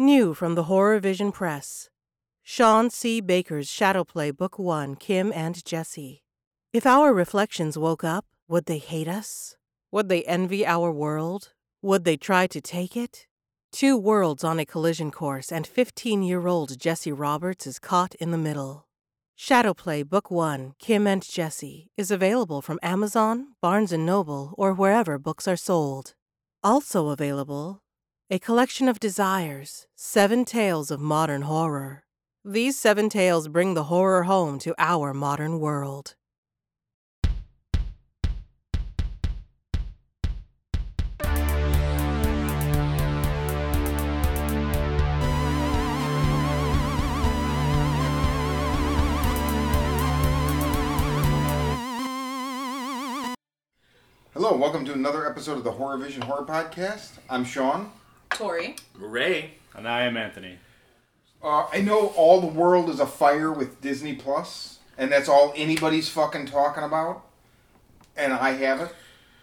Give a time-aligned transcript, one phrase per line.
[0.00, 1.90] New from the Horror Vision Press.
[2.44, 3.20] Sean C.
[3.20, 6.22] Baker's Shadowplay Book 1 Kim and Jesse.
[6.72, 9.56] If our reflections woke up, would they hate us?
[9.90, 11.52] Would they envy our world?
[11.82, 13.26] Would they try to take it?
[13.72, 18.30] Two worlds on a collision course, and 15 year old Jesse Roberts is caught in
[18.30, 18.86] the middle.
[19.36, 25.18] Shadowplay Book 1 Kim and Jesse is available from Amazon, Barnes & Noble, or wherever
[25.18, 26.14] books are sold.
[26.62, 27.82] Also available,
[28.30, 32.04] a collection of desires, seven tales of modern horror.
[32.44, 36.14] These seven tales bring the horror home to our modern world.
[54.34, 57.12] Hello, welcome to another episode of the Horror Vision Horror Podcast.
[57.30, 57.90] I'm Sean.
[58.30, 58.76] Tori.
[58.96, 59.52] Ray.
[59.74, 60.58] And I am Anthony.
[61.42, 66.08] Uh, I know all the world is afire with Disney Plus, and that's all anybody's
[66.08, 67.24] fucking talking about.
[68.16, 68.92] And I have it,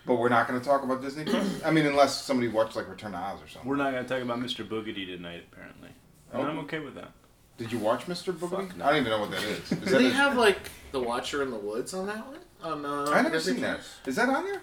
[0.05, 1.63] but we're not going to talk about Disney Plus.
[1.63, 3.69] I mean, unless somebody watched like Return to Oz or something.
[3.69, 4.67] We're not going to talk about Mr.
[4.67, 5.89] Boogedy tonight, apparently.
[6.33, 6.45] And Oh.
[6.45, 7.11] I'm okay with that.
[7.57, 8.33] Did you watch Mr.
[8.33, 8.67] Boogedy?
[8.67, 8.83] Fuck no.
[8.85, 9.59] I don't even know what that is.
[9.59, 10.57] is Do that they a- have like
[10.91, 12.39] the Watcher in the Woods on that one?
[12.61, 13.75] On uh, I never Disney seen that.
[13.75, 13.95] Plus?
[14.07, 14.61] Is that on there?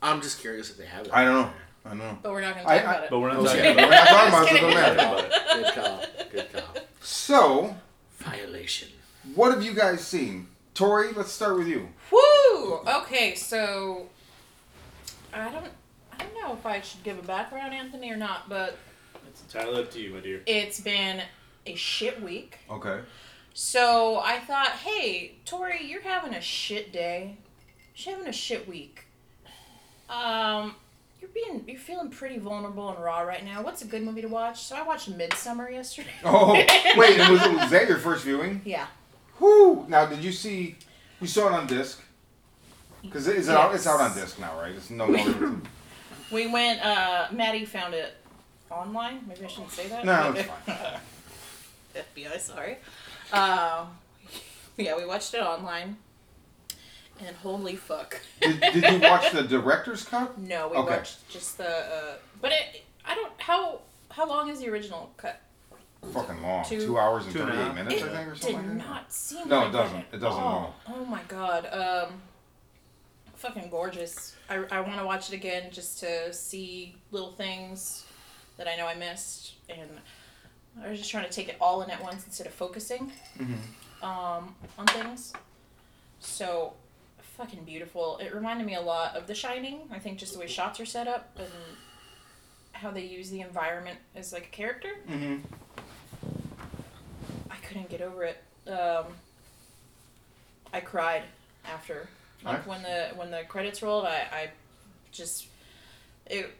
[0.00, 1.12] I'm just curious if they have it.
[1.12, 1.50] I don't know.
[1.88, 2.18] I don't know.
[2.22, 3.10] But we're not going to I- talk I- about it.
[3.10, 3.74] But we're not Okay.
[3.74, 5.74] talking We're about not talking about it, so it Just don't matter.
[5.74, 6.04] Good call.
[6.30, 6.82] Good call.
[7.00, 7.76] So,
[8.18, 8.88] Violation.
[9.34, 10.48] what have you guys seen?
[10.74, 11.88] Tori, let's start with you.
[12.12, 12.80] Woo!
[12.86, 14.08] Okay, so
[15.32, 15.66] I don't
[16.12, 18.76] I don't know if I should give a background, Anthony, or not, but
[19.28, 20.42] It's entirely up to you, my dear.
[20.46, 21.22] it's been
[21.66, 22.58] a shit week.
[22.70, 23.00] Okay.
[23.54, 27.36] So I thought, hey, Tori, you're having a shit day.
[27.96, 29.04] You're having a shit week.
[30.08, 30.76] Um,
[31.20, 33.62] you're being you're feeling pretty vulnerable and raw right now.
[33.62, 34.62] What's a good movie to watch?
[34.62, 36.10] So I watched Midsommar yesterday.
[36.24, 38.62] Oh, wait, was, was that your first viewing?
[38.64, 38.86] Yeah.
[39.40, 39.86] Whoo!
[39.88, 40.76] Now, did you see?
[41.20, 42.02] You saw it on disc?
[43.02, 43.74] Because is it out?
[43.74, 44.74] It's out on disc now, right?
[44.74, 45.56] It's no longer.
[46.30, 46.84] We went.
[46.84, 48.14] Uh, Maddie found it
[48.70, 49.22] online.
[49.26, 50.04] Maybe I shouldn't say that.
[50.04, 51.00] No, it's fine.
[51.94, 52.76] FBI, sorry.
[53.32, 53.86] Uh,
[54.76, 55.96] yeah, we watched it online,
[57.26, 58.20] and holy fuck.
[58.40, 60.38] did, did you watch the director's cut?
[60.38, 60.96] No, we Okay.
[60.96, 61.68] watched just the.
[61.68, 63.32] Uh, but it, I don't.
[63.38, 63.80] How
[64.10, 65.40] how long is the original cut?
[66.12, 66.64] Fucking long.
[66.64, 67.74] Two- Two, hours and Two thirty-eight half.
[67.74, 68.68] minutes, it I think, or did something.
[68.68, 68.88] like that.
[68.88, 69.48] not seem.
[69.48, 69.98] No, like it doesn't.
[70.12, 70.74] It doesn't at Oh, all.
[70.88, 71.66] oh my god.
[71.72, 72.20] Um,
[73.36, 74.36] fucking gorgeous.
[74.48, 78.04] I I want to watch it again just to see little things
[78.56, 79.90] that I know I missed, and
[80.82, 84.04] I was just trying to take it all in at once instead of focusing Mm-hmm.
[84.04, 85.32] um, on things.
[86.20, 86.74] So,
[87.38, 88.18] fucking beautiful.
[88.18, 89.82] It reminded me a lot of The Shining.
[89.92, 91.48] I think just the way shots are set up and
[92.72, 94.90] how they use the environment as like a character.
[95.08, 95.36] Mm-hmm.
[97.50, 98.42] I couldn't get over it.
[98.66, 99.04] Um,
[100.74, 101.22] I cried
[101.64, 102.08] after,
[102.44, 102.66] like Nice.
[102.66, 104.04] when the when the credits rolled.
[104.04, 104.50] I, I
[105.12, 105.46] just
[106.26, 106.50] it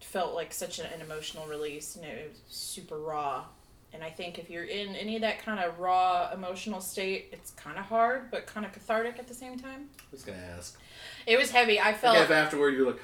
[0.00, 3.44] felt like such an, an emotional release, and it was super raw.
[3.92, 7.50] And I think if you're in any of that kind of raw emotional state, it's
[7.52, 9.88] kind of hard, but kind of cathartic at the same time.
[9.98, 10.78] I was gonna ask.
[11.26, 11.80] It was heavy.
[11.80, 13.00] I felt Like afterward you're like,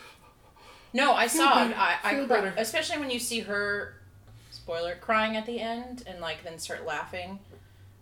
[0.92, 1.70] no, I Feel saw better.
[1.72, 1.76] it.
[1.78, 2.54] I, I Feel better.
[2.56, 3.94] especially when you see her,
[4.50, 7.41] spoiler, crying at the end and like then start laughing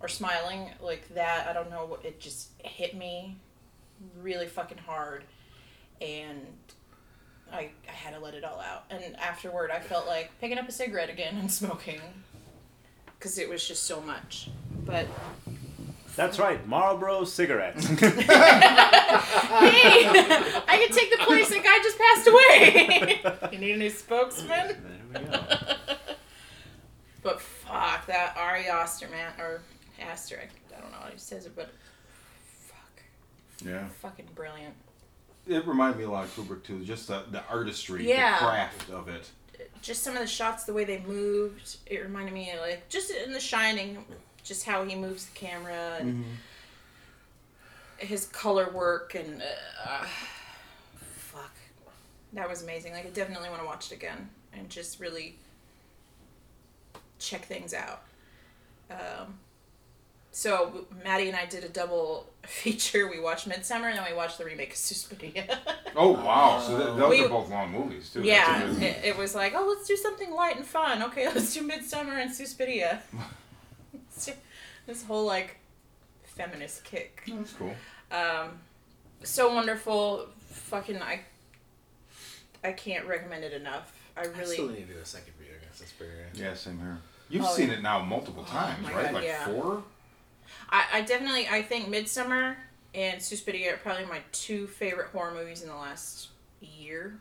[0.00, 1.46] or smiling like that.
[1.48, 1.98] I don't know.
[2.04, 3.36] It just hit me
[4.20, 5.24] really fucking hard,
[6.02, 6.40] and
[7.50, 8.84] I I had to let it all out.
[8.90, 12.00] And afterward, I felt like picking up a cigarette again and smoking
[13.24, 14.50] because it was just so much.
[14.84, 15.06] But
[16.14, 17.86] That's right, Marlboro cigarettes.
[17.86, 18.04] hey,
[20.68, 23.22] I can take the place that guy just passed away.
[23.52, 24.76] you need a new spokesman.
[25.10, 25.40] there we go.
[27.22, 29.62] But fuck that Ari Aster man or
[29.98, 30.38] Aster.
[30.42, 31.70] I, I don't know how he says it, but
[32.66, 33.02] fuck,
[33.66, 33.86] Yeah.
[34.02, 34.74] fucking brilliant.
[35.46, 36.84] It reminded me a lot of Kubrick too.
[36.84, 38.38] Just the, the artistry, Yeah.
[38.38, 39.30] the craft of it.
[39.84, 43.10] Just some of the shots, the way they moved, it reminded me of like just
[43.10, 44.02] in The Shining,
[44.42, 46.24] just how he moves the camera and
[47.98, 50.06] his color work and uh,
[50.96, 51.52] fuck,
[52.32, 52.94] that was amazing.
[52.94, 55.36] Like I definitely want to watch it again and just really
[57.18, 58.04] check things out.
[58.90, 59.38] Um,
[60.36, 63.08] so Maddie and I did a double feature.
[63.08, 65.60] We watched Midsommar and then we watched the remake of Suspiria.
[65.96, 66.58] Oh wow!
[66.58, 68.22] So th- those We- are both long movies too.
[68.24, 71.04] Yeah, a good- it, it was like, oh, let's do something light and fun.
[71.04, 73.00] Okay, let's do Midsommar and Suspiria.
[74.86, 75.58] this whole like
[76.24, 77.22] feminist kick.
[77.28, 77.74] That's cool.
[78.10, 78.58] Um,
[79.22, 80.26] so wonderful.
[80.50, 81.20] Fucking, I,
[82.64, 83.92] I can't recommend it enough.
[84.16, 84.54] I I really.
[84.54, 85.54] still need to do a second viewing.
[85.62, 86.38] I IMAX experience.
[86.38, 86.98] Yeah, same here.
[87.28, 87.74] You've Oh, seen yeah.
[87.74, 89.04] it now multiple times, my right?
[89.06, 89.46] God, like yeah.
[89.46, 89.82] four.
[90.70, 92.56] I, I definitely I think Midsommar
[92.94, 96.28] and Suspiria are probably my two favorite horror movies in the last
[96.60, 97.18] year.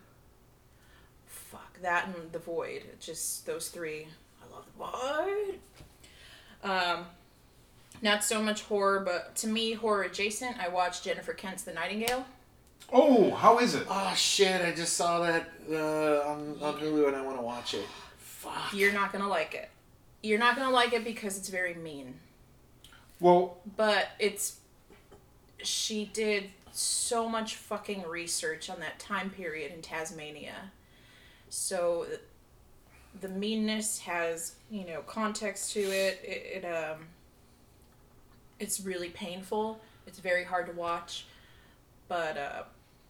[1.25, 2.83] Fuck that and The Void.
[2.99, 4.07] Just those three.
[4.41, 4.83] I love The
[5.31, 5.59] Void.
[6.63, 7.05] Um,
[8.01, 10.57] not so much horror, but to me, horror adjacent.
[10.59, 12.25] I watched Jennifer Kent's The Nightingale.
[12.91, 13.87] Oh, how is it?
[13.89, 14.61] Oh shit!
[14.61, 17.85] I just saw that uh, on on Hulu and I want to watch it.
[18.17, 18.73] Fuck.
[18.73, 19.69] You're not gonna like it.
[20.21, 22.15] You're not gonna like it because it's very mean.
[23.19, 24.59] Well, but it's
[25.61, 30.71] she did so much fucking research on that time period in Tasmania.
[31.49, 32.05] So
[33.21, 36.19] the meanness has, you know, context to it.
[36.23, 37.07] It, it um
[38.59, 39.79] it's really painful.
[40.07, 41.25] It's very hard to watch.
[42.07, 42.63] But uh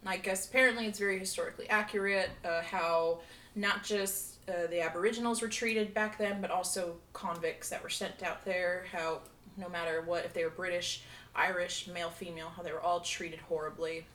[0.06, 3.20] I guess apparently it's very historically accurate uh, how
[3.54, 8.22] not just uh, the Aboriginals were treated back then, but also convicts that were sent
[8.22, 8.84] out there.
[8.92, 9.20] How
[9.56, 11.02] no matter what, if they were British,
[11.34, 14.06] Irish, male, female, how they were all treated horribly,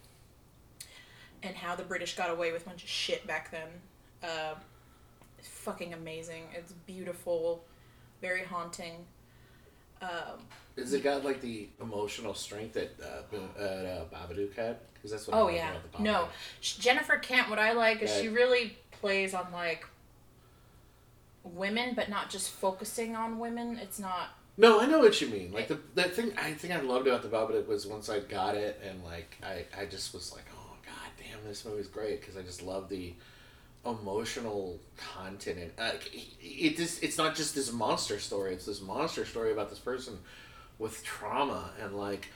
[1.43, 3.67] and how the British got away with a bunch of shit back then.
[4.23, 4.55] Uh,
[5.37, 6.43] it's fucking amazing.
[6.53, 7.63] It's beautiful,
[8.21, 9.05] very haunting.
[10.01, 10.39] Um,
[10.77, 14.77] Has it got like the emotional strength that uh, Bo- uh, Babadook had?
[14.93, 15.35] Because that's what.
[15.35, 16.27] I oh like yeah, about no.
[16.61, 17.49] Jennifer Kent.
[17.49, 18.21] What I like is Yeah.
[18.21, 19.85] she really plays on like
[21.43, 23.77] women, but not just focusing on women.
[23.77, 25.53] It's not No, I know what you mean.
[25.53, 28.55] Like the that thing I think I loved about the Babadook was once I got
[28.55, 32.35] it and like I I just was like, oh god damn, this movie's great because
[32.35, 33.13] I just love the
[33.85, 38.53] emotional content and uh, it, it just it's not just this monster story.
[38.53, 40.19] It's this monster story about this person
[40.77, 42.27] with trauma and like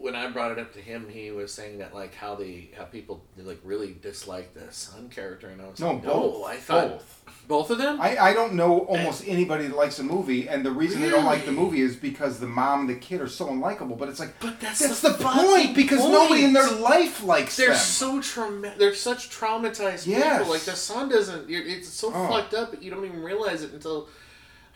[0.00, 2.84] when I brought it up to him, he was saying that like how the how
[2.84, 6.34] people like really dislike the son character, and I was no, like, both.
[6.34, 7.24] no, I thought both.
[7.48, 8.00] both of them.
[8.00, 11.24] I, I don't know almost anybody that likes a movie, and the reason they don't
[11.26, 13.98] like the movie is because the mom and the kid are so unlikable.
[13.98, 17.56] But it's like, But that's that's the the, point because nobody in their life likes
[17.56, 17.76] They're them.
[17.78, 18.72] so trauma.
[18.78, 20.38] They're such traumatized Yes.
[20.38, 20.52] people.
[20.52, 21.50] Like the son doesn't.
[21.50, 22.28] It's so Oh.
[22.28, 24.08] fucked up, but you don't even realize it until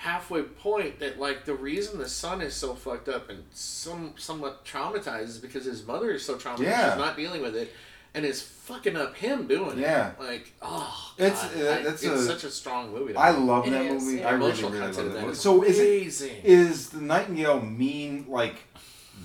[0.05, 4.65] halfway point that like the reason the son is so fucked up and some somewhat
[4.65, 6.59] traumatized is because his mother is so traumatized.
[6.61, 6.91] Yeah.
[6.91, 7.73] She's not dealing with it,
[8.15, 10.11] and it's fucking up him doing Yeah.
[10.13, 10.21] it.
[10.21, 13.15] Like oh, It's, uh, I- that's it's a- such a strong movie.
[13.15, 13.39] to I me.
[13.47, 14.19] love It that is, movie.
[14.21, 14.29] yeah.
[14.29, 15.33] I really, Emotional really content love of that that movie.
[15.33, 16.41] is So is it amazing.
[16.45, 18.57] is the Nightingale mean like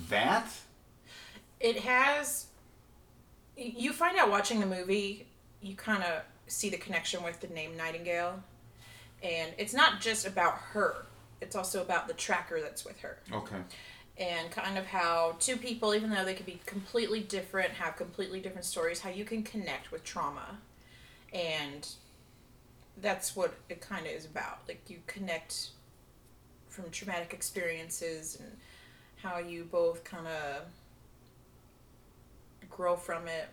[0.08, 0.48] that?
[1.60, 2.46] it has
[3.56, 5.26] you find out watching the movie
[5.60, 8.42] you kind of see the connection with the name nightingale
[9.22, 11.06] and it's not just about her.
[11.40, 13.18] It's also about the tracker that's with her.
[13.32, 13.56] Okay.
[14.18, 18.38] and kind of how two people even though they could be completely different have completely
[18.38, 20.58] different stories how you can connect with trauma.
[21.32, 21.88] And
[23.00, 24.60] that's what it kind of is about.
[24.68, 25.70] Like you connect
[26.68, 28.56] from traumatic experiences and
[29.22, 30.62] how you both kind of
[32.68, 33.48] grow from it.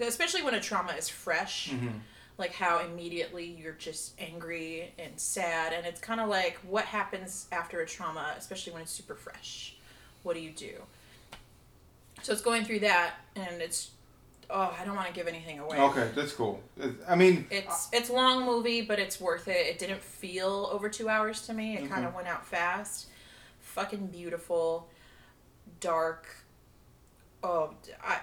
[0.00, 1.98] Especially when a trauma is fresh mm-hmm.
[2.38, 7.46] Like how immediately you're just angry and sad and it's kind of like what happens
[7.52, 9.76] after a trauma especially when it's super fresh?
[10.22, 10.74] What do you do?
[12.22, 13.90] So it's going through that and it's
[14.50, 15.78] oh i don't want to give anything away.
[15.78, 16.60] Okay, that's cool.
[17.08, 19.66] I mean, it's uh, it's long movie but it's worth it.
[19.66, 21.76] It didn't feel over two hours to me.
[21.76, 21.92] It mm-hmm.
[21.92, 23.08] kind of went out fast.
[23.60, 24.88] Fucking beautiful
[25.80, 26.26] dark
[27.42, 27.70] oh
[28.02, 28.18] i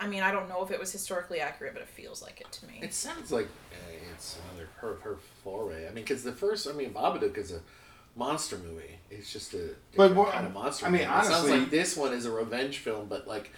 [0.00, 2.50] i mean i don't know if it was historically accurate but it feels like it
[2.50, 5.84] to me It sounds like uh, it's another her her foray.
[5.86, 7.60] I mean, because the first, I mean, Babadook is a
[8.16, 8.98] monster movie.
[9.10, 10.86] It's just a But different what- kind of monster.
[10.86, 11.12] I mean, movie.
[11.12, 13.50] it sounds honestly- like this one is a revenge film, but like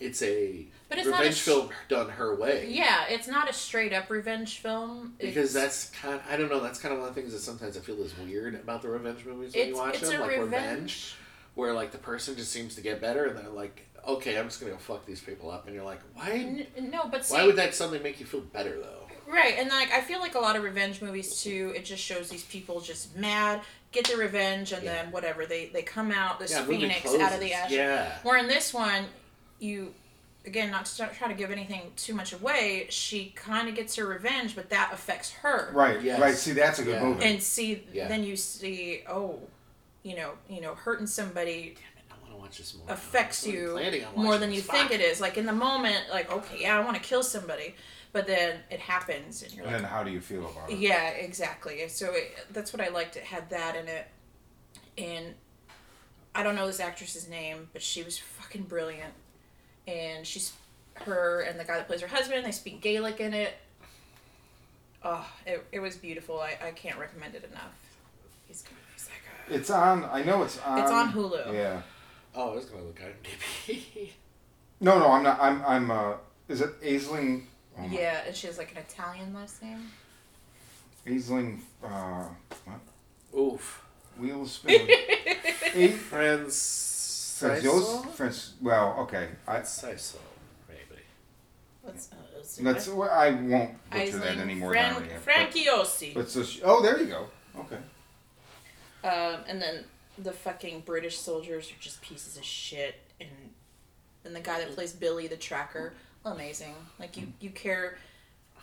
[0.00, 2.68] it's a But it's not a revenge sh- film done her way.
[2.70, 5.14] Yeah, it's not a straight up revenge film.
[5.18, 6.20] Because It's- that's kind.
[6.28, 6.60] I don't know.
[6.60, 8.88] That's kind of one of the things that sometimes I feel is weird about the
[8.88, 11.14] revenge movies when you watch it's them, a like revenge.
[11.54, 14.58] where like the person just seems to get better, and they're like, okay, I'm just
[14.60, 16.30] gonna go fuck these people up, and you're like, why?
[16.30, 18.94] N- no, but see, Why would that suddenly make you feel better though?
[19.30, 21.72] right, and like I feel like a lot of revenge movies too.
[21.76, 23.60] It just shows these people just mad,
[23.92, 24.94] get their revenge, and Yeah.
[25.02, 27.76] then whatever they they come out this Yeah, phoenix out of the ashes.
[27.76, 28.18] Yeah.
[28.22, 29.04] Where in this one,
[29.58, 29.92] you
[30.46, 32.86] again not to try to give anything too much away.
[32.88, 35.70] She kind of gets her revenge, but that affects her.
[35.74, 36.18] right, Yes.
[36.20, 36.34] right.
[36.34, 37.04] See, that's a good Yeah.
[37.04, 37.24] movie.
[37.26, 38.08] And see, Yeah.
[38.08, 39.40] then you see, oh,
[40.04, 41.76] you know, you know, hurting somebody
[42.48, 42.94] I watch this more.
[42.94, 43.78] affects you
[44.16, 44.70] more than you this.
[44.70, 45.20] think it is.
[45.20, 47.74] Like in the moment, like okay, yeah, I want to kill somebody,
[48.12, 50.78] but then it happens, and you're and like, then how do you feel about it?
[50.78, 51.86] yeah, exactly.
[51.88, 53.16] So it, that's what I liked.
[53.16, 54.06] It had that in it,
[54.96, 55.34] and
[56.34, 59.12] I don't know this actress's name, but she was fucking brilliant,
[59.86, 60.52] and she's
[60.94, 62.44] her and the guy that plays her husband.
[62.46, 63.54] They speak Gaelic in it.
[65.04, 66.40] Oh, it, it was beautiful.
[66.40, 67.76] I, I can't recommend it enough.
[68.46, 68.72] He's good.
[68.94, 70.04] He's like a, It's on.
[70.10, 70.78] I know it's on.
[70.78, 71.52] It's on Hulu.
[71.52, 71.82] Yeah.
[72.40, 73.20] Oh, it's gonna look at
[73.66, 74.10] IMDb.
[74.80, 75.40] No, no, I'm not.
[75.40, 75.60] I'm.
[75.66, 75.90] I'm.
[75.90, 76.12] Uh,
[76.48, 77.42] is it Aisling?
[77.76, 79.90] Oh yeah, and she has like an Italian last name.
[81.04, 81.58] Aisling.
[81.82, 82.28] Uh,
[82.64, 82.80] what?
[83.36, 83.84] Oof.
[84.20, 84.88] Wheels spinning.
[85.74, 86.54] A- Friends.
[87.40, 88.08] Francios?
[88.10, 88.54] France.
[88.60, 89.28] Well, okay.
[89.46, 90.16] I, Saiso,
[90.68, 91.00] maybe.
[91.84, 92.62] Let's, uh, let's see.
[92.62, 92.88] let's.
[92.88, 94.72] well, I won't butcher Aisling that anymore.
[94.72, 96.12] Fran- than I.
[96.14, 97.26] But, but so she, oh, there you go.
[97.58, 97.76] Okay.
[99.04, 99.84] Um, and then
[100.22, 103.30] the fucking British soldiers are just pieces of shit, and
[104.24, 105.94] and the guy that plays Billy the Tracker,
[106.24, 106.74] amazing.
[106.98, 107.98] Like you, you care.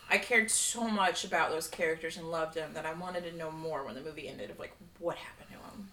[0.10, 3.50] I cared so much about those characters and loved them that I wanted to know
[3.50, 5.90] more when the movie ended of like what happened to them.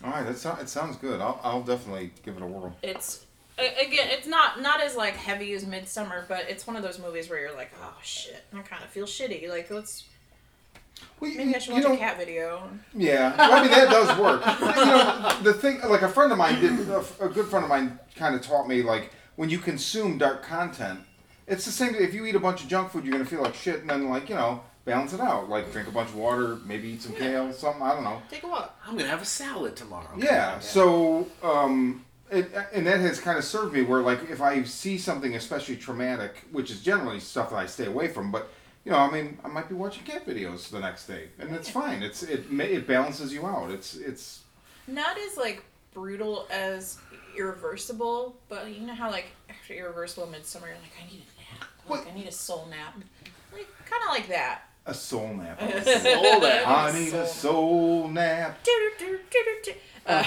[0.00, 0.06] Hmm.
[0.06, 0.26] All right.
[0.26, 0.62] That sounds.
[0.62, 1.20] It sounds good.
[1.20, 1.40] I'll.
[1.42, 2.76] I'll definitely give it a whirl.
[2.82, 3.26] It's
[3.58, 7.28] again, it's not not as like heavy as Midsommar, but it's one of those movies
[7.28, 9.48] where you're like, oh shit, I kind of feel shitty.
[9.48, 10.04] Like let's
[11.20, 12.68] Well, you- maybe I should watch know, a cat video.
[12.94, 14.42] Yeah, well, I mean that does work.
[14.60, 17.68] you know, the thing, like a friend of mine did, a, a good friend of
[17.68, 21.00] mine, kind of taught me like when you consume dark content,
[21.46, 21.94] it's the same.
[21.94, 24.08] If you eat a bunch of junk food, you're gonna feel like shit, and then
[24.08, 25.48] like you know, balance it out.
[25.48, 27.82] Like drink a bunch of water, maybe eat some kale, something.
[27.82, 28.20] I don't know.
[28.30, 28.78] Take a walk.
[28.86, 30.10] I'm gonna have a salad tomorrow.
[30.18, 30.58] Yeah.
[30.58, 34.98] So, um, it, and that has kind of served me where like if I see
[34.98, 38.50] something especially traumatic, which is generally stuff that I stay away from, but
[38.86, 41.68] you know, I mean, I might be watching cat videos the next day, and it's
[41.68, 42.02] fine.
[42.02, 43.70] It's it ma- it balances you out.
[43.70, 44.42] It's it's
[44.86, 45.62] Not as like
[45.92, 46.98] brutal as
[47.36, 51.68] Irreversible, but you know how like after Irreversible Midsommar, you're like, I need a nap.
[51.88, 52.12] Like What?
[52.12, 52.94] I need a soul nap.
[53.52, 54.62] Like kind of like that.
[54.86, 55.60] a soul nap.
[55.60, 56.68] Soul nap.
[56.68, 58.58] I need a soul nap.
[60.06, 60.24] Uh,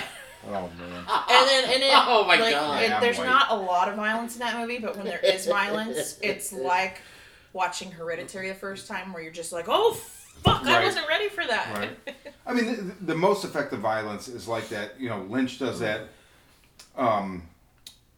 [0.48, 1.06] Oh man.
[1.30, 2.82] and then and it, Oh my like, God.
[2.84, 3.26] it- there's white.
[3.26, 7.02] not a lot of violence in that movie, but when there is violence, it's like
[7.54, 11.46] watching Hereditary the first time, where you're just like, oh fuck, I wasn't ready for
[11.46, 11.78] that.
[11.78, 12.16] Right.
[12.48, 15.00] I mean, the, the most effective violence is like that.
[15.00, 16.10] You know, Lynch does that.
[16.98, 17.44] Um,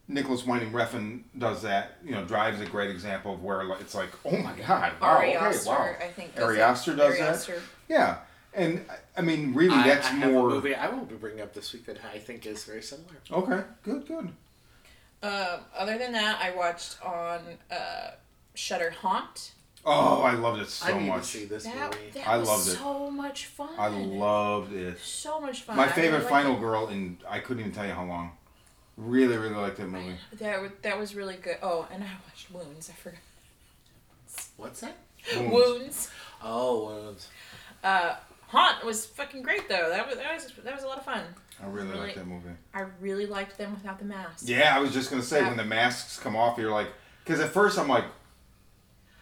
[0.07, 1.97] Nicolas Winding Refn does that.
[2.03, 5.17] You know, Drive's a great example of where like, it's like, oh my god, wow,
[5.17, 5.95] Ari okay, Aster, wow.
[5.99, 6.39] I think.
[6.39, 6.61] Ari.
[6.61, 7.29] Aster does Ari that?
[7.35, 7.61] Aster.
[7.87, 8.17] Yeah,
[8.53, 8.85] and
[9.17, 10.49] I mean, really, I, that's I have more.
[10.49, 13.15] a movie I will be bringing up this week that I think is very similar.
[13.31, 14.29] Okay, good, good.
[15.23, 18.11] Um, other than that, I watched on uh,
[18.61, 19.51] Shudder Haunt.
[19.83, 21.23] Oh, I loved it so I need much.
[21.23, 22.11] to see this That, movie.
[22.13, 22.71] that I was loved it.
[22.73, 23.69] so much fun.
[23.79, 24.99] I loved it.
[24.99, 25.75] so much fun.
[25.77, 28.33] My I favorite really final liked girl, and I couldn't even tell you how long.
[28.97, 30.15] Really, really liked that movie.
[30.33, 31.57] That was, that was really good.
[31.63, 32.91] Oh, and I watched Wounds.
[32.91, 33.19] I forgot.
[34.57, 34.95] What's that?
[35.35, 35.51] Wounds.
[35.51, 36.09] Wounds.
[36.43, 37.27] Oh, Wounds.
[37.83, 38.15] Uh,
[38.49, 39.89] Haunt was fucking great though.
[39.89, 41.23] That was that was that was a lot of fun.
[41.61, 41.99] I really, Really?
[42.01, 42.49] liked that movie.
[42.73, 44.43] I really liked them without the mask.
[44.47, 45.47] Yeah, I was just gonna say Yeah.
[45.47, 46.89] when the masks come off, you're like,
[47.23, 48.05] because at first I'm like,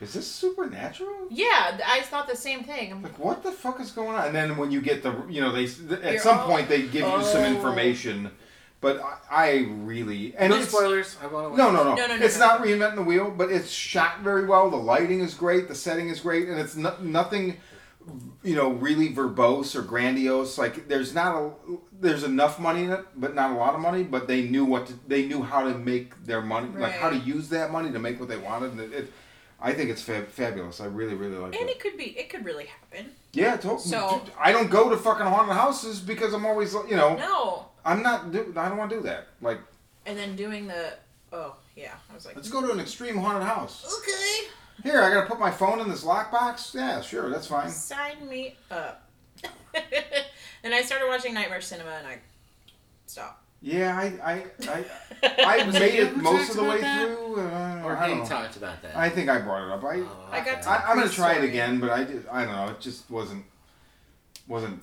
[0.01, 1.27] is this supernatural?
[1.29, 2.91] Yeah, I thought the same thing.
[2.91, 4.27] I'm like, Like what the fuck is going on?
[4.27, 5.65] And then when you get the, you know, they
[6.03, 7.53] at some all- point they give you some Oh.
[7.55, 8.31] information,
[8.81, 11.17] but I, I really and No it's, spoilers.
[11.21, 11.57] I want to.
[11.57, 12.47] No, no, no, No, no, no, It's no.
[12.47, 14.69] not reinventing the wheel, but it's shot very well.
[14.69, 15.67] The lighting is great.
[15.67, 17.57] The setting is great, and it's no, nothing,
[18.41, 20.57] you know, really verbose or grandiose.
[20.57, 21.51] Like there's not a
[21.99, 24.03] there's enough money in it, but not a lot of money.
[24.03, 27.17] But they knew what to, they knew how to make their money, like how to
[27.17, 28.71] use that money to make what they wanted.
[28.71, 29.13] And it, it
[29.61, 30.79] I think it's fab- fabulous.
[30.79, 31.61] I really, really like it.
[31.61, 31.79] and it.
[31.79, 33.11] could be, it could really happen.
[33.33, 33.81] Yeah, totally.
[33.81, 38.01] So- I don't go to fucking haunted houses because I'm always, you know, No, I'm
[38.01, 38.31] not.
[38.31, 39.27] Do, I don't want to do that.
[39.41, 39.59] Like,
[40.05, 40.93] and then doing the,
[41.33, 43.85] oh yeah, I was like, let's go to an extreme haunted house.
[44.01, 44.47] okay,
[44.83, 46.73] Here, I gotta put my phone in this lockbox.
[46.73, 47.69] Yeah, sure, that's fine.
[47.69, 49.09] sign me up.
[50.63, 52.19] and I started watching Nightmare Cinema, and I
[53.05, 53.38] stopped.
[53.61, 54.43] Yeah, I, I,
[55.21, 57.07] I, I made it most of the way that?
[57.07, 57.41] through.
[57.41, 58.95] Uh, Or I he talked about that.
[58.95, 59.83] I think I brought it up.
[59.83, 60.61] I, oh, I got.
[60.61, 62.25] To I, I'm gonna try it again, but I did.
[62.31, 62.69] I don't know.
[62.69, 63.43] It just wasn't,
[64.47, 64.81] wasn't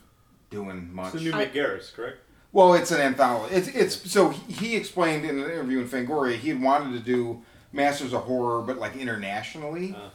[0.50, 1.14] doing much.
[1.14, 2.18] It's the new I- Mick Garris, correct?
[2.52, 3.54] Well, it's an anthology.
[3.54, 7.00] It's it's so he he explained in an interview in Fangoria he had wanted to
[7.04, 7.42] do
[7.72, 10.08] Masters of Horror, but like internationally, Uh.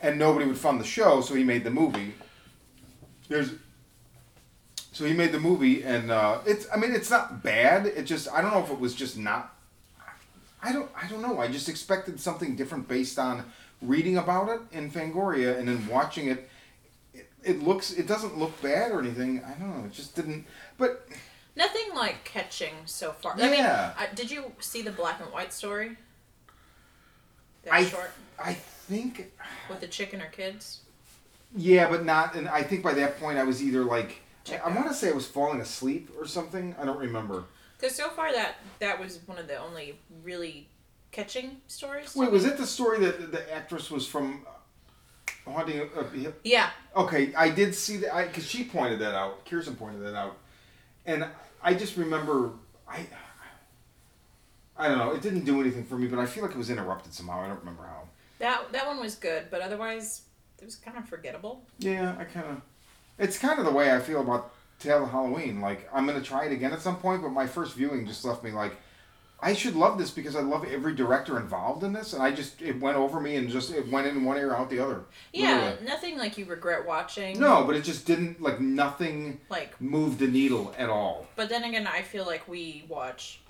[0.00, 2.14] and nobody would fund the show, so he made the movie.
[3.28, 3.52] There's.
[5.00, 6.66] So he made the movie, and uh, it's.
[6.70, 7.86] I mean, it's not bad.
[7.86, 8.28] It just.
[8.30, 9.56] I don't know if it was just not.
[10.62, 10.90] I don't.
[10.94, 11.38] I don't know.
[11.38, 13.46] I just expected something different based on
[13.80, 16.50] reading about it in Fangoria and then watching it.
[17.14, 17.92] It, it looks.
[17.92, 19.42] It doesn't look bad or anything.
[19.42, 19.86] I don't know.
[19.86, 20.44] It just didn't.
[20.76, 21.08] But
[21.56, 23.32] Nothing like catching so far.
[23.38, 23.94] I mean, Yeah.
[23.98, 25.96] uh, did you see the black and white story?
[27.64, 29.32] That I short I think
[29.70, 30.80] with the chicken or kids.
[31.56, 32.34] yeah, but not.
[32.34, 34.94] And I think by that point I was either like I, Checked I want to
[34.94, 36.74] say I was falling asleep or something.
[36.80, 37.44] I don't remember.
[37.78, 40.68] Because so far that that was one of the only really
[41.12, 42.14] catching stories.
[42.14, 44.44] Wait, was it the story that the actress was from
[45.46, 46.70] uh, haunting of Hill- Yeah.
[46.96, 49.44] Okay, I did see that because she pointed that out.
[49.46, 50.36] Kirsten pointed that out,
[51.06, 51.26] and
[51.62, 52.52] I just remember
[52.88, 53.06] I.
[54.76, 55.12] I don't know.
[55.12, 57.42] It didn't do anything for me, but I feel like it was interrupted somehow.
[57.42, 58.04] I don't remember how.
[58.38, 60.22] That that one was good, but otherwise
[60.58, 61.62] it was kind of forgettable.
[61.78, 62.62] Yeah, I kind of.
[63.20, 64.50] It's kind of the way I feel about
[64.80, 65.60] Tale of Halloween.
[65.60, 68.42] Like I'm gonna try it again at some point, but my first viewing just left
[68.42, 68.74] me like,
[69.42, 72.60] I should love this because I love every director involved in this, and I just
[72.60, 75.02] it went over me and just it went in one ear out the other.
[75.32, 75.86] Yeah, Literally.
[75.86, 77.38] nothing like you regret watching.
[77.38, 81.26] No, but it just didn't like nothing Like, move the needle at all.
[81.36, 83.40] but then again, I feel like we watch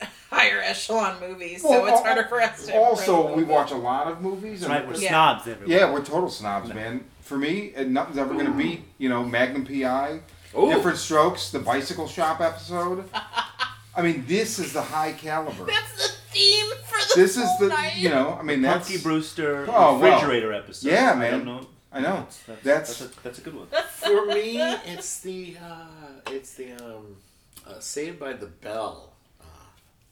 [0.30, 2.74] higher echelon movies, so it's harder for us to.
[2.76, 4.62] Also, we watch a lot of movies.
[4.62, 5.08] And- right, we're Yeah.
[5.08, 5.78] snobs everywhere.
[5.78, 7.04] Yeah, we're total snobs, man.
[7.28, 10.20] For me, and nothing's ever gonna beat you know Magnum PI,
[10.58, 10.72] Ooh.
[10.72, 13.04] Diff'rent Strokes, the Bicycle Shop episode.
[13.94, 15.66] I mean, this is the high caliber.
[15.66, 17.96] That's the theme for the This is the night.
[17.96, 18.38] you know.
[18.40, 20.14] I mean, that's Punky Brewster Oh, well.
[20.14, 20.88] refrigerator episode.
[20.90, 21.32] Yeah, I man.
[21.32, 21.66] don't know.
[21.92, 22.26] I know.
[22.26, 23.66] That's That's- that's a, that's a good one.
[23.92, 27.16] For me, it's the uh, it's the um,
[27.66, 29.07] uh, Saved by the Bell.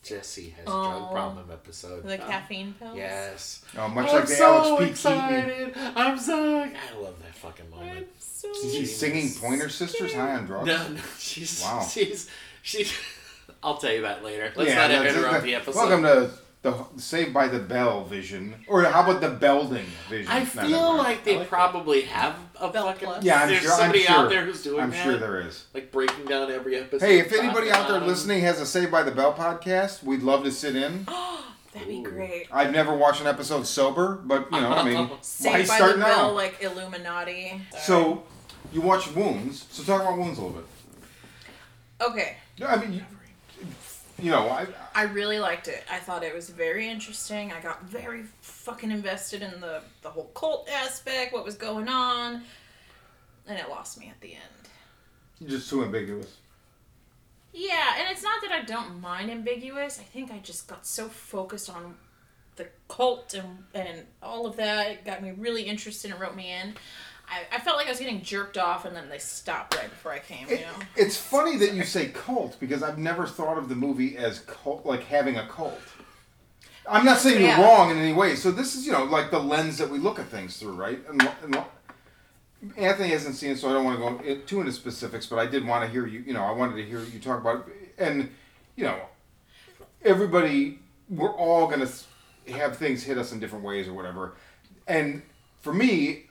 [0.07, 1.09] Jesse has a drug Oh.
[1.13, 2.03] problem episode.
[2.05, 2.97] the Uh, caffeine pills.
[2.97, 3.63] Yes.
[3.77, 4.77] Oh, much I'm like the so Alex P.
[4.77, 4.89] Keaton.
[4.91, 5.73] excited.
[5.97, 6.61] I'm so.
[6.63, 6.69] I
[7.01, 8.07] love that fucking I'm moment.
[8.19, 8.49] so.
[8.51, 10.67] Is he singing Pointer Sisters high on drugs?
[10.67, 11.87] No, no, she's Wow.
[11.91, 12.29] she's
[12.63, 12.93] she's.
[13.63, 14.53] I'll tell you that later.
[14.55, 15.77] Let's Yeah, not that's- interrupt that- the episode.
[15.77, 16.31] Welcome to
[16.63, 20.31] the Saved by the Bell vision, or how about the Belding vision?
[20.31, 20.99] I feel no, no.
[20.99, 21.57] like they I like that.
[21.57, 23.07] probably have a Bell fucking.
[23.07, 23.25] Plus.
[23.25, 23.73] Yeah, I'm there's sure.
[23.73, 24.17] I'm somebody sure.
[24.17, 25.05] out there who's doing I'm that.
[25.05, 25.65] sure there is.
[25.75, 27.07] Like breaking down every episode.
[27.07, 30.43] Hey, if anybody out there listening has a Saved by the Bell podcast, we'd love
[30.45, 31.07] to sit in.
[31.73, 32.47] That'd be great.
[32.51, 35.93] I've never watched an episode sober, but you know, I mean, why Saved by start
[35.95, 36.07] the now?
[36.07, 37.61] Bell, like Illuminati.
[37.83, 38.25] So,
[38.73, 39.67] you watch Wounds.
[39.71, 40.67] So talk about Wounds a little bit.
[42.01, 43.05] okay, No, I mean,
[44.19, 45.85] you, know, I, I really liked it.
[45.91, 47.53] I thought it was very interesting.
[47.53, 52.43] I got very fucking invested in the the whole cult aspect, what was going on,
[53.47, 55.51] and it lost me at the end.
[55.51, 56.37] just too ambiguous.
[57.53, 59.99] Yeah, and it's not that I don't mind ambiguous.
[59.99, 61.95] I think I just got so focused on
[62.57, 64.91] the cult and and all of that.
[64.91, 66.75] It got me really interested and wrote me in.
[67.29, 70.13] I, I felt like I was getting jerked off, and then they stopped right before
[70.13, 70.49] I came.
[70.49, 70.85] You It, know.
[70.97, 74.87] it's funny that you say cult because I've never thought of the movie as cult,
[74.87, 75.81] like having a cult.
[76.89, 77.59] I'm not saying Yeah.
[77.59, 78.37] you're wrong in any way.
[78.37, 81.01] So this is, you know, like the lens that we look at things through, right?
[81.09, 81.65] And, and
[82.77, 85.27] Anthony hasn't seen it, so I don't want to go too into specifics.
[85.27, 86.21] But I did want to hear you.
[86.21, 87.95] You know, I wanted to hear you talk about it.
[87.99, 88.31] And
[88.77, 89.01] you know,
[90.05, 91.89] everybody, we're all gonna
[92.53, 94.35] have things hit us in different ways or whatever.
[94.87, 95.23] And
[95.61, 96.26] for me,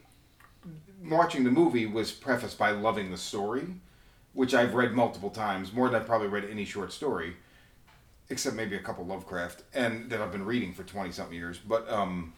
[1.09, 3.65] watching the movie was prefaced by loving the story,
[4.33, 7.35] which I've read multiple times, more than I've probably read any short story,
[8.29, 11.89] except maybe a couple Lovecraft, and that I've been reading for twenty something years, but
[11.89, 12.33] um,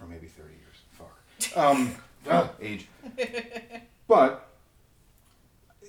[0.00, 0.76] or maybe thirty years.
[0.92, 1.94] Fuck, um,
[2.30, 2.86] ah, age.
[4.08, 4.48] But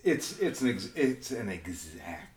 [0.04, 2.34] it's it's an ex- it's an exact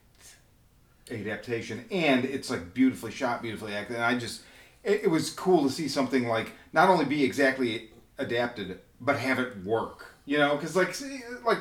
[1.10, 3.96] adaptation, and it's like beautifully shot, beautifully acted.
[3.96, 4.42] And I just,
[4.84, 9.38] it, it was cool to see something like not only be exactly adapted, but have
[9.38, 10.14] it work.
[10.26, 10.94] You know, because like
[11.44, 11.58] like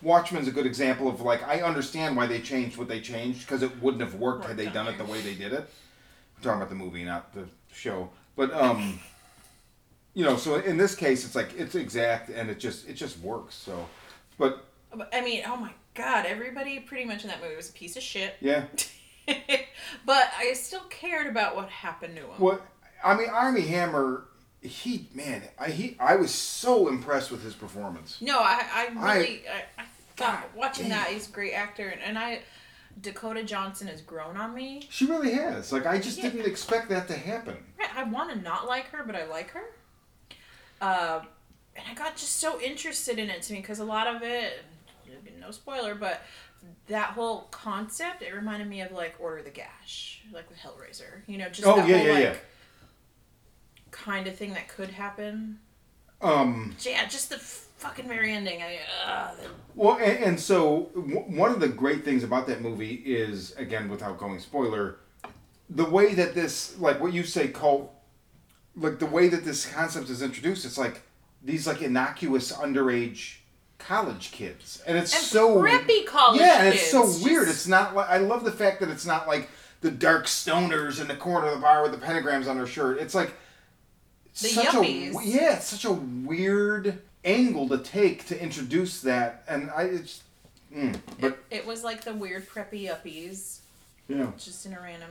[0.00, 3.62] Watchmen's a good example of like I understand why they changed what they changed because
[3.62, 5.68] it wouldn't have worked had they done it the way they did it.
[6.36, 8.10] I'm talking about the movie, not the show.
[8.36, 9.00] But um,
[10.14, 13.18] you know, so in this case, it's like it's exact and it just it just
[13.20, 13.54] works.
[13.54, 13.88] So,
[14.38, 17.72] but But, I mean, oh my god, everybody pretty much in that movie was a
[17.72, 18.36] piece of shit.
[18.40, 18.64] yeah.
[20.06, 22.30] but I still cared about what happened to him.
[22.38, 22.60] Well,
[23.04, 24.24] I mean, Armie Hammer,
[24.60, 28.18] he man, I he I was so impressed with his performance.
[28.20, 29.84] No, I, I I- really, I, I,
[30.16, 30.98] thought God watching damn.
[30.98, 32.40] that, he's a great actor, and, and I,
[33.00, 34.82] Dakota Johnson has grown on me.
[34.90, 35.72] She really has.
[35.72, 36.30] Like I just Yeah.
[36.30, 37.56] didn't expect that to happen.
[37.80, 39.64] I, I want to not like her, but I like her.
[40.80, 41.20] Uh,
[41.76, 44.64] and I got just so interested in it to me because a lot of it,
[45.40, 46.22] no spoiler, but
[46.88, 51.20] that whole concept, it reminded me of like Order of the Gash, like with Hellraiser.
[51.28, 52.34] You know, just Oh, yeah, whole yeah, like yeah.
[54.08, 55.58] Kind of thing that could happen.
[56.22, 56.74] Um.
[56.80, 58.62] Yeah, just the fucking very ending.
[58.62, 59.30] I, uh,
[59.74, 63.88] Well, and, and so w- one of the great things about that movie is, again,
[63.88, 64.96] without going spoiler,
[65.68, 67.92] the way that this, like what you say, cult,
[68.74, 70.64] like the way that this concept is introduced.
[70.64, 71.02] It's like
[71.44, 73.36] these like innocuous underage
[73.78, 77.48] college kids, and it's and so preppy college yeah, and it's so kids, weird.
[77.48, 79.50] It's not like I love the fact that it's not like
[79.82, 82.98] the dark stoners in the corner of the bar with the pentagrams on their shirt.
[82.98, 83.34] It's like
[84.40, 85.20] The such yuppies.
[85.20, 90.22] a yeah, it's such a weird angle to take to introduce that, and I it's
[90.74, 93.60] mm, but it, it was like the weird preppy yuppies
[94.08, 95.10] know just in a random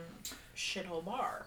[0.56, 1.46] shithole bar.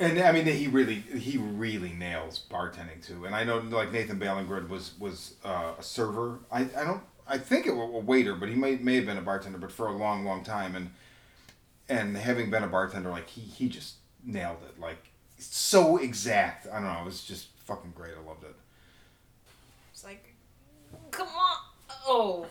[0.00, 3.24] And I mean, he really, he really nails bartending too.
[3.24, 6.38] And I know, like Nathan Ballingrud was was uh, a server.
[6.52, 9.18] I, I don't, I think it was a waiter, but he may may have been
[9.18, 10.76] a bartender, but for a long, long time.
[10.76, 10.90] And
[11.88, 14.80] and having been a bartender, like he he just nailed it.
[14.80, 16.66] Like so exact.
[16.66, 17.00] I don't know.
[17.00, 18.12] It was just fucking great.
[18.12, 18.54] I loved it.
[19.92, 20.34] It's like,
[21.10, 21.56] come on.
[22.06, 22.46] Oh,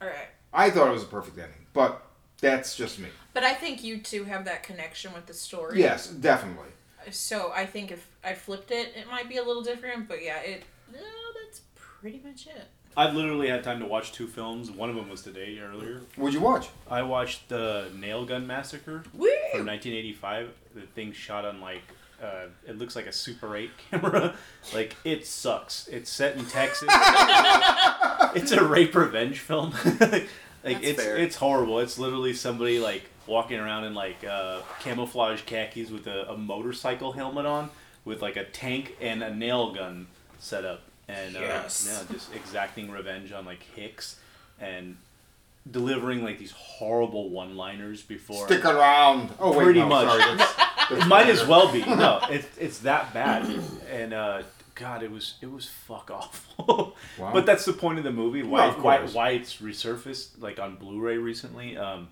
[0.00, 0.28] all right.
[0.52, 2.02] I thought it was a perfect ending, but
[2.40, 3.08] that's just me.
[3.34, 5.78] But I think you two have that connection with the story.
[5.78, 6.68] Yes, definitely.
[7.10, 10.08] So I think if I flipped it, it might be a little different.
[10.08, 10.64] But yeah, it.
[10.92, 11.00] No,
[11.44, 12.66] that's pretty much it.
[12.96, 14.70] I've literally had time to watch two films.
[14.70, 16.00] One of them was today earlier.
[16.16, 16.68] What'd you watch?
[16.90, 19.28] I watched the Nail Gun Massacre Woo!
[19.52, 20.50] from 1985.
[20.74, 21.82] The thing shot on like
[22.22, 24.34] uh, it looks like a Super 8 camera.
[24.74, 25.86] like it sucks.
[25.88, 26.88] It's set in Texas.
[28.34, 29.70] it's a rape revenge film.
[30.00, 30.28] like
[30.62, 31.16] That's it's fair.
[31.16, 31.78] it's horrible.
[31.80, 37.12] It's literally somebody like walking around in like uh, camouflage khakis with a, a motorcycle
[37.12, 37.70] helmet on,
[38.04, 40.06] with like a tank and a nail gun
[40.38, 41.86] set up, and uh, Yes.
[41.88, 44.16] yeah, just exacting revenge on like Hicks
[44.60, 44.96] and
[45.70, 49.30] delivering like these horrible one-liners before Stick around.
[49.38, 50.08] Oh wait, Pretty no, much.
[50.08, 50.54] Sorry, that's,
[50.90, 51.80] that's it might as well be.
[51.80, 53.46] No, it's it's that bad.
[53.90, 54.42] And uh,
[54.74, 56.96] God, it was it was fuck awful.
[57.18, 57.32] Wow.
[57.32, 58.44] But that's the point of the movie.
[58.44, 61.76] Why why why it's resurfaced like on Blu-ray recently?
[61.76, 62.10] Um,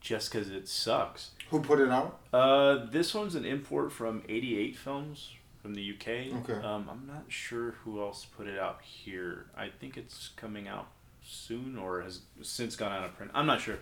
[0.00, 1.30] just because it sucks.
[1.50, 2.20] Who put it out?
[2.30, 5.30] Uh, this one's an import from '88 Films
[5.62, 6.08] from the UK.
[6.42, 6.66] Okay.
[6.66, 9.46] Um, I'm not sure who else put it out here.
[9.56, 10.88] I think it's coming out
[11.24, 13.32] soon or has since gone out of print.
[13.34, 13.78] I'm not sure,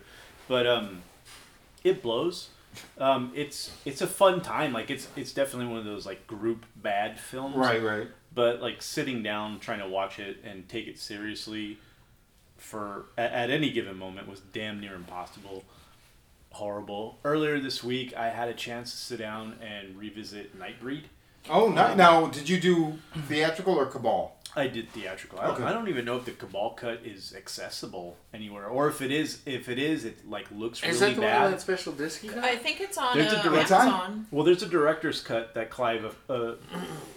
[0.47, 1.01] but um,
[1.83, 2.49] it blows.
[2.97, 4.73] Um, it's it's a fun time.
[4.73, 7.55] Like it's it's definitely one of those like group bad films.
[7.55, 8.07] Right, right.
[8.33, 11.77] But like sitting down trying to watch it and take it seriously
[12.57, 15.63] for at, at any given moment was damn near impossible.
[16.51, 17.19] Horrible.
[17.23, 21.03] Earlier this week, I had a chance to sit down and revisit Nightbreed.
[21.49, 24.32] Oh, no, now did you do theatrical or Cabal?
[24.55, 25.39] I did theatrical.
[25.39, 25.63] I don't, Okay.
[25.63, 29.39] I don't even know if the Cabal cut is accessible anywhere, or if it is.
[29.47, 30.93] If it is, it like looks really bad.
[30.93, 31.41] Is that the bad.
[31.41, 32.43] one that special disc he got?
[32.43, 34.27] I think it's on There's a uh, direct- Amazon.
[34.29, 36.53] Well, there's a director's cut that Clive uh,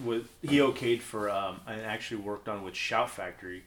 [0.05, 3.65] was he okayed for um, and actually worked on with Shout Factory,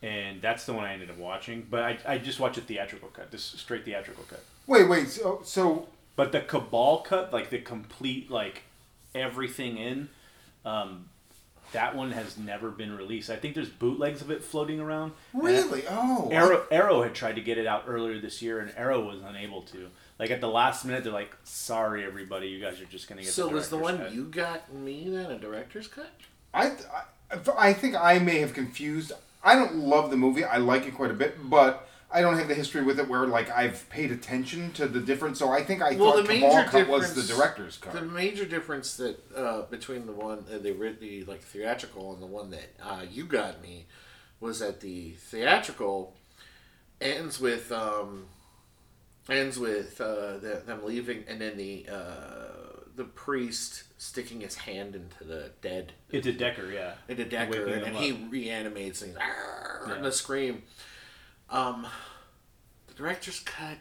[0.00, 1.66] and that's the one I ended up watching.
[1.68, 4.44] But I, I just watched a theatrical cut, just straight theatrical cut.
[4.68, 5.08] Wait, wait.
[5.08, 8.62] So, so But the Cabal cut, like the complete like
[9.14, 10.08] everything in,
[10.64, 11.08] um,
[11.72, 13.30] that one has never been released.
[13.30, 15.12] I think there's bootlegs of it floating around.
[15.32, 15.86] really?
[15.86, 19.04] Uh, oh, Arrow Arrow had tried to get it out earlier this year, and Arrow
[19.04, 19.88] was unable to.
[20.18, 23.30] Like at the last minute, they're like, "Sorry, everybody, you guys are just gonna get."
[23.30, 26.10] so the was the one cut." you got me then a director's cut?
[26.54, 26.72] I,
[27.30, 29.12] I, I think I may have confused.
[29.44, 30.44] I don't love the movie.
[30.44, 33.26] I like it quite a bit, but I don't have the history with it where
[33.26, 35.38] like I've paid attention to the difference.
[35.38, 37.92] So I think I Well, thought the Cabal major cut was the director's cut.
[37.92, 42.26] The major difference that uh, between the one uh, the the like theatrical and the
[42.26, 43.86] one that uh, you got me
[44.40, 46.16] was that the theatrical
[47.00, 48.26] ends with um,
[49.28, 54.94] ends with uh, the, them leaving and then the uh, the priest sticking his hand
[54.94, 56.94] into the dead Into Decker, yeah.
[57.08, 60.00] into Decker Waking and he reanimates and, "Arr!" and Yeah.
[60.00, 60.62] the scream.
[61.50, 61.86] Um,
[62.88, 63.78] the director's cut.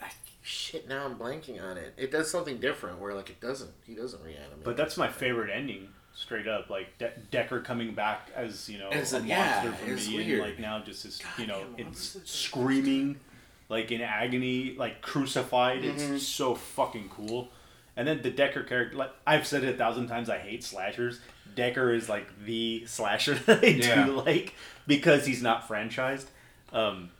[0.00, 0.10] I,
[0.42, 1.94] shit, now I'm blanking on it.
[1.96, 3.70] It does something different where like it doesn't.
[3.84, 4.64] He doesn't reanimate.
[4.64, 6.70] But that's my favorite ending, straight up.
[6.70, 10.06] Like De- Decker coming back as you know As a a- monster yeah, from it's
[10.06, 10.40] being weird.
[10.42, 12.28] like now just this, you know, Goddamn, it's what was it?
[12.28, 13.20] screaming,
[13.68, 15.82] like in agony, like crucified.
[15.82, 16.14] Mm-hmm.
[16.14, 17.48] It's so fucking cool.
[17.96, 21.18] And then the Decker character, like I've said it a thousand times, I hate slashers.
[21.56, 24.04] Decker is like the slasher that I Yeah.
[24.06, 24.54] do like
[24.86, 26.26] because he's not franchised.
[26.72, 27.10] Um,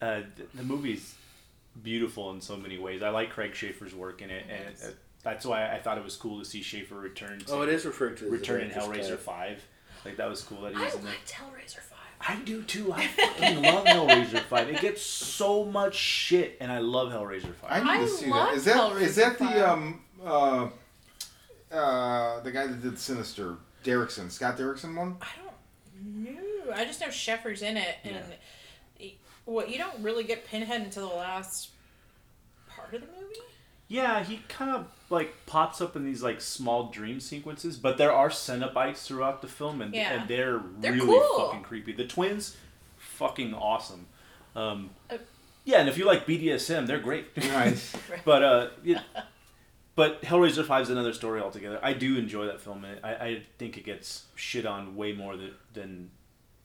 [0.00, 1.14] uh, th- the movie's
[1.82, 3.02] beautiful in so many ways.
[3.02, 6.16] I like Craig Sheffer's work in it, and uh, that's why I thought it was
[6.16, 7.40] cool to see Sheffer return.
[7.40, 9.20] To Oh, it is referred to as return in Hellraiser cut.
[9.20, 9.62] Five.
[10.04, 11.12] Like that was cool that he I was in there.
[11.12, 11.92] liked Hellraiser Five.
[12.20, 12.92] I do too.
[12.92, 14.68] I fucking love Hellraiser Five.
[14.68, 17.70] It gets so much shit, and I love Hellraiser Five.
[17.70, 17.84] I Five.
[17.84, 18.30] need I to see that.
[18.30, 20.68] love Is that is that Hellraiser the um uh
[21.72, 25.16] uh the guy that did Sinister, Derrickson, Scott Derrickson one?
[25.20, 26.72] I don't know.
[26.74, 28.22] I just know Sheffer's in it, and he-
[29.46, 31.70] what you don't really get Pinhead until the last
[32.68, 33.34] part of the movie.
[33.88, 38.12] Yeah, he kind of like pops up in these like small dream sequences, but there
[38.12, 40.12] are Cenobites throughout the film, and, Yeah.
[40.20, 41.46] and they're, They're really cool.
[41.46, 41.92] fucking creepy.
[41.92, 42.56] The twins,
[42.96, 44.06] fucking awesome.
[44.56, 45.18] Um, Uh,
[45.64, 47.26] yeah, and if you like BDSM, they're great.
[47.36, 47.94] Nice.
[48.24, 49.02] but uh, yeah,
[49.94, 51.78] but Hellraiser Five is another story altogether.
[51.82, 55.36] I do enjoy that film, and I, I think it gets shit on way more
[55.36, 56.10] than than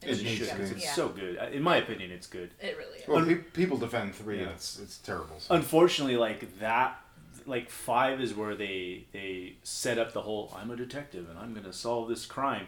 [0.04, 0.48] It it should.
[0.48, 0.76] to 'cause be.
[0.76, 0.92] It's Yeah.
[0.94, 1.36] so good.
[1.52, 2.50] In my opinion, it's good.
[2.60, 3.08] It really is.
[3.08, 4.42] Well, pe- people defend three, Yeah.
[4.44, 5.38] and it's it's terrible.
[5.40, 5.54] So.
[5.54, 7.00] Unfortunately, like that,
[7.46, 11.54] like five is where they they set up the whole I'm a detective and I'm
[11.54, 12.66] gonna solve this crime,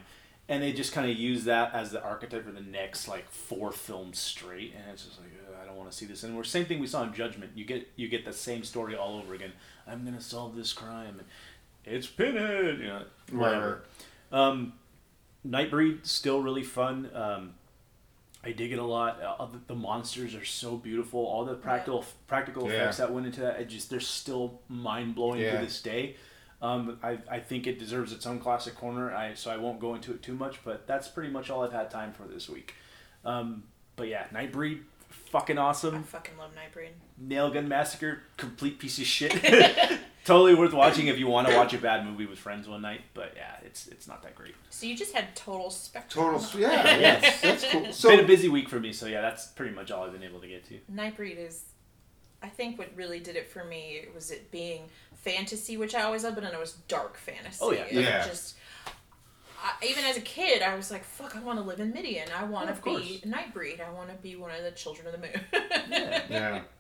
[0.49, 3.71] and they just kind of use that as the archetype for the next like four
[3.73, 5.31] films straight, and it's just like
[5.63, 6.45] I don't want to see this anymore.
[6.45, 7.53] Same thing we saw in Judgment.
[7.55, 9.53] You get you get the same story all over again.
[9.87, 11.19] I'm gonna solve this crime.
[11.19, 11.27] and
[11.87, 13.83] It's Pinhead, you know, whatever.
[14.33, 14.73] Um,
[15.47, 17.11] Nightbreed still really fun.
[17.15, 17.55] Um,
[18.43, 19.21] I dig it a lot.
[19.23, 21.21] Uh, the, the monsters are so beautiful.
[21.21, 22.75] All the practical practical Yeah.
[22.77, 25.59] effects that went into that, it just they're still mind blowing Yeah.
[25.61, 26.17] to this day.
[26.63, 29.15] Um, I, I think it deserves its own classic corner.
[29.15, 31.73] I so I won't go into it too much, but that's pretty much all I've
[31.73, 32.75] had time for this week.
[33.25, 33.65] Um,
[33.97, 34.81] but yeah, Nightbreed,
[35.31, 36.05] fucking I awesome.
[36.05, 36.91] fucking love Nightbreed.
[37.19, 39.33] Nail Gun Massacre, complete piece of shit.
[40.25, 43.03] totally worth watching if you want to watch a bad movie with friends one night.
[43.15, 44.55] But yeah, it's it's not that great.
[44.71, 46.39] So you just had total spectrum.
[46.41, 47.23] Total, yeah, Yes.
[47.23, 47.85] that's, that's cool.
[47.87, 50.13] It's So been a busy week for me, so yeah, that's pretty much all I've
[50.13, 50.79] been able to get to.
[50.93, 51.65] Nightbreed is,
[52.43, 54.85] I think, what really did it for me was it being
[55.15, 57.59] fantasy, which I always loved, but then it was dark fantasy.
[57.63, 57.85] Oh, yeah.
[57.91, 58.27] Yeah.
[58.27, 58.57] Just,
[59.63, 62.29] I, even as a kid, I was like, "Fuck, I want to live in Midian.
[62.39, 63.81] I want to of be Nightbreed.
[63.81, 65.41] I want to be one of the children of the moon."
[66.31, 66.63] yeah.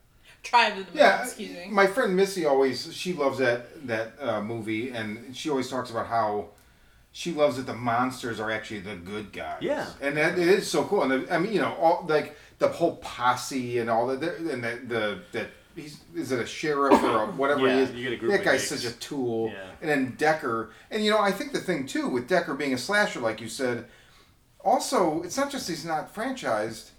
[0.44, 0.92] Tribe of the moon.
[0.94, 1.66] Yeah, excuse me.
[1.70, 6.06] my friend Missy always she loves that that uh, movie, and she always talks about
[6.06, 6.50] how
[7.12, 9.58] she loves that the monsters are actually the good guys.
[9.62, 9.86] Yeah.
[10.00, 11.02] and that it is so cool.
[11.02, 14.62] And the, I mean, you know, all like the whole posse and all that, and
[14.62, 17.90] the the that he's is it a sheriff or a whatever Yeah, he is.
[17.92, 18.82] you get a group that of guy's dicks.
[18.82, 19.48] such a tool.
[19.52, 19.64] Yeah.
[19.80, 22.78] And then Decker, and you know, I think the thing too with Decker being a
[22.78, 23.86] slasher, like you said,
[24.64, 26.90] also it's not just he's not franchised,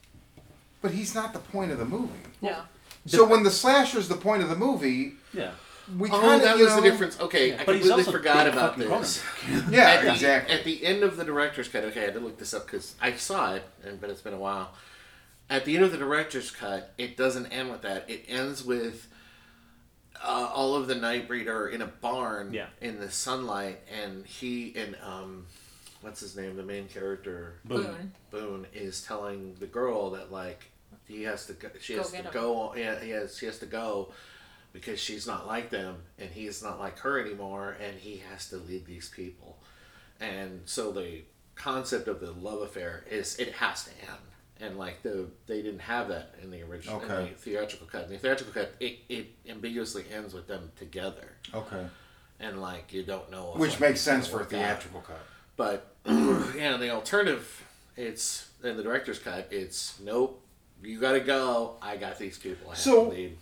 [0.82, 2.12] but he's not the point of the movie.
[2.42, 2.62] yeah.
[3.06, 5.52] So when the slasher is the point of the movie, Yeah,
[5.98, 7.20] we Oh, kind of that you was know, the difference.
[7.20, 9.22] Okay, I but he's completely also forgot big about fucking this.
[9.22, 9.72] Cronenberg.
[9.72, 10.56] Yeah, at the, exactly.
[10.56, 12.96] At the end of the director's cut, okay, I had to look this up because
[13.02, 14.74] I saw it, and but it's been a while.
[15.50, 18.10] At the end of the director's cut, it doesn't end with that.
[18.10, 19.08] It ends with
[20.24, 22.68] uh, all of the Nightbreed are in a barn Yeah.
[22.82, 25.46] in the sunlight, and he and um,
[26.02, 28.14] what's his name, the main character Boone.
[28.32, 30.72] Boone is telling the girl that like
[31.08, 32.26] he has to go, she Go has to him.
[32.32, 34.12] go yeah he has she has to go
[34.74, 38.58] because she's not like them and he's not like her anymore and he has to
[38.58, 39.58] lead these people
[40.20, 41.22] and so the
[41.56, 44.20] concept of the love affair is it has to end
[44.60, 48.10] and like the they didn't have that in the original in the theatrical cut in
[48.12, 51.86] the theatrical cut it, it ambiguously ends with them together Okay.
[52.40, 54.60] and like you don't know Which makes sense for a work out.
[54.60, 55.22] theatrical cut.
[55.58, 57.64] But yeah, the alternative,
[57.96, 59.48] it's in the director's cut.
[59.52, 60.45] It's nope.
[60.84, 61.76] You gotta go.
[61.82, 62.68] I got these people.
[62.68, 63.38] I have So- to lead.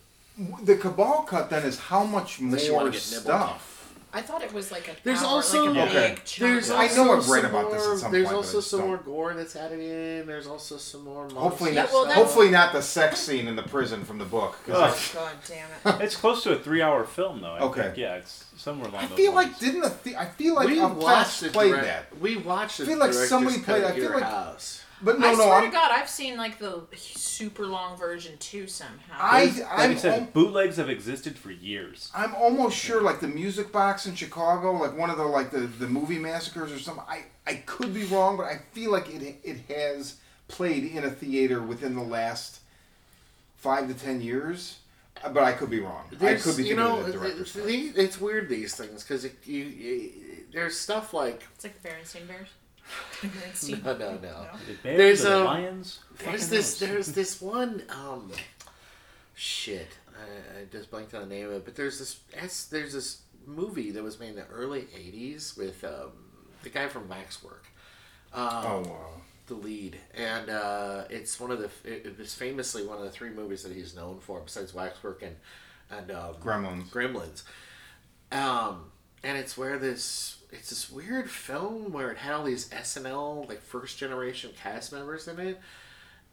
[0.64, 3.70] The Cabal cut then is how much Unless you more get stuff.
[4.16, 4.96] I thought it was like a.
[5.04, 6.08] There's hour, also like a Okay.
[6.10, 6.40] big chunk.
[6.52, 8.46] There's I also know I've read some about this at more- some There's point, but
[8.46, 10.28] also some don't- more gore that's added in.
[10.28, 11.28] There's also some more.
[11.30, 11.88] Hopefully not.
[11.88, 14.56] Yeah, well, hopefully not the sex scene in the prison from the book.
[14.70, 14.76] Ugh.
[14.76, 16.02] Oh, God damn it.
[16.04, 17.54] It's close to a three-hour film, though.
[17.54, 17.82] I Okay.
[17.82, 17.98] think.
[17.98, 20.80] Yeah, it's somewhere along I those feel like didn't a the- I feel like we
[20.80, 23.96] a watched Fox played direct- that, We watched I feel like somebody played- at I
[24.00, 24.82] feel like- house.
[25.04, 28.38] But no, I no, swear I'm, to God, I've seen like the super long version
[28.38, 29.16] too somehow.
[29.20, 32.10] I like I I'm, said, al- bootlegs have existed for years.
[32.16, 35.62] I'm almost sure like the music box in Chicago, like one of the like the,
[35.62, 37.04] the movie massacres or something.
[37.08, 41.10] I I could be wrong, but I feel like it it has played in a
[41.10, 42.60] theater within the last
[43.58, 44.80] five to ten years.
[45.22, 46.04] But I could be wrong.
[46.22, 47.70] I could be you thinking know, of the it's, director's cut.
[47.70, 50.12] it's- it's weird these things because you, you
[50.52, 52.50] there's stuff like It's like the Berenstein Bears.
[53.22, 53.84] The Berenstein.
[53.84, 54.46] no no no.
[54.68, 56.00] The bears There's, or the um, lions.
[56.20, 56.80] There's this.
[56.80, 57.84] There's this one.
[57.90, 58.32] Um,
[59.34, 59.90] shit.
[60.10, 61.66] I, I just blanked on the name of it.
[61.66, 62.66] But there's this.
[62.66, 66.12] There's this movie that was made in the early '80s with um,
[66.64, 67.66] the guy from Waxwork.
[68.34, 69.08] Um, Oh wow.
[69.48, 71.70] the lead, and uh, it's one of the.
[71.84, 75.22] It, it was famously one of the three movies that he's known for, besides Waxwork
[75.24, 75.36] and
[75.90, 76.90] and um, Gremlins.
[76.90, 77.44] Gremlins.
[78.32, 78.92] Um,
[79.24, 83.62] and it's where this it's this weird film where it had all these SNL like
[83.62, 85.60] first generation cast members in it,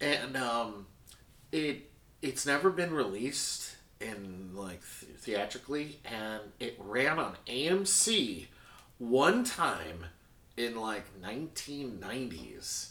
[0.00, 0.86] and um,
[1.52, 8.46] it it's never been released in like th- theatrically, and it ran on AMC
[8.98, 10.04] one time
[10.56, 12.90] in like 1990s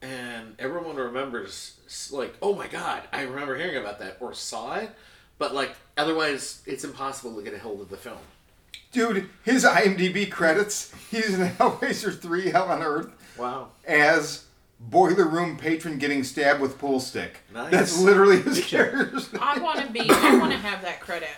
[0.00, 4.90] and everyone remembers like oh my god i remember hearing about that or saw it.
[5.38, 8.18] But like otherwise it's impossible to get a hold of the film
[8.92, 14.44] Dude, his IMDb credits, he's in Hellraiser 3 Hell on Earth wow as
[14.78, 17.38] boiler room patron getting stabbed with pool stick.
[17.52, 17.70] Nice.
[17.70, 19.20] That's literally his character.
[19.40, 20.00] I want to be.
[20.10, 21.30] I want to have that credit.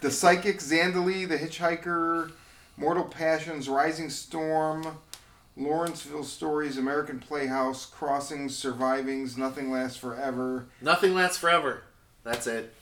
[0.00, 2.32] The Psychic, Zandalee, The Hitchhiker,
[2.78, 4.98] Mortal Passions, Rising Storm,
[5.58, 10.66] Lawrenceville Stories, American Playhouse, Crossings, Survivings, Nothing Lasts Forever.
[10.80, 11.82] nothing lasts forever
[12.24, 12.72] that's it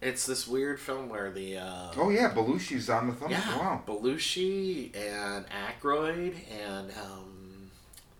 [0.00, 3.30] It's this weird film where the uh, Oh yeah, Belushi's on the thumb.
[3.30, 3.82] yeah Wow.
[3.86, 7.70] Belushi and Aykroyd and um,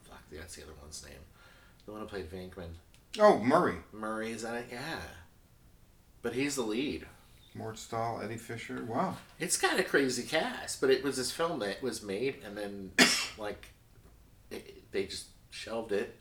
[0.08, 1.18] fuck, that's the other one's name.
[1.86, 2.72] The one who played Venkman.
[3.18, 4.66] Oh Murray, Murray's in it.
[4.70, 5.00] Yeah,
[6.22, 7.06] but he's the lead.
[7.54, 8.84] Mort Sahl, Eddie Fisher.
[8.84, 9.16] Wow.
[9.40, 12.92] It's got a crazy cast, but it was this film that was made and then
[13.38, 13.68] like
[14.50, 16.16] it, they just shelved it.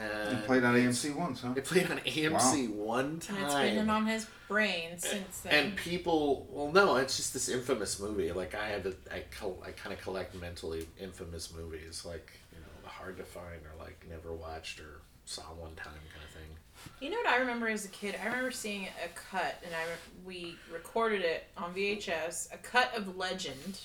[0.00, 1.54] And He played on AMC once, huh?
[1.56, 3.36] It played on AMC one time.
[3.36, 3.66] And time.
[3.66, 5.52] it's been on his brain since then.
[5.66, 8.32] and people, well, no, it's just this infamous movie.
[8.32, 12.58] Like I have, a, I, col- I kind of collect mentally infamous movies, like you
[12.60, 16.30] know, the hard to find or like never watched or saw one time kind of
[16.34, 16.50] thing.
[17.00, 18.16] You know what I remember as a kid?
[18.20, 22.52] I remember seeing a cut, and I re- we recorded it on VHS.
[22.52, 23.78] A cut of Legend,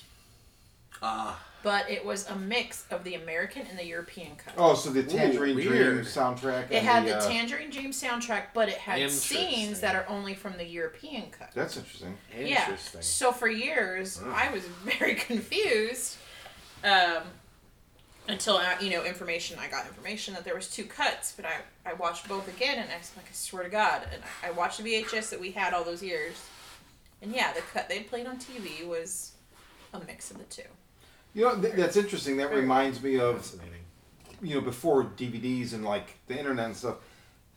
[1.02, 4.54] Ah, but it was a mix of the American and the European cut.
[4.56, 6.70] Oh, so the Tangerine Dream soundtrack.
[6.70, 10.06] It and had the, the uh, Tangerine Dream soundtrack, but it had scenes that are
[10.08, 11.50] only from the European cut.
[11.54, 12.16] That's interesting.
[12.36, 12.60] Yeah.
[12.62, 13.02] interesting.
[13.02, 14.32] So for years, Mm.
[14.32, 14.64] I was
[14.98, 16.16] very confused.
[16.82, 17.22] Um,
[18.28, 21.56] until uh, you know information, I got information that there was two cuts, but I,
[21.88, 24.50] I watched both again, and I was like, I swear to God, and I, I
[24.52, 26.34] watched the VHS that we had all those years,
[27.22, 29.32] and yeah, the cut they played on TV was
[29.92, 30.62] a mix of the two.
[31.34, 32.36] You know, th- that's interesting.
[32.38, 33.82] That reminds me of Fascinating.
[34.42, 36.96] you know before DVDs and like the internet and stuff.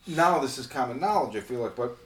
[0.06, 1.34] Now this is common knowledge.
[1.36, 1.96] I feel like, but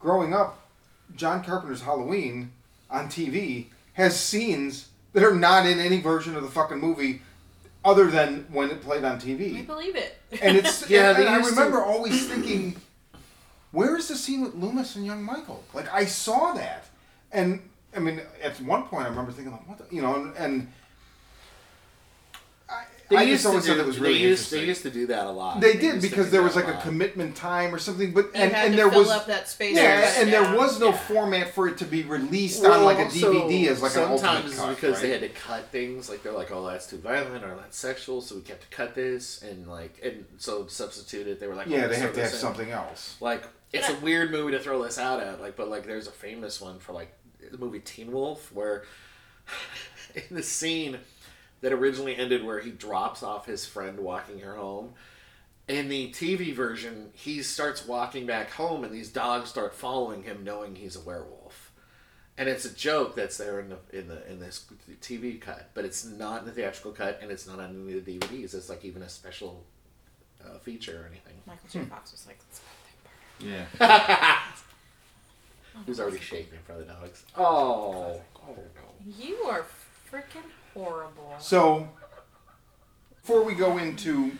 [0.00, 0.68] growing up,
[1.16, 2.50] John Carpenter's Halloween
[2.90, 7.20] on TV has scenes that are not in any version of the fucking movie,
[7.84, 9.66] other than when it played on I TV.
[9.66, 10.18] believe it.
[10.40, 12.76] And it's Yeah, and, and I used to- remember always thinking,
[13.70, 15.62] where is the scene with Loomis and young Michael?
[15.74, 16.86] Like I saw that,
[17.30, 17.60] and
[17.94, 20.36] I mean at one point I remember thinking like, what the, you know, and.
[20.36, 20.66] and I,
[23.12, 24.60] They I used just always to thought do, it was really they used, interesting.
[24.60, 25.60] They used to do that a lot.
[25.60, 26.82] They used did because there was like a lot.
[26.82, 29.76] commitment time or something, but and, had and to there fill was up that space.
[29.76, 30.96] yeah, to cut and there was no Yeah.
[30.98, 34.02] format for it to be released Well, on like a also, DVD as like an
[34.02, 35.02] ultimate sometimes cut, because right?
[35.02, 38.20] they had to cut things like they're like oh that's too violent or that's sexual
[38.20, 41.84] so we kept to cut this and like and so substituted they were like yeah,
[41.84, 42.38] oh, they have to have in.
[42.38, 43.16] something else.
[43.20, 46.12] like it's a weird movie to throw this out at like but like there's a
[46.12, 47.12] famous one for like
[47.50, 48.84] the movie Teen Wolf where
[50.14, 50.98] in the scene
[51.62, 54.92] that originally ended where he drops off his friend walking her home
[55.68, 60.44] in the TV version he starts walking back home and these dogs start following him
[60.44, 61.72] knowing he's a werewolf
[62.36, 64.66] and it's a joke that's there in the in the in this
[65.00, 68.04] TV cut but it's not in the theatrical cut and it's not on any of
[68.04, 69.64] the DVDs it's like even a special
[70.44, 71.84] uh, feature or anything Michael J.
[71.84, 73.46] Fox was like, let's cut.
[73.78, 74.38] Yeah.
[75.86, 77.24] Who's already shaking in front of the dogs?
[77.36, 79.14] Oh, oh no.
[79.18, 79.64] You are
[80.12, 80.44] freaking
[80.74, 81.34] horrible.
[81.38, 81.88] So,
[83.22, 84.32] before we go into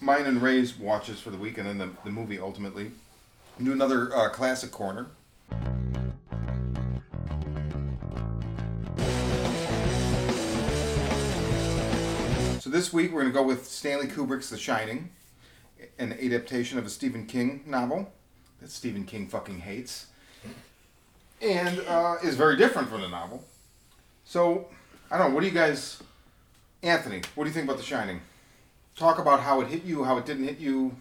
[0.00, 2.92] mine and Ray's watches for the week and then the, the movie ultimately,
[3.62, 5.06] do another uh, classic corner.
[12.60, 15.10] So this week we're going to go with Stanley Kubrick's The Shining,
[15.98, 18.10] an adaptation of a Stephen King novel
[18.60, 20.06] that Stephen King fucking hates,
[21.40, 23.44] and uh, is very different from the novel.
[24.26, 24.66] So,
[25.08, 25.34] I don't know.
[25.36, 26.02] What do you guys,
[26.82, 27.22] Anthony?
[27.36, 28.20] What do you think about The Shining?
[28.96, 30.96] Talk about how it hit you, how it didn't hit you.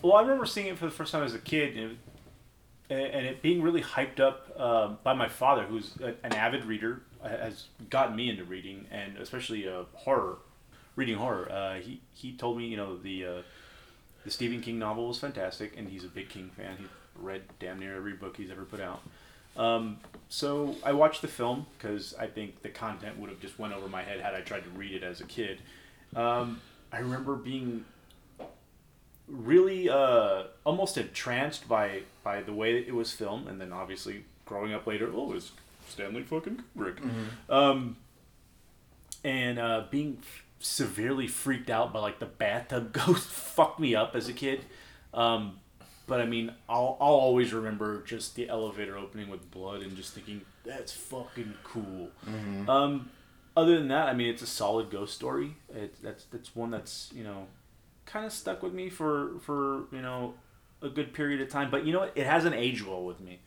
[0.00, 1.98] Well, I remember seeing it for the first time as a kid, and
[2.88, 7.02] it, and it being really hyped up um, by my father, who's an avid reader,
[7.22, 10.38] uh, has gotten me into reading, and especially uh, horror,
[10.96, 11.52] reading horror.
[11.52, 13.42] Uh, he he told me, you know, the uh,
[14.24, 16.76] the Stephen King novel was fantastic, and he's a big King fan.
[16.78, 19.02] He read damn near every book he's ever put out.
[19.56, 23.74] Um, so I watched the film because I think the content would have just went
[23.74, 25.60] over my head had I tried to read it as a kid.
[26.14, 26.60] Um,
[26.92, 27.84] I remember being
[29.28, 34.74] really uh, almost entranced by by the way it was filmed, and then obviously growing
[34.74, 35.52] up later, oh, it's
[35.88, 36.98] Stanley fucking Kubrick,
[37.48, 37.96] um,
[39.24, 44.14] and uh, being f- severely freaked out by like the bathtub ghost fucked me up
[44.16, 44.64] as a kid.
[45.14, 45.59] Um,
[46.10, 50.12] but I mean, I'll, I'll always remember just the elevator opening with blood and just
[50.12, 52.08] thinking that's fucking cool.
[52.68, 53.10] Um,
[53.56, 55.54] other than that, I mean, it's a solid ghost story.
[55.72, 57.46] It, that's that's one that's you know
[58.06, 60.34] kind of stuck with me for for you know
[60.82, 61.70] a good period of time.
[61.70, 62.12] But you know what?
[62.16, 63.38] It hasn't aged well with me.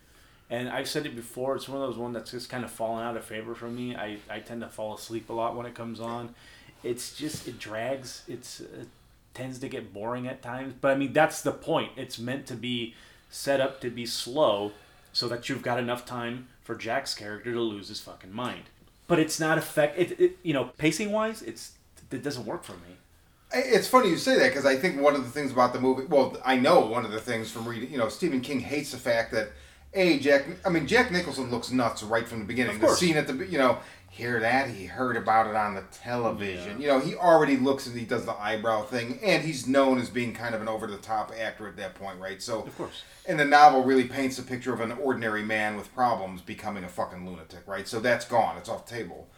[0.50, 1.58] And I've said it before.
[1.58, 3.94] It's one of those ones that's just kind of fallen out of favor for me.
[3.94, 6.34] I, I tend to fall asleep a lot when it comes on.
[6.82, 8.24] It's just it drags.
[8.30, 8.88] It's it
[9.34, 10.74] tends to get boring at times.
[10.80, 11.92] But I mean that's the point.
[11.96, 12.96] It's meant to be
[13.30, 14.72] set up to be slow,
[15.12, 18.64] so that you've got enough time for Jack's character to lose his fucking mind.
[19.08, 19.98] But it's not effect.
[19.98, 21.74] It, it you know pacing wise, it's
[22.12, 22.98] it doesn't work for me.
[23.56, 26.06] It's funny you say that because I think one of the things about the movie,
[26.06, 28.98] well, I know one of the things from reading, you know, Stephen King hates the
[28.98, 29.50] fact that
[29.94, 30.46] a Jack.
[30.66, 32.80] I mean, Jack Nicholson looks nuts right from the beginning.
[32.80, 33.78] The scene at the you know
[34.16, 36.80] hear that he heard about it on the television.
[36.80, 36.82] Yeah.
[36.82, 40.10] You know, he already looks and he does the eyebrow thing, and he's known as
[40.12, 42.40] being kind of an over the top actor at that point, right?
[42.40, 43.02] So Of course.
[43.28, 46.90] and the novel really paints a picture of an ordinary man with problems becoming a
[46.90, 47.88] fucking lunatic, right?
[47.88, 48.56] So that's gone.
[48.58, 49.30] It's off the table.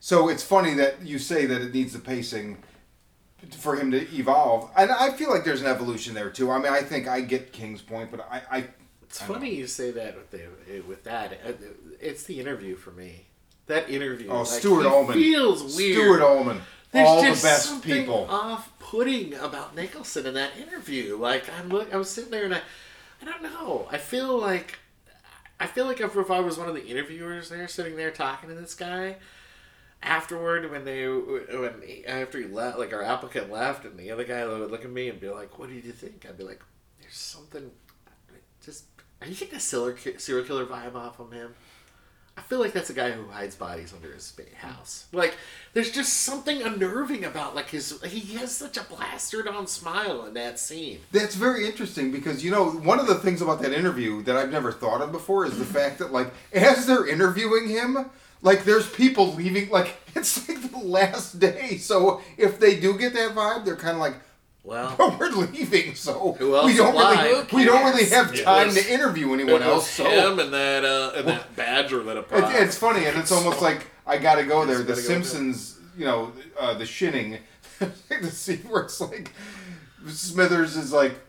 [0.00, 2.58] So it's funny that you say that it needs the pacing
[3.56, 6.50] for him to evolve, and I feel like there's an evolution there too.
[6.50, 8.58] I mean, I think I get King's point, but I, I
[9.04, 9.34] It's I know.
[9.34, 11.34] funny you say that with the, with that.
[11.46, 11.52] Uh,
[12.00, 13.26] It's the interview for me.
[13.66, 14.28] That interview.
[14.30, 15.94] oh like, Stuart he Ullman feels weird.
[15.94, 16.60] Stuart Ullman,
[16.92, 18.26] There's all the just best something people.
[18.28, 21.16] off-putting about Nicholson in that interview.
[21.16, 22.60] Like I'm, look, I was sitting there and I,
[23.22, 23.88] I don't know.
[23.90, 24.78] I feel like,
[25.58, 28.50] I feel like if, if I was one of the interviewers there, sitting there talking
[28.50, 29.16] to this guy,
[30.02, 34.24] afterward when they when he, after he left, like our applicant left, and the other
[34.24, 36.62] guy would look at me and be like, "What did you think?" I'd be like,
[37.00, 37.70] "There's something,
[38.62, 38.84] just
[39.22, 41.54] are you getting a serial serial killer vibe off of him?"
[42.36, 45.06] I feel like that's a guy who hides bodies under his house.
[45.12, 45.36] Like,
[45.72, 48.00] there's just something unnerving about like his.
[48.02, 51.00] He has such a plastered on smile in that scene.
[51.12, 54.50] That's very interesting because you know one of the things about that interview that I've
[54.50, 58.10] never thought of before is the fact that like as they're interviewing him,
[58.42, 59.70] like there's people leaving.
[59.70, 61.76] Like it's like the last day.
[61.78, 64.16] So if they do get that vibe, they're kind of like,
[64.64, 67.24] Well, "Oh, we're leaving." So Who else we don't applied?
[67.24, 69.88] really we don't really have time was- to interview it anyone else.
[69.90, 72.50] So him and that uh, and that badger that applied.
[72.54, 74.78] it's, it's funny, and it's almost like I got to go there.
[74.78, 77.38] The gotta go with Simpsons, you know, uh, the shinning,
[77.78, 79.30] the scene where it's like
[80.08, 81.20] Smithers is like.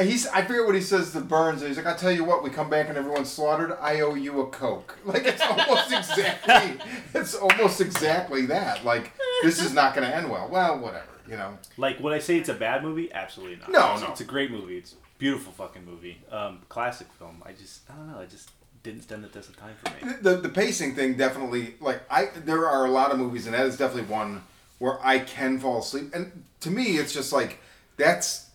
[0.00, 1.62] He's, I forget what he says to Burns.
[1.62, 2.44] He's like, "I'll tell you what.
[2.44, 3.76] We come back and everyone's slaughtered.
[3.80, 6.78] I owe you a coke." Like it's almost exactly,
[7.12, 8.84] it's almost exactly that.
[8.84, 9.10] Like
[9.42, 10.48] this is not going to end well.
[10.48, 11.56] Well, whatever, you know.
[11.76, 13.12] Like, would I say it's a bad movie?
[13.12, 13.70] Absolutely not.
[13.70, 14.08] No, it's, no.
[14.10, 14.76] It's a great movie.
[14.78, 16.18] It's a beautiful fucking movie.
[16.30, 17.42] Um, classic film.
[17.46, 18.18] I just, I don't know.
[18.18, 18.50] I just
[18.82, 20.14] didn't stand the test of time for me.
[20.22, 23.66] the the pacing thing definitely like I there are a lot of movies and that
[23.66, 24.42] is definitely one
[24.78, 27.60] where I can fall asleep and to me it's just like
[27.98, 28.48] that's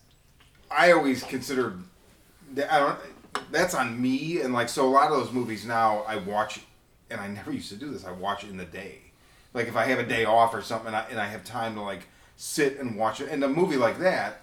[0.72, 1.78] I always consider
[2.56, 3.00] that I don't
[3.52, 6.62] that's on me and like so a lot of those movies now I watch
[7.12, 8.98] and I never used to do this I watch it in the day
[9.54, 11.76] like if I have a day off or something and I, and I have time
[11.76, 12.08] to like
[12.38, 14.42] sit and watch it and a movie like that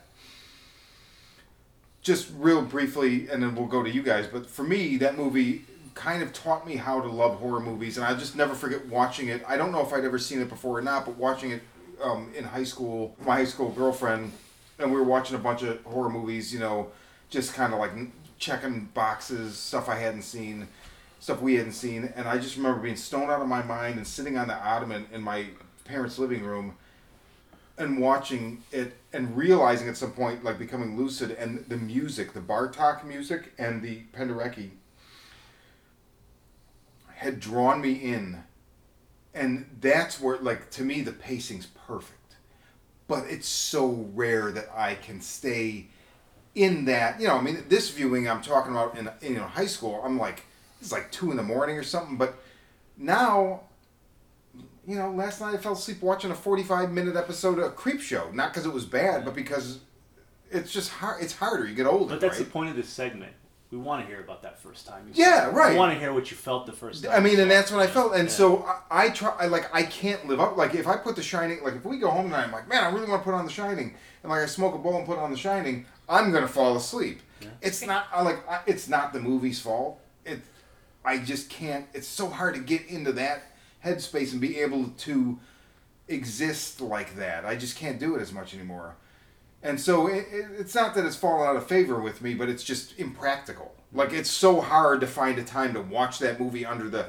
[2.02, 4.26] just real briefly, and then we'll go to you guys.
[4.26, 5.64] But for me, that movie
[5.94, 9.28] kind of taught me how to love horror movies, and I just never forget watching
[9.28, 9.42] it.
[9.46, 11.62] I don't know if I'd ever seen it before or not, but watching it
[12.02, 14.32] um, in high school, my high school girlfriend,
[14.78, 16.52] and we were watching a bunch of horror movies.
[16.52, 16.90] You know,
[17.30, 17.92] just kind of like
[18.38, 20.66] checking boxes, stuff I hadn't seen,
[21.20, 24.06] stuff we hadn't seen, and I just remember being stoned out of my mind and
[24.06, 25.46] sitting on the ottoman in my
[25.84, 26.74] parents' living room
[27.78, 32.40] and watching it and realizing at some point, like becoming lucid, and the music, the
[32.40, 34.70] Bartok music and the Penderecki
[37.14, 38.42] had drawn me in.
[39.34, 42.36] And that's where, like, to me, the pacing's perfect.
[43.08, 45.86] But it's so rare that I can stay
[46.54, 47.20] in that.
[47.20, 50.02] You know, I mean, this viewing I'm talking about in, in you know, high school,
[50.04, 50.44] I'm like,
[50.80, 52.16] it's like 2 in the morning or something.
[52.16, 52.34] But
[52.98, 53.62] now
[54.86, 58.32] you know, last night I fell asleep watching a 45 minute episode of Creepshow.
[58.32, 59.78] Not because it was bad, but because
[60.50, 61.22] it's just hard.
[61.22, 61.66] It's harder.
[61.66, 62.44] You get older, But that's right?
[62.44, 63.32] the point of this segment.
[63.70, 65.10] We want to hear about that first time.
[65.14, 65.72] Yeah, right.
[65.72, 67.12] We want to hear what you felt the first time.
[67.14, 68.12] I mean, and that's what I felt.
[68.14, 68.34] And Yeah.
[68.34, 69.34] so I, I try.
[69.40, 69.74] I like.
[69.74, 70.58] I can't live up.
[70.58, 71.62] Like if I put The Shining.
[71.64, 73.46] Like if we go home tonight, I'm like, man, I really want to put on
[73.46, 73.94] The Shining.
[74.22, 77.20] And like I smoke a bowl and put on The Shining, I'm gonna fall asleep.
[77.62, 78.08] It's not.
[78.12, 78.46] I like.
[78.46, 79.98] I, it's not the movie's fault.
[80.26, 80.40] It.
[81.02, 81.86] I just can't.
[81.94, 83.42] It's so hard to get into that
[83.84, 85.38] headspace and be able to
[86.08, 87.44] exist like that.
[87.44, 88.96] I just can't do it as much anymore.
[89.62, 92.48] And so it, it, it's not that it's fallen out of favor with me, but
[92.48, 93.74] it's just impractical.
[93.92, 97.06] Like it's so hard to find a time to watch that movie under the.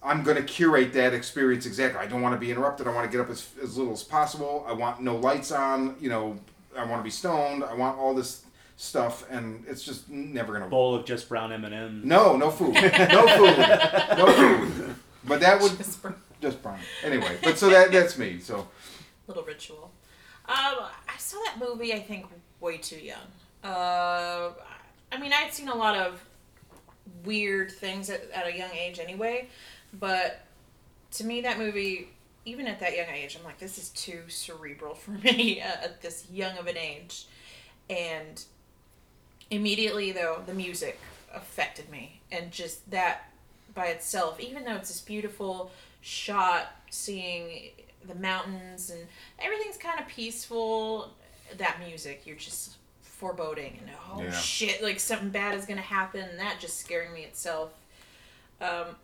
[0.00, 2.00] I'm going to curate that experience exactly.
[2.00, 2.86] I don't want to be interrupted.
[2.86, 4.64] I want to get up as, as little as possible.
[4.68, 5.96] I want no lights on.
[6.00, 6.38] You know,
[6.76, 7.64] I want to be stoned.
[7.64, 8.44] I want all this
[8.76, 10.70] stuff, and it's just never going to.
[10.70, 12.04] bowl of just brown M and M's.
[12.04, 12.74] No, no food.
[12.74, 13.58] No food.
[14.18, 14.94] No food.
[15.28, 16.80] But that would Just for just Brian.
[17.02, 18.40] Anyway, but so that that's me.
[18.40, 18.68] So
[19.26, 19.90] little ritual.
[20.46, 20.54] Um,
[21.08, 21.92] I saw that movie.
[21.92, 22.26] I think
[22.60, 23.18] way too young.
[23.62, 24.50] Uh,
[25.12, 26.24] I mean, I'd seen a lot of
[27.24, 29.48] weird things at, at a young age anyway,
[29.92, 30.40] but
[31.12, 32.08] to me, that movie,
[32.44, 36.02] even at that young age, I'm like, this is too cerebral for me uh, at
[36.02, 37.26] this young of an age,
[37.90, 38.42] and
[39.50, 40.98] immediately though the music
[41.34, 43.30] affected me and just that
[43.78, 45.70] by itself even though it's this beautiful
[46.00, 47.70] shot seeing
[48.08, 49.00] the mountains and
[49.38, 51.12] everything's kind of peaceful
[51.56, 54.30] that music you're just foreboding and oh Yeah.
[54.32, 56.20] shit, like something bad is gonna happen.
[56.20, 57.70] And that just scaring me itself.
[58.60, 58.94] Um,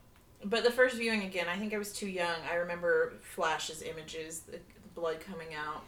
[0.45, 2.37] but the first viewing again, I think I was too young.
[2.49, 4.59] I remember flashes, images, the
[4.95, 5.83] blood coming out.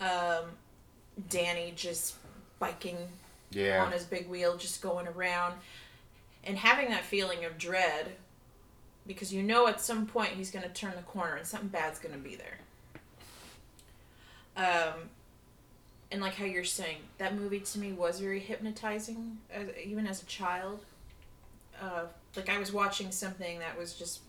[0.00, 0.50] Um,
[1.28, 2.14] Danny just
[2.58, 2.96] biking
[3.50, 3.84] Yeah.
[3.84, 5.54] on his big wheel, just going around,
[6.46, 8.12] and having that feeling of dread,
[9.06, 11.98] because you know at some point he's going to turn the corner and something bad's
[11.98, 12.58] going to be there.
[14.56, 14.94] Um,
[16.10, 20.22] and like how you're saying, that movie to me was very hypnotizing, as, even as
[20.22, 20.84] a child.
[21.80, 22.04] Uh,
[22.36, 24.20] like I was watching something that was just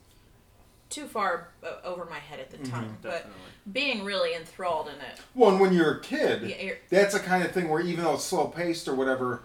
[0.89, 3.27] too far uh, over my head at the time, but
[3.71, 5.19] being really enthralled in it.
[5.35, 8.03] Well, and when you're a kid, Yeah, you're- that's the kind of thing where even
[8.03, 9.43] though it's slow paced or whatever,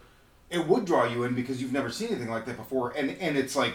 [0.53, 3.36] it would draw you in because you've never seen anything like that before, and and
[3.36, 3.74] it's like,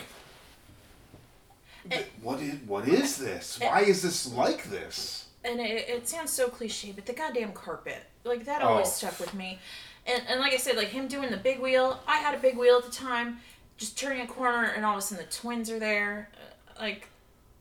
[1.90, 3.60] And- what is what is this?
[3.60, 5.24] Why is this like this?
[5.44, 8.68] and it, it sounds so cliche, but the goddamn carpet, like that Oh.
[8.70, 9.60] always stuck with me.
[10.06, 12.00] And and like I said, like him doing the big wheel.
[12.08, 13.40] I had a big wheel at the time,
[13.78, 17.08] just turning a corner, and all of a sudden the twins are there, uh, like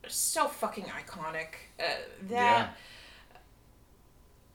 [0.08, 1.48] so fucking iconic.
[1.78, 1.84] Uh,
[2.28, 2.76] that,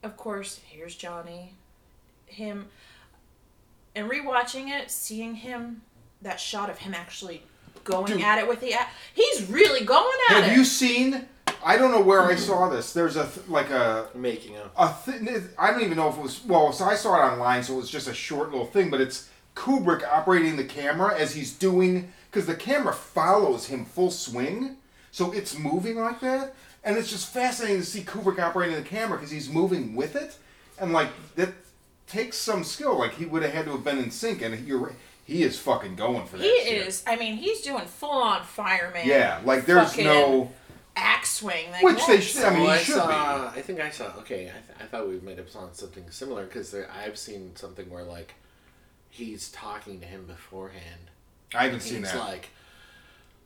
[0.04, 1.54] of course, here's Johnny,
[2.26, 2.68] him,
[3.96, 5.82] and rewatching it, seeing him,
[6.22, 7.44] that shot of him actually
[7.84, 8.22] going Dude.
[8.22, 10.44] at it with the, a- he's really going at it.
[10.46, 11.26] Have you seen?
[11.64, 12.92] I don't know where I saw this.
[12.94, 16.22] There's a th- like a Making a a th- I don't even know if it
[16.22, 16.72] was well.
[16.74, 18.90] So I saw it online, so it was just a short little thing.
[18.90, 24.10] But it's Kubrick operating the camera as he's doing because the camera follows him full
[24.10, 24.78] swing,
[25.12, 29.18] so it's moving like that, and it's just fascinating to see Kubrick operating the camera
[29.18, 30.38] because he's moving with it,
[30.80, 31.50] and like that
[32.12, 32.98] takes some skill.
[33.00, 34.96] Like he would have had to have been in sync, and you're right,
[35.26, 36.44] he is fucking going for that.
[36.44, 36.88] He shit.
[36.88, 37.04] is.
[37.08, 39.08] I mean, he's doing full on fireman.
[39.08, 40.52] Yeah, like there's fucking no
[40.96, 41.72] axe swing.
[41.72, 42.44] Like, which they that's- should.
[42.44, 43.48] I mean, Well, he I should saw.
[43.56, 44.06] I think I saw.
[44.20, 47.90] Okay, I, th- I thought we might have saw something similar because I've seen something
[47.90, 48.34] where like
[49.10, 51.10] he's talking to him beforehand.
[51.56, 52.20] I haven't seen he's that.
[52.20, 52.50] like,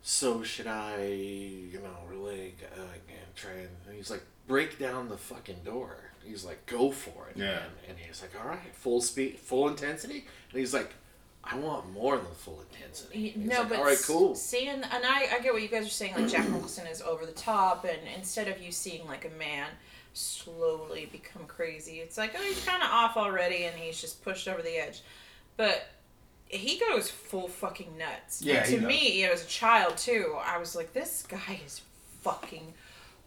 [0.02, 5.08] "So should I, you know, really uh, and try and?" And he's like, "Break down
[5.08, 5.96] the fucking door."
[6.26, 7.44] He's like, "Go for it, Yeah.
[7.46, 10.90] man!" And he's like, "All right, full speed, full intensity." And he's like,
[11.44, 14.34] "I want more than full intensity." And he's No, like, but all right, cool.
[14.34, 16.14] Seeing, and I, I get what you guys are saying.
[16.14, 19.68] Like Jack Nicholson is over the top, and instead of you seeing like a man
[20.14, 24.48] slowly become crazy, it's like oh he's kind of off already, and he's just pushed
[24.48, 25.02] over the edge.
[25.56, 25.86] But
[26.48, 28.40] he goes full fucking nuts.
[28.42, 28.88] Yeah, And he to does.
[28.88, 31.80] me, you know, as a child too, I was like, this guy is
[32.22, 32.72] fucking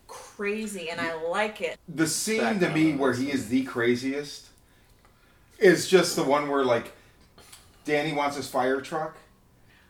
[0.10, 1.78] crazy, and I like it.
[1.88, 4.48] the scene to me where he is the craziest
[5.60, 6.92] is just the one where like
[7.86, 9.16] Danny wants his fire truck,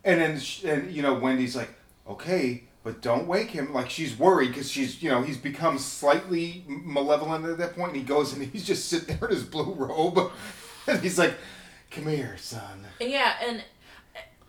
[0.03, 1.73] and then sh- and you know Wendy's like,
[2.07, 3.73] okay, but don't wake him.
[3.73, 7.97] Like she's worried because she's you know he's become slightly malevolent at that point, and
[7.97, 10.31] he goes and he's just sitting there in his blue robe,
[10.87, 11.35] and he's like,
[11.91, 12.85] come here, son.
[12.99, 13.63] Yeah, and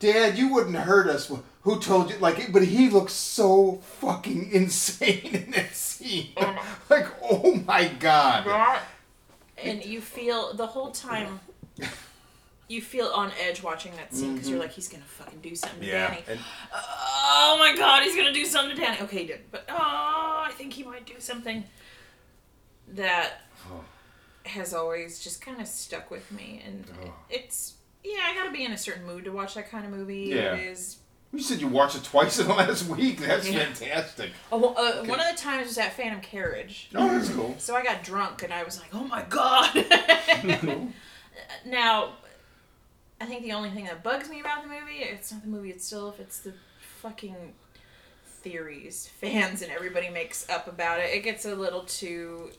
[0.00, 1.30] Dad, you wouldn't hurt us.
[1.62, 2.16] Who told you?
[2.18, 6.30] Like, but he looks so fucking insane in that scene.
[6.90, 8.46] like, oh my god.
[8.46, 8.82] that
[9.62, 11.38] and you feel the whole time
[12.68, 14.68] you feel on edge watching that scene because you're mm-hmm.
[14.68, 16.24] like he's gonna fucking do something to Danny.
[16.28, 16.40] And
[16.72, 18.98] Oh my god, he's gonna do something to Danny.
[19.02, 21.64] Okay, he did, but oh, I think he might do something
[22.88, 23.84] that Oh.
[24.46, 27.12] has always just kind of stuck with me, and Oh.
[27.28, 27.74] it's
[28.04, 30.26] yeah, I gotta be in a certain mood to watch that kind of movie.
[30.34, 30.54] Yeah.
[30.54, 30.98] It is.
[31.32, 33.18] you said you watched it twice in the last week.
[33.20, 33.64] That's Yeah.
[33.64, 34.30] fantastic.
[34.50, 36.90] Oh, uh, One of the times was at Phantom Carriage.
[36.94, 37.54] Oh, that's cool.
[37.58, 39.74] So I got drunk and I was like, oh my god.
[41.66, 42.14] now,
[43.20, 45.70] I think the only thing that bugs me about the movie, it's not the movie
[45.70, 46.54] itself, it's the
[47.02, 47.54] fucking
[48.42, 51.14] theories fans and everybody makes up about it.
[51.14, 52.50] It gets a little too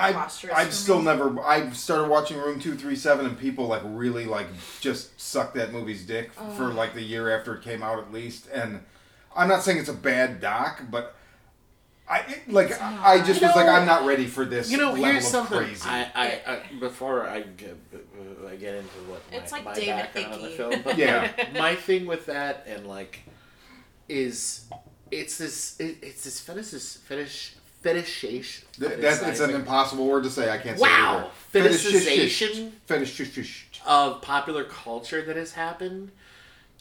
[0.00, 1.40] I, preposterous I've still never.
[1.40, 4.48] I started watching Room Two Three Seven, and people like really like
[4.80, 8.48] just sucked that movie's dick for like the year after it came out, at least.
[8.52, 8.80] And
[9.36, 11.14] I'm not saying it's a bad doc, but
[12.08, 14.70] I it, like I, I just You was like I'm not ready for this.
[14.70, 15.58] You know, level here's of something.
[15.58, 15.88] crazy.
[15.88, 19.74] I, I, I before I get, uh, I get into what my, It's like my
[19.74, 20.56] David background on the Hickey.
[20.56, 21.30] film, but Yeah.
[21.54, 23.20] my thing with that and like
[24.08, 24.64] is
[25.10, 28.66] it's this it, it's this fetish fetish fetishation.
[28.78, 30.50] Th- that's it's an impossible word to say.
[30.50, 31.30] I can't say Wow.
[31.52, 31.68] it either.
[31.70, 32.72] Fetishization?
[32.86, 33.66] Fetish.
[33.86, 36.10] of popular culture that has happened,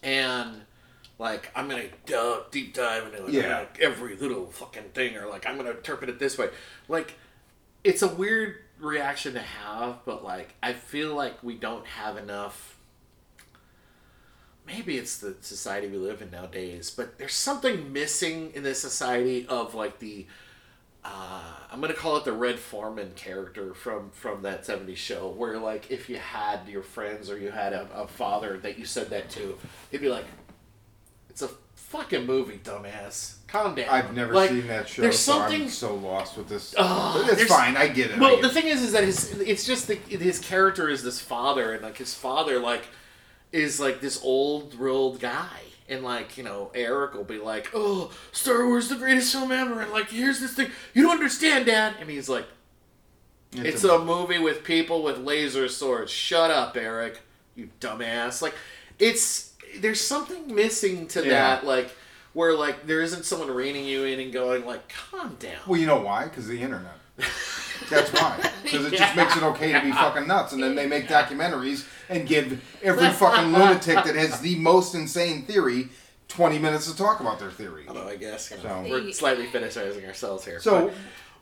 [0.04, 0.62] and
[1.18, 1.86] like I'm gonna
[2.52, 3.60] deep dive into it, Yeah.
[3.60, 6.50] like, every little fucking thing, or like I'm gonna interpret it this way.
[6.88, 7.14] Like,
[7.84, 12.76] it's a weird reaction to have, but like I feel like we don't have enough.
[14.68, 19.48] Maybe it's the society we live in nowadays, but there's something missing in this society
[19.48, 20.28] of like the
[21.06, 25.58] uh, I'm gonna call it the Red Foreman character from from that '70s show, where
[25.58, 29.10] like if you had your friends or you had a, a father that you said
[29.12, 29.58] that to,
[29.92, 30.26] he'd be like,
[31.30, 33.36] "It's a fucking movie, dumbass.
[33.48, 35.62] Calm down." I've never Like, seen that show, There's so something.
[35.64, 36.74] I'm so lost with this.
[36.76, 37.78] But it's fine.
[37.78, 38.20] I get it.
[38.20, 38.54] Well, get the it.
[38.54, 41.98] thing is, is that his it's just the, his character is this father, and like
[41.98, 42.86] his father like
[43.52, 45.60] is like this old world guy,
[45.90, 49.82] and like you know Eric will be like, "Oh, Star Wars the greatest film ever,"
[49.82, 52.46] and like here's this thing you don't understand, Dad, and he's like,
[53.52, 56.12] "It's, a, movie with people with laser swords.
[56.12, 57.22] Shut up, Eric,
[57.56, 58.56] you dumbass." Like
[58.98, 61.30] it's there's something missing to Yeah.
[61.30, 61.96] that, like
[62.34, 65.88] where like there isn't someone reining you in and going like, "Calm down." Well, you
[65.88, 66.26] know why?
[66.26, 66.98] Because the internet.
[67.90, 68.52] That's why.
[68.64, 71.88] Because it just makes it okay to be fucking nuts, and then they make documentaries
[72.10, 75.90] and give every fucking lunatic that has the most insane theory
[76.28, 77.86] twenty minutes to talk about their theory.
[77.88, 80.60] Although I guess you know, So- we're slightly fetishizing ourselves here.
[80.60, 80.92] So,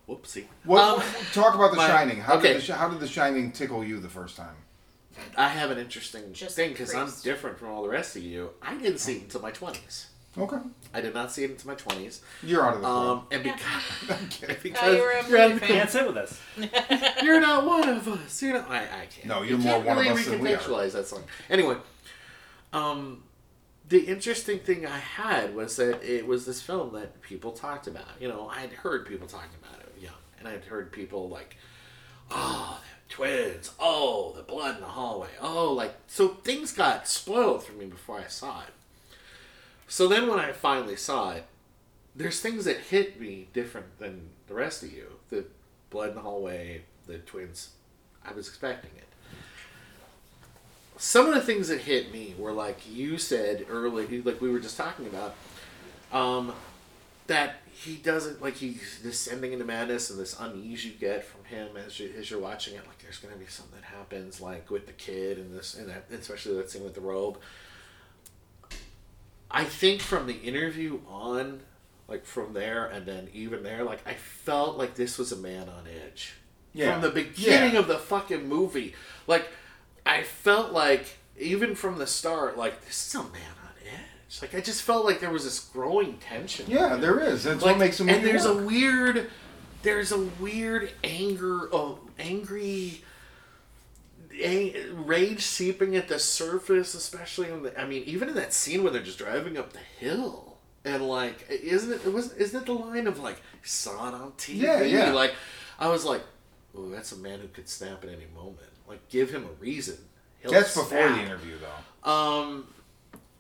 [0.08, 0.46] but, whoopsie.
[0.64, 1.00] what?
[1.00, 1.04] Um,
[1.34, 2.22] talk about The my- Shining.
[2.22, 2.54] How okay.
[2.54, 4.56] did the, How did The Shining tickle you the first time?
[5.36, 8.52] I have an interesting Just thing because I'm different from all the rest of you.
[8.62, 10.08] I didn't see it until my twenties.
[10.40, 10.58] Okay,
[10.94, 12.22] I did not see it until my twenties.
[12.44, 13.18] you're out of the club.
[13.18, 13.44] Um, and
[14.40, 15.78] because, because you were a you're, out of the fan.
[15.78, 16.40] Can't sit with us.
[17.24, 18.42] you're not one of us.
[18.42, 18.70] You're not.
[18.70, 19.26] I, I can't.
[19.26, 20.58] No, you you're more can't one of really us than we are.
[20.58, 21.24] recontextualize that song.
[21.50, 21.78] Anyway,
[22.74, 23.24] um,
[23.90, 28.06] the interesting thing I had was that it was this film that people talked about.
[28.20, 31.56] You know, I'd heard people talking about it young, and I'd heard people like,
[32.30, 37.64] oh, the twins, oh, the blood in the hallway, oh, like so things got spoiled
[37.64, 38.74] for me before I saw it.
[39.88, 41.46] So then when I finally saw it,
[42.16, 45.08] there's things that hit me different than the rest of you.
[45.30, 45.46] The
[45.90, 47.70] blood in the hallway, the twins.
[48.26, 49.04] I was expecting it.
[50.98, 54.60] Some of the things that hit me were like you said early, like we were
[54.60, 55.36] just talking about,
[56.12, 56.54] um,
[57.28, 61.78] that he doesn't like he's descending into madness and this unease you get from him
[61.78, 62.88] as you as you're watching it.
[62.88, 66.06] Like there's gonna be something that happens like with the kid and this and that,
[66.12, 67.38] especially that scene with the robe.
[69.50, 71.62] I think from the interview on,
[72.08, 75.70] like from there and then even there, like I felt like this was a man
[75.70, 76.34] on edge.
[76.74, 76.94] Yeah.
[76.94, 77.80] From the beginning Yeah.
[77.80, 78.94] of the fucking movie.
[79.26, 79.48] Like
[80.06, 84.42] I felt like even from the start, like this is a man on edge.
[84.42, 86.66] Like I just felt like there was this growing tension.
[86.70, 87.44] yeah, there is.
[87.46, 88.62] That's Like, what makes a and there's work.
[88.62, 89.30] a weird
[89.84, 93.04] there's a weird anger oh angry
[94.94, 98.92] rage seeping at the surface especially in the i mean even in that scene where
[98.92, 103.08] they're just driving up the hill and like isn't it, was isn't it the line
[103.08, 105.12] of like saw it on tv Yeah, yeah.
[105.12, 105.34] like
[105.80, 106.22] i was like
[106.78, 109.98] oh that's a man who could snap at any moment like give him a reason
[110.40, 112.10] He'll That's before the interview, though.
[112.12, 112.68] um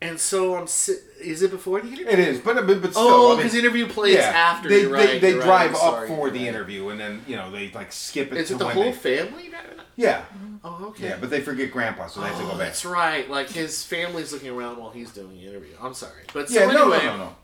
[0.01, 3.03] and so i'm si- is it before the interview It is, but but, but still.
[3.07, 4.67] Oh, I mean, because the interview plays after.
[4.67, 6.47] They, they, right, they right, drive I'm up sorry, for the right.
[6.47, 8.83] interview, and then you know they like skip it Is to it the when whole
[8.85, 8.91] they.
[8.93, 9.51] family?
[9.97, 10.23] Yeah,
[10.63, 11.09] Oh, okay.
[11.09, 12.59] yeah, but they forget Grandpa, so they have to go back.
[12.59, 13.27] that's right.
[13.29, 15.73] Like his family's looking around while he's doing the interview.
[15.81, 17.35] I'm sorry, but so Yeah, no, anyway, no, no, no.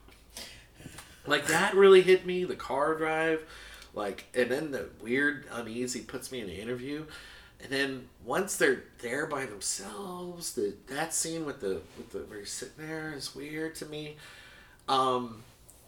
[1.25, 2.43] like that really hit me.
[2.43, 3.41] The car drive,
[3.95, 7.05] like, and then the weird uneasy puts me in the interview,
[7.61, 12.39] and then once they're there by themselves, the that scene with the with the where
[12.39, 14.17] he's sitting there is weird to me.
[14.87, 15.41] Um,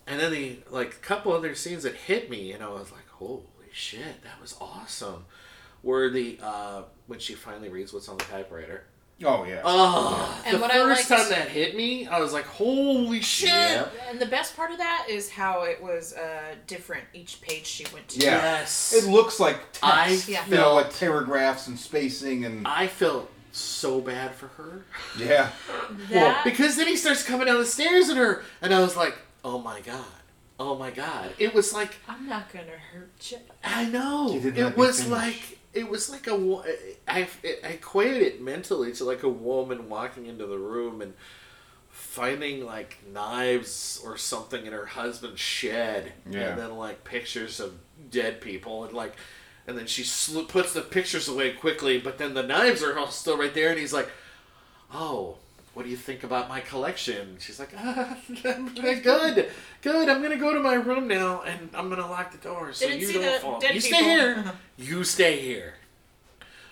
[0.08, 3.08] and then the like a couple other scenes that hit me, and I was like,
[3.10, 5.26] holy shit, that was awesome.
[5.86, 8.84] Were the uh when she finally reads what's on the typewriter.
[9.24, 9.62] Oh yeah.
[9.64, 13.22] Oh, And the what I first liked- time that hit me, I was like, "Holy
[13.22, 13.88] shit!" Yeah.
[14.10, 17.86] And the best part of that is how it was uh, different each page she
[17.94, 18.20] went to.
[18.20, 18.42] Yeah.
[18.60, 20.46] Yes, It looks like I text, Yeah.
[20.48, 24.84] you know, like felt paragraphs and spacing and I felt so bad for her
[25.18, 25.50] yeah.
[26.10, 29.16] That, because then he starts coming down the stairs at her, and I was like,
[29.46, 30.04] "Oh my god,
[30.60, 33.38] oh my god!" It was like I'm not gonna hurt you.
[33.64, 34.34] I know.
[34.34, 36.64] You didn't let It was like it was like a.
[37.08, 37.28] I
[37.64, 41.14] I equated it mentally to like a woman walking into the room and
[41.90, 46.50] finding like knives or something in her husband's shed, Yeah.
[46.50, 47.74] and then like pictures of
[48.10, 49.14] dead people and like.
[49.68, 53.10] And then she sl- puts the pictures away quickly, but then the knives are all
[53.10, 54.10] still right there, and he's like,
[54.94, 55.40] "Oh,
[55.76, 59.52] what do you think about my collection?" She's like, ah, "Good,
[59.82, 60.10] good.
[60.10, 63.02] I'm gonna go to my room now, and I'm gonna lock the door so Didn't
[63.02, 63.60] you see don't the fall.
[63.60, 63.98] dead You people.
[64.00, 64.52] stay here.
[64.78, 65.74] You stay here."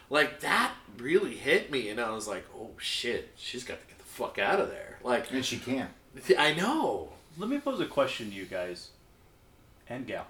[0.10, 3.98] Like that really hit me, and I was like, "Oh shit, she's got to get
[4.00, 5.90] the fuck out of there." Like, And she can't.
[6.38, 7.10] I know.
[7.38, 8.90] Let me pose a question to you guys
[9.90, 10.28] and gal.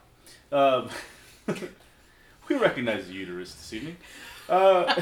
[0.51, 0.89] Um,
[2.47, 3.97] we recognize the uterus this evening.
[4.49, 4.93] Uh,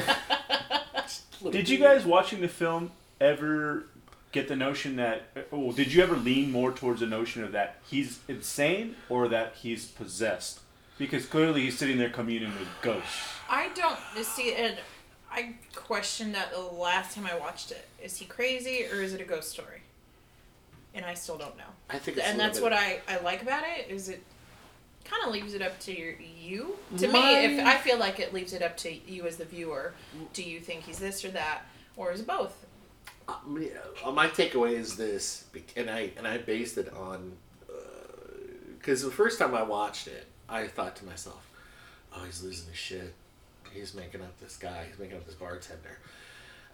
[1.50, 2.90] did you guys watching the film
[3.22, 3.84] ever
[4.32, 5.22] get the notion that?
[5.52, 9.54] Oh, did you ever lean more towards the notion of that he's insane or that
[9.62, 10.60] he's possessed
[10.98, 13.28] Because clearly he's sitting there communing with ghosts.
[13.48, 14.76] I don't see and
[15.30, 17.88] I questioned that the last time I watched it.
[18.02, 19.82] Is he crazy or is it a ghost story?
[20.94, 21.64] And I still don't know.
[21.88, 24.22] I think it's and a that's little what I, I like about it is it
[25.04, 28.20] kind of leaves it up to your, you to My- me if i feel like
[28.20, 29.94] it leaves it up to you as the viewer
[30.32, 31.62] do you think he's this or that
[31.96, 32.71] or is both yeah,
[33.28, 35.44] Uh, my takeaway is this,
[35.76, 37.32] and I and I based it on
[37.68, 37.74] uh,
[38.78, 41.48] because the first time I watched it, I thought to myself,
[42.14, 43.14] "Oh, he's losing his shit.
[43.72, 44.86] He's making up this guy.
[44.88, 45.98] He's making up this bartender."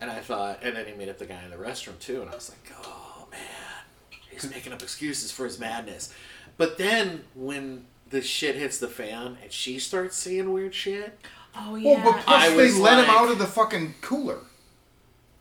[0.01, 2.31] And I thought, and then he made up the guy in the restroom too, and
[2.31, 6.13] I was like, "Oh man, he's making up excuses for his madness."
[6.57, 11.19] But then when the shit hits the fan and she starts seeing weird shit,
[11.57, 13.95] oh yeah, Well, yeah but I plus they was let him out of the fucking
[14.01, 14.39] cooler.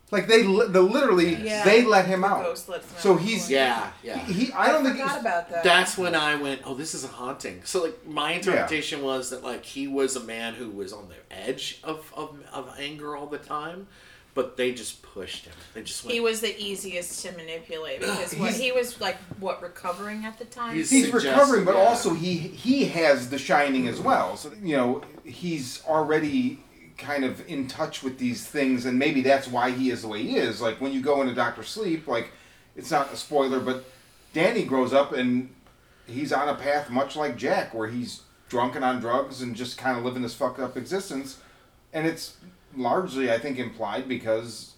[0.10, 1.66] Like they, li- the literally, Yeah.
[1.66, 2.44] they let him out.
[2.44, 3.20] Ghost lets him So out.
[3.22, 4.18] he's yeah, yeah.
[4.20, 7.04] He, I don't think forgot he's, about that That's when I went, oh, this is
[7.04, 7.62] a haunting.
[7.66, 11.36] So like my interpretation was that like he was a man who was on the
[11.36, 13.88] edge of, of, of anger all the time,
[14.34, 15.54] but they just pushed him.
[15.74, 16.14] They just went.
[16.14, 20.46] he was the easiest to manipulate because what, he was like what recovering at the
[20.46, 21.82] time He's- he's recovering, but yeah.
[21.82, 24.38] also he he has the shining as well.
[24.38, 26.60] So you know he's already
[26.98, 30.24] kind of in touch with these things, and maybe that's why he is the way
[30.24, 30.62] he is.
[30.62, 32.32] Like when you go into Doctor Sleep, like
[32.76, 33.86] it's not a spoiler, but
[34.34, 35.54] Danny grows up and
[36.08, 39.78] he's on a path much like Jack, where he's drunk and on drugs and just
[39.78, 41.40] kind of living this fucked up existence,
[41.94, 42.38] and it's
[42.76, 44.74] largely I think implied because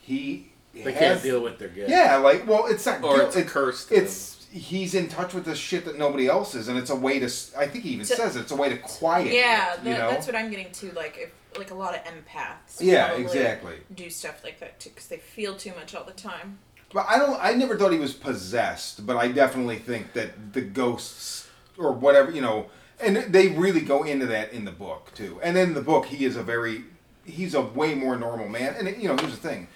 [0.00, 1.90] he they has- can't deal with their gift.
[1.90, 4.04] yeah, like well, it's not Or guilt, it's a it- curse to them.
[4.04, 7.18] It's he's in touch with this shit that nobody else is, and it's a way
[7.18, 7.26] to.
[7.58, 9.32] I think he even To- says it, it's a way to quiet.
[9.32, 10.10] yeah it, that, know.
[10.10, 13.76] that's what i'm getting to like if like a lot of empaths yeah, exactly.
[13.94, 16.58] do stuff like that too because they feel too much all the time
[16.92, 17.38] But I don't.
[17.42, 22.30] I never thought he was possessed, but I definitely think that the ghosts or whatever
[22.30, 22.66] you know,
[23.00, 25.40] and they really go into that in the book too.
[25.42, 26.84] And in the book, he is a very,
[27.24, 28.74] he's a way more normal man.
[28.78, 29.68] And you know, here's the thing,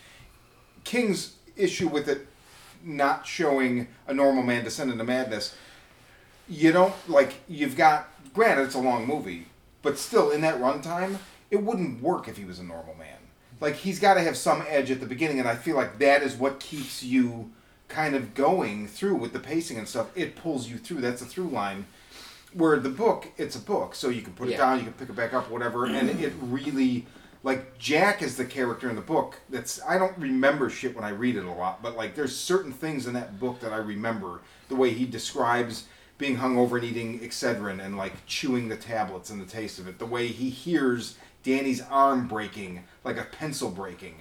[0.85, 2.27] King's issue with it
[2.83, 5.55] not showing a normal man descend into madness.
[6.49, 7.35] You don't like.
[7.49, 8.09] You've got.
[8.33, 9.47] Granted, it's a long movie,
[9.83, 11.19] but still, in that runtime,
[11.51, 13.17] it wouldn't work if he was a normal man.
[13.61, 16.23] Like he's got to have some edge at the beginning, and I feel like that
[16.23, 17.51] is what keeps you
[17.89, 20.09] kind of going through with the pacing and stuff.
[20.17, 21.01] It pulls you through.
[21.01, 21.87] That's a through line.
[22.53, 24.57] Where the book, it's a book, so you can put it Yeah.
[24.59, 27.07] down, you can pick it back up, whatever, and it really,
[27.45, 29.37] like Jack is the character in the book.
[29.49, 32.73] That's I don't remember shit when I read it a lot, but like there's certain
[32.73, 34.41] things in that book that I remember.
[34.69, 35.85] The way he describes
[36.19, 39.99] being hungover and eating Excedrin and like chewing the tablets and the taste of it.
[39.99, 44.17] The way he hears Danny's arm breaking, like a pencil breaking,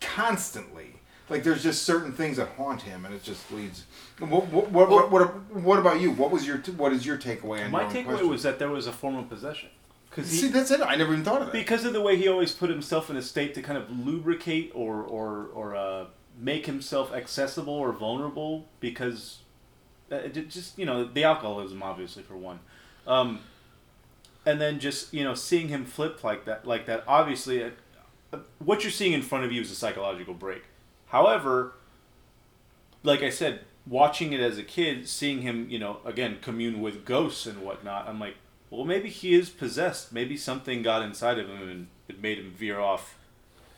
[0.00, 0.96] constantly.
[1.30, 3.84] Like there's just certain things that haunt him, and it just leads.
[4.18, 6.10] What what what, what, what, what about you?
[6.12, 8.28] What was your what is your takeaway on My takeaway question?
[8.28, 9.70] was that there was a form of possession.
[10.10, 10.80] Because See, that's it.
[10.80, 11.52] I never even thought of that.
[11.52, 14.70] because of the way he always put himself in a state to kind of lubricate
[14.74, 16.04] or or or uh,
[16.38, 19.38] make himself accessible or vulnerable because
[20.12, 22.60] uh, it just you know the alcoholism obviously for one
[23.06, 23.40] um,
[24.46, 27.70] and then just you know seeing him flip like that like that obviously uh,
[28.32, 30.64] uh, what you're seeing in front of you is a psychological break.
[31.06, 31.74] However
[33.02, 37.04] like i said watching it as a kid seeing him you know again commune with
[37.04, 38.34] ghosts and whatnot i'm like
[38.70, 40.12] well maybe he is possessed.
[40.12, 43.16] Maybe something got inside of him and it made him veer off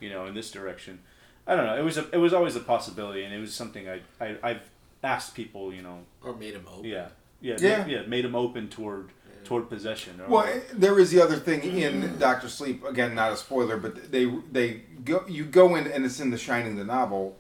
[0.01, 1.01] you know in this direction.
[1.47, 1.77] I don't know.
[1.77, 4.71] It was a, it was always a possibility and it was something i, I i've
[5.03, 5.99] asked people you know.
[6.23, 6.85] Or made him open.
[6.89, 7.09] yeah.
[7.43, 7.87] Yeah Yeah.
[7.87, 9.11] yeah, made him open toward
[9.47, 12.85] toward possession Well, eh, there is the other thing in Doctor Sleep.
[12.85, 16.39] Again, not a spoiler, but they they go you go in and it's in The
[16.39, 17.37] Shining, the novel.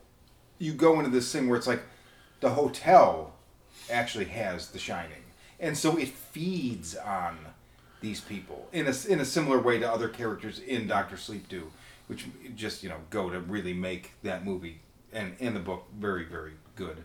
[0.58, 1.82] You go into this thing where it's like
[2.40, 3.34] the hotel
[3.90, 5.24] actually has The Shining,
[5.60, 7.38] and so it feeds on
[8.00, 11.70] these people in a in a similar way to other characters in Doctor Sleep do,
[12.06, 14.78] which just you know go to really make that movie
[15.12, 17.04] and and the book very very good.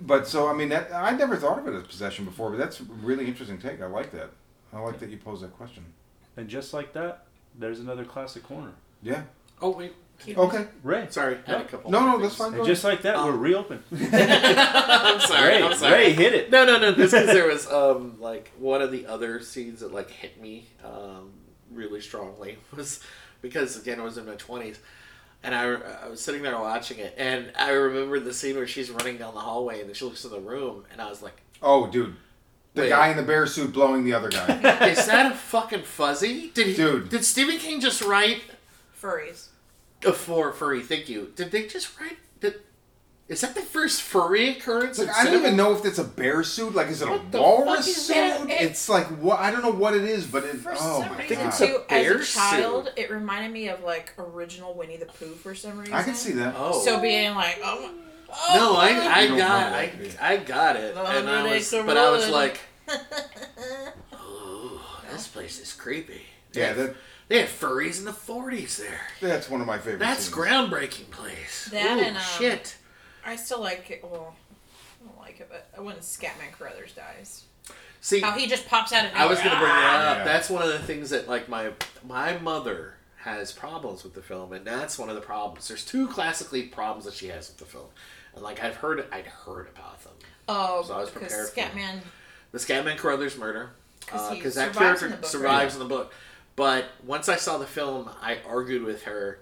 [0.00, 2.80] But so I mean that I never thought of it as possession before, but that's
[2.80, 3.80] a really interesting take.
[3.82, 4.30] I like that.
[4.72, 5.84] I like that you posed that question.
[6.36, 7.24] and just like that
[7.58, 8.72] there's another classic corner
[9.02, 9.22] Yeah.
[9.60, 9.92] Oh wait,
[10.24, 10.66] Keep Okay.
[10.82, 11.64] ray sorry, I had a No.
[11.68, 11.90] couple.
[11.90, 12.54] No, no, that's fine.
[12.54, 15.48] and just like that we're Um, reopened I'm sorry.
[15.56, 15.92] ray I'm sorry.
[15.94, 16.92] ray hit it No, no, no.
[16.94, 20.68] Just because there was um like one of the other scenes that like hit me
[20.84, 21.30] um
[21.70, 23.00] really strongly was
[23.42, 24.78] because again I was in my twenties.
[25.44, 25.64] And I,
[26.04, 29.34] I was sitting there watching it, and I remember the scene where she's running down
[29.34, 32.14] the hallway, and then she looks in the room, and I was like, Oh, dude.
[32.74, 32.88] The Wait.
[32.88, 34.46] guy in the bear suit blowing the other guy.
[34.88, 36.50] "Is that a fucking fuzzy?
[36.54, 36.74] Did he?
[36.74, 37.08] Dude.
[37.10, 38.40] Did Stephen King just write
[38.98, 39.48] furries
[40.06, 40.80] uh, for furry?
[40.80, 41.32] Thank you.
[41.36, 42.64] Did they just write that?
[43.32, 44.98] Is that the first furry occurrence?
[44.98, 46.74] Like, I don't even know if it's a bear suit.
[46.74, 48.14] Like, is it What a the walrus fuck is suit?
[48.14, 48.46] that?
[48.50, 50.56] It's like what I don't know what it is, but it.
[50.56, 51.46] For oh some my reason, god!
[51.48, 52.94] it's a too, bear as a child, suit.
[52.98, 55.94] it reminded me of like original Winnie the Pooh for some reason.
[55.94, 56.54] I can see that.
[56.56, 56.80] Oh.
[56.84, 57.92] So being like, oh, my-
[58.34, 58.88] oh No, I,
[59.22, 60.22] I don't got know I, that.
[60.22, 62.60] I got it, The and I was, but I was like,
[64.14, 64.80] "Ooh,
[65.10, 66.22] this place is creepy."
[66.52, 66.94] They Yeah, that
[67.28, 69.00] they had furries in the '40s there.
[69.20, 70.00] that's one of my favorite.
[70.00, 70.36] That's scenes.
[70.36, 71.68] groundbreaking place.
[71.72, 72.76] That Ooh, and, um, shit.
[73.24, 74.02] I still like it.
[74.02, 74.34] Well,
[75.02, 77.44] I don't like it, but when Scatman Crothers dies,
[78.00, 79.26] See, how he just pops out of nowhere.
[79.26, 80.18] I was gonna bring that up.
[80.18, 80.24] Yeah.
[80.24, 81.72] That's one of the things that like my
[82.06, 85.68] my mother has problems with the film, and that's one of the problems.
[85.68, 87.86] There's two classically problems that she has with the film,
[88.34, 90.12] and like I've heard I'd heard about them.
[90.48, 91.78] Oh, So I was because prepared for.
[91.78, 92.00] Scatman.
[92.50, 93.70] The Scatman Crothers murder,
[94.06, 95.82] 'Cause he because that survives character in the book, survives right?
[95.82, 96.12] in the book.
[96.56, 99.38] But once I saw the film, I argued with her.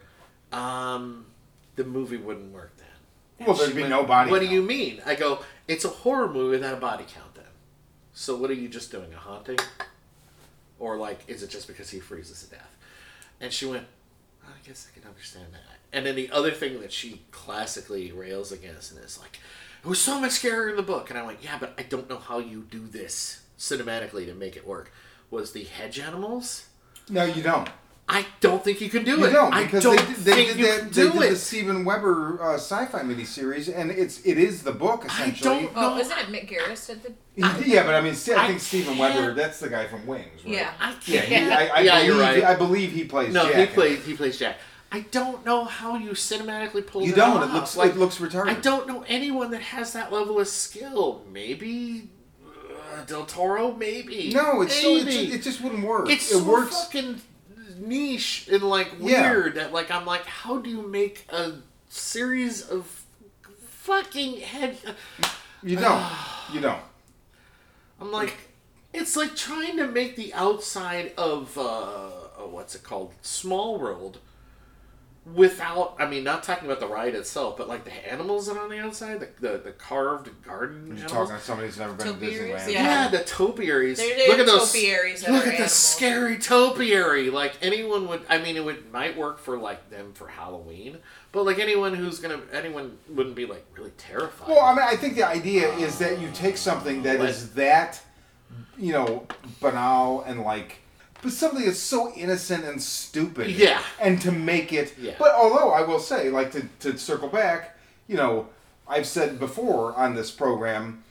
[0.52, 1.26] Um,
[1.76, 2.79] the movie wouldn't work then.
[3.40, 4.30] Well, there'd be went, no body.
[4.30, 5.00] What do you mean?
[5.06, 7.44] I go, it's a horror movie without a body count then.
[8.12, 9.12] So what are you just doing?
[9.14, 9.58] A haunting?
[10.78, 12.76] Or like, is it just because he freezes to death?
[13.40, 13.86] And she went,
[14.44, 15.78] I guess I can understand that.
[15.92, 19.40] And then the other thing that she classically rails against and is like,
[19.82, 21.10] it was so much scarier in the book.
[21.10, 24.56] And I went, yeah, but I don't know how you do this cinematically to make
[24.56, 24.92] it work.
[25.30, 26.66] Was the hedge animals?
[27.08, 27.68] No, you don't.
[28.12, 29.30] I don't think you can do You it.
[29.32, 30.78] don't I because don't they did, they think did you that.
[30.80, 31.30] can They do did it.
[31.30, 35.50] the Steven Weber uh, sci-fi miniseries, and it's it is the book essentially.
[35.50, 35.98] I don't- Oh, No.
[36.00, 37.12] isn't it Mick Garris did the?
[37.36, 39.34] He did- yeah, but I mean, I I think Steven can't- Weber.
[39.34, 40.26] That's the guy from Wings.
[40.44, 40.54] Right?
[40.54, 40.72] Yeah.
[40.80, 41.24] I can't.
[41.26, 42.44] he, I, I yeah, believe, you're right.
[42.44, 43.32] I believe he plays.
[43.32, 44.04] no, Jack he plays.
[44.04, 44.56] He plays Jack.
[44.92, 47.36] I don't know how you cinematically pull You it don't.
[47.36, 47.48] off.
[47.48, 48.48] It looks like it looks retarded.
[48.48, 51.24] I don't know anyone that has that level of skill.
[51.32, 52.08] Maybe
[52.44, 53.72] uh, Del Toro.
[53.72, 54.32] Maybe.
[54.34, 55.32] No, it's still, it, maybe.
[55.32, 56.10] it just wouldn't work.
[56.10, 56.74] It's it so works.
[56.76, 57.20] fucking
[57.80, 59.30] niche and like Yeah.
[59.32, 61.52] weird that like I'm like, how do you make a
[61.88, 63.04] series of
[63.60, 64.76] fucking head?
[65.62, 66.04] You don't.
[66.52, 66.80] you don't.
[68.00, 68.36] I'm like,
[68.92, 74.18] it's like trying to make the outside of uh, uh, what's it called, Small World,
[75.34, 75.94] without.
[75.98, 78.70] I mean, not talking about the ride itself, but like the animals that are on
[78.70, 81.12] the outside, the the, the carved garden You're animals.
[81.12, 82.62] talking to somebody who's never been to Topiaries?
[82.62, 82.72] Disneyland.
[82.72, 82.82] Yeah.
[82.82, 83.98] Yeah, the topiaries.
[83.98, 85.72] They're- they're look at those topiaries Look are at the animals.
[85.72, 87.30] scary topiary.
[87.30, 88.22] Like anyone would.
[88.28, 90.98] I mean, it would might work for like them for Halloween,
[91.32, 94.48] but like anyone who's gonna anyone wouldn't be like really terrified.
[94.48, 98.00] Well, I mean, I think the idea is that you take something that is that,
[98.78, 99.26] you know,
[99.60, 100.78] banal and like,
[101.22, 103.50] but something that's so innocent and stupid.
[103.50, 103.82] Yeah.
[104.00, 104.94] And to make it.
[104.98, 105.14] Yeah.
[105.18, 108.48] But although I will say, like, to, to circle back, you know,
[108.88, 111.04] I've said before on this program,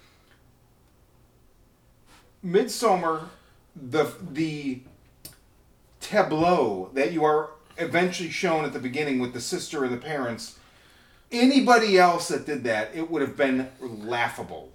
[2.45, 3.28] Midsommar,
[3.76, 4.82] the the
[5.99, 10.60] tableau that you are eventually shown at the beginning with the sister and the parents
[11.32, 14.72] anybody else that did that, it would have been laughable.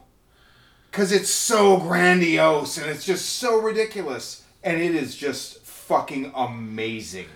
[0.90, 4.43] Because it's so grandiose and it's just so ridiculous.
[4.64, 7.28] And it is just fucking amazing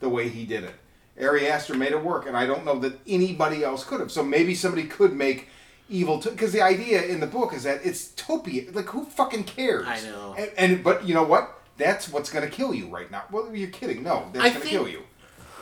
[0.00, 0.74] the way he did it.
[1.22, 4.10] Ari Aster made it work, and I don't know that anybody else could have.
[4.10, 5.48] So maybe somebody could make
[5.90, 6.16] evil.
[6.16, 8.74] Because the idea in the book is that it's topia.
[8.74, 9.86] Like, who fucking cares?
[9.86, 10.34] I know.
[10.38, 11.60] And, and But you know what?
[11.76, 13.24] That's what's going to kill you right now.
[13.30, 14.02] Well, you're kidding.
[14.02, 15.02] No, that's I going to think- kill you.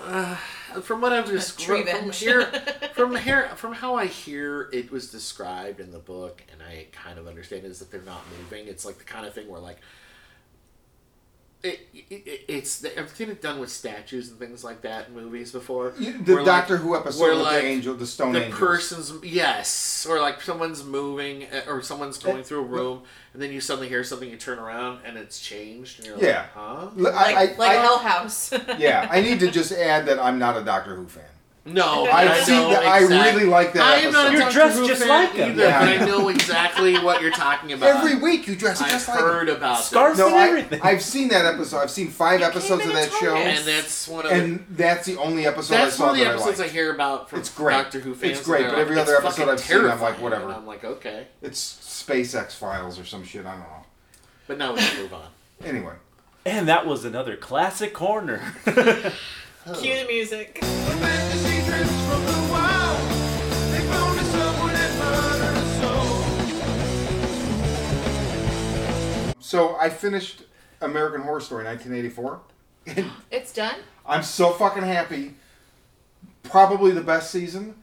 [0.04, 0.36] Uh,
[0.82, 2.42] from what I've just from here,
[2.94, 7.18] from here, from how I hear it was described in the book, and I kind
[7.18, 8.68] of understand is that they're not moving.
[8.68, 9.78] It's like the kind of thing where like.
[11.61, 15.14] It, it, it's the, I've seen it done with statues and things like that in
[15.14, 15.92] movies before.
[15.98, 18.44] You- The where, like, Doctor Who episode where, with like, the angel, the stone the
[18.44, 18.59] angels.
[18.61, 23.02] person's yes, or like someone's moving, uh, or someone's going through a room,
[23.32, 26.42] and then you suddenly hear something, you turn around, and it's changed, and you're Yeah.
[26.42, 26.88] like, huh?
[26.96, 28.52] L- I- Like, I- like I- Hell House.
[28.78, 31.24] yeah, I need to just add that I'm not a Doctor Who fan.
[31.72, 34.28] No, I've I seen know that- I exact- really like that I am not a
[34.28, 34.32] episode.
[34.32, 35.50] You're Doctor dressed Who just fan like him.
[35.50, 37.88] either, Yeah, but I I know exactly what you're talking about.
[38.04, 40.18] Every week you dress I've just like I've heard about Scarf this.
[40.20, 40.80] No, and I, everything.
[40.82, 41.78] I've seen that episode.
[41.78, 43.56] I've seen five episodes came of that show, TARDIS.
[43.58, 46.18] and that's one of the, and that's the only episode I that's saw one of
[46.18, 46.74] the that episodes I I, liked.
[46.74, 47.74] hear about from It's great.
[47.74, 48.38] Doctor Who fans.
[48.38, 49.90] It's great, and but they're every like, other "It's episode fucking I've seen, I'm like,
[49.98, 50.44] terrifying," whatever.
[50.44, 51.60] And I'm like, okay, It's
[52.08, 53.44] SpaceX Files or some shit.
[53.46, 53.84] I don't know.
[54.46, 55.26] but now we can move on.
[55.64, 55.94] Anyway,
[56.46, 58.54] And that was another classic corner.
[58.64, 60.60] Cue the music.
[69.40, 70.42] So I finished
[70.80, 72.40] American Horror Story 1984.
[73.30, 73.76] It's done.
[74.06, 75.34] I'm so fucking happy.
[76.42, 77.74] Probably the best season.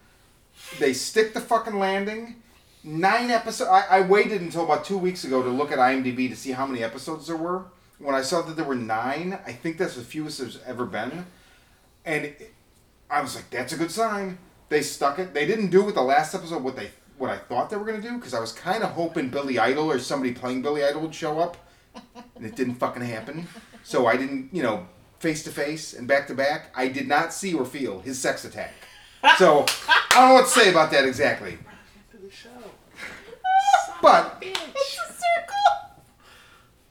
[0.80, 2.42] They stick the fucking landing.
[2.84, 3.70] Nine episodes.
[3.70, 6.66] I, I waited until about two weeks ago to look at IMDb to see how
[6.66, 7.66] many episodes there were.
[8.00, 11.26] When I saw that there were nine, I think that's the fewest there's ever been.
[12.06, 12.55] And it-
[13.10, 14.38] I was like, that's a good sign.
[14.70, 15.34] They they stuck it.
[15.34, 18.02] They didn't do with the last episode what they what I thought they were gonna
[18.02, 21.16] do because I was kind of hoping Billy Idol or somebody playing Billy Idol would
[21.16, 21.56] show up,
[22.36, 23.48] and it didn't fucking happen.
[23.84, 24.88] So I didn't, you know,
[25.20, 26.72] face to face and back to back.
[26.76, 28.74] I did not see or feel his sex attack.
[29.38, 31.58] So I don't know what to say about that exactly.
[34.02, 34.44] But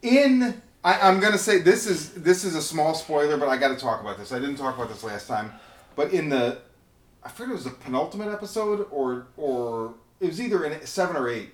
[0.03, 3.69] in I, I'm gonna say this is this is a small spoiler, but I got
[3.69, 4.33] to talk about this.
[4.33, 5.53] I didn't talk about this last time,
[5.97, 6.59] but in the
[7.22, 11.28] I forget it was the penultimate episode or or it was either in seven or
[11.28, 11.51] eight.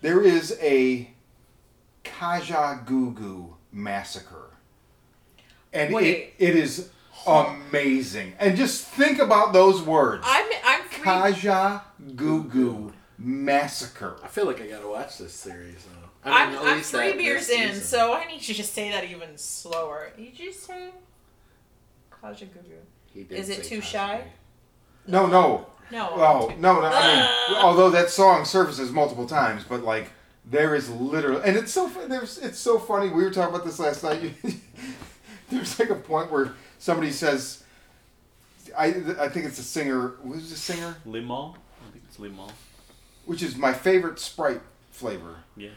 [0.00, 1.10] There is a
[2.04, 4.50] Kajagoogoo massacre,
[5.72, 6.34] and it, Wait.
[6.38, 6.90] it is
[7.26, 8.34] amazing.
[8.38, 10.24] And just think about those words.
[10.26, 11.04] I'm I'm three.
[11.04, 14.16] Kajagoogoo massacre.
[14.22, 16.08] I feel like I gotta watch this series now.
[16.30, 17.84] I I'm, at I'm least three that- beers this in, season.
[17.84, 20.10] so I need you to just say that even slower.
[20.18, 20.90] You just say
[22.24, 22.80] Kajagoogoo.
[23.12, 24.24] He did Is it too shy?
[25.06, 25.66] No, no.
[25.90, 26.08] No.
[26.14, 26.86] Oh no, no!
[26.86, 27.60] I mean, ah!
[27.62, 30.10] although that song surfaces multiple times, but like
[30.44, 33.10] there is literally, and it's so fu- there's it's so funny.
[33.10, 34.32] We were talking about this last night.
[35.50, 37.64] there's like a point where somebody says,
[38.76, 38.86] "I
[39.18, 40.14] I think it's a singer.
[40.22, 40.96] Who's the singer?
[41.04, 41.54] Limon.
[41.86, 42.50] I think it's Limahl.
[43.26, 45.68] Which is my favorite Sprite flavor." Yeah,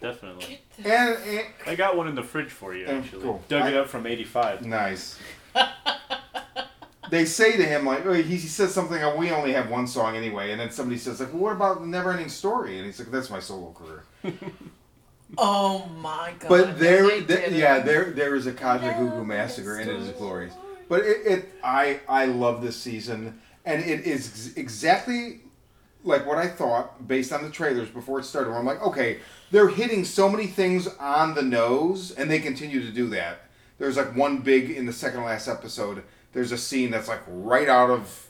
[0.00, 0.60] definitely.
[0.78, 3.22] And, and I got one in the fridge for you, actually.
[3.22, 3.42] cool.
[3.48, 4.64] Dug I- it up from 85.
[4.64, 5.18] nice.
[7.08, 9.00] They say to him like oh, he, he says something.
[9.02, 11.80] Oh, we only have one song anyway, and then somebody says like, well, "What about
[11.80, 14.04] the Never Ending Story?" And he's like, "That's my solo career."
[15.38, 16.48] Oh my god.
[16.48, 20.54] But there, th- yeah, there, there is a Kajagoogoo massacre, and it is glorious.
[20.88, 25.40] But it, it, I, I love this season, and it is exactly
[26.04, 28.50] like what I thought based on the trailers before it started.
[28.50, 29.18] Where I'm like, okay,
[29.50, 33.40] they're hitting so many things on the nose, and they continue to do that.
[33.78, 36.02] There's like one big in the second last episode.
[36.32, 38.26] There's a scene that's like right out of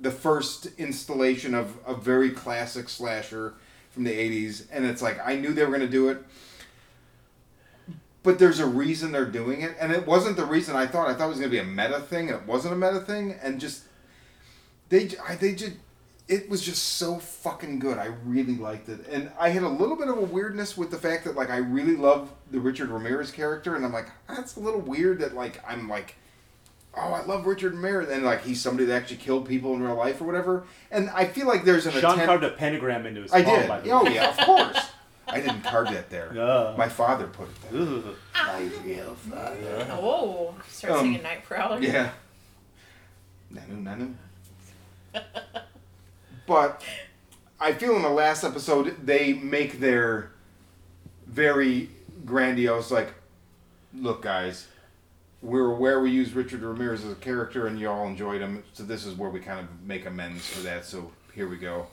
[0.00, 3.54] the first installation of a very classic slasher
[3.90, 6.24] from the 80s and it's like I knew they were going to do it
[8.22, 11.14] but there's a reason they're doing it and it wasn't the reason I thought I
[11.14, 13.34] thought it was going to be a meta thing and it wasn't a meta thing
[13.42, 13.82] and just
[14.88, 15.72] they I, they just
[16.30, 17.98] it was just so fucking good.
[17.98, 19.06] I really liked it.
[19.10, 21.56] And I had a little bit of a weirdness with the fact that like I
[21.58, 25.60] really love the Richard Ramirez character and I'm like that's a little weird that like
[25.68, 26.14] I'm like
[26.96, 29.94] oh, I love Richard Ramirez, and like he's somebody that actually killed people in real
[29.94, 30.64] life or whatever.
[30.90, 32.26] And I feel like there's an Sean attempt.
[32.26, 33.68] carved a pentagram into his I palm, did.
[33.68, 34.86] by the Oh yeah, of course.
[35.28, 36.32] I didn't carve that there.
[36.36, 36.74] Uh.
[36.76, 37.80] My father put it there.
[37.82, 38.04] Ugh.
[38.34, 39.86] My real father.
[39.92, 41.80] Oh, start Um, singing Night Prowler.
[41.80, 42.10] Yeah.
[43.54, 44.14] Nanu nanu.
[46.46, 46.82] But
[47.60, 50.32] I feel in the last episode they make their
[51.26, 51.90] very
[52.24, 53.12] grandiose like,
[53.94, 54.66] look guys,
[55.42, 58.82] we're aware we used Richard Ramirez as a character and you all enjoyed him, so
[58.82, 60.84] this is where we kind of make amends for that.
[60.84, 61.86] So here we go.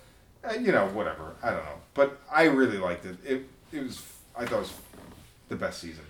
[0.44, 1.36] Uh, you know, whatever.
[1.42, 3.18] I don't know, but I really liked it.
[3.26, 4.04] It it was
[4.36, 4.74] I thought it was
[5.50, 6.04] the best season.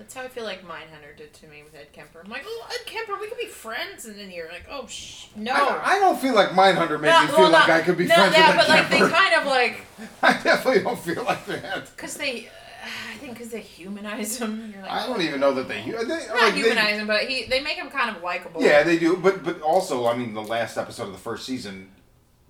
[0.00, 2.22] That's how I feel like Mindhunter did to me with Ed Kemper.
[2.24, 5.26] I'm like, oh, Ed Kemper, we could be friends, and then you're like, oh, shh,
[5.36, 5.52] no.
[5.52, 7.98] I, don't, I don't feel like Mindhunter made No, me feel well, like I could
[7.98, 8.18] be friends.
[8.18, 9.84] no, friends yeah, with but like they kind of like,
[10.22, 11.94] I definitely don't feel like that.
[11.98, 12.48] cause they,
[12.82, 14.72] I think, cause they humanize him.
[14.72, 15.82] You're like, I don't oh, even know that they.
[15.82, 18.62] they not like, they- humanize him, but he, they make him kind of likable.
[18.62, 19.18] yeah, they do.
[19.18, 21.90] But but also, I mean, the last episode of the first season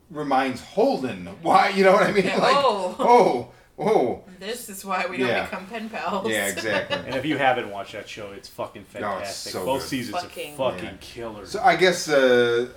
[0.09, 1.71] reminds Holden why.
[1.71, 2.27] You know what I mean?
[2.39, 2.95] Like, oh.
[3.01, 3.49] oh,
[3.81, 6.29] oh, This is why we don't become pen pals.
[6.29, 6.99] yeah, exactly.
[6.99, 9.53] And if you haven't watched that show, it's fucking No, it's fantastic.
[9.53, 9.89] so Both good.
[9.89, 10.97] seasons Fucking- are fucking Yeah.
[11.01, 11.47] killer.
[11.47, 12.69] So I guess uh,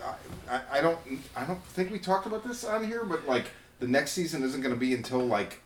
[0.50, 1.00] I, I don't
[1.36, 3.46] I don't think we talked about this on here, but like
[3.80, 5.60] the next season isn't going to be until like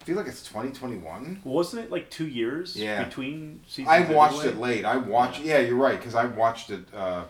[0.00, 1.40] I feel like it's 2021.
[1.44, 3.02] Wasn't it like two years Yeah.
[3.04, 3.88] between seasons?
[3.88, 4.48] I watched anyway?
[4.48, 4.84] it late.
[4.84, 5.40] I watched.
[5.40, 7.24] Yeah, you're right because I watched it uh,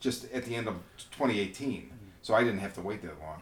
[0.00, 0.74] just at the end of
[1.12, 1.90] 2018,
[2.22, 3.40] so I didn't have to wait that long.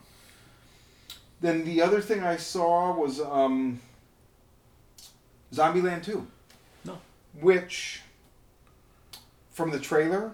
[1.41, 3.81] Then the other thing I saw was um,
[5.53, 6.27] Zombieland 2.
[6.85, 6.99] No.
[7.41, 8.01] Which,
[9.51, 10.33] from the trailer,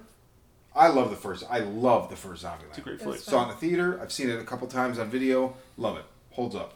[0.74, 1.44] I love the first.
[1.50, 2.68] I love the first Zombieland.
[2.68, 3.20] It's a great It's flick.
[3.20, 4.00] Saw it in the theater.
[4.00, 5.54] I've seen it a couple times on video.
[5.76, 6.04] Love it.
[6.30, 6.74] Holds up.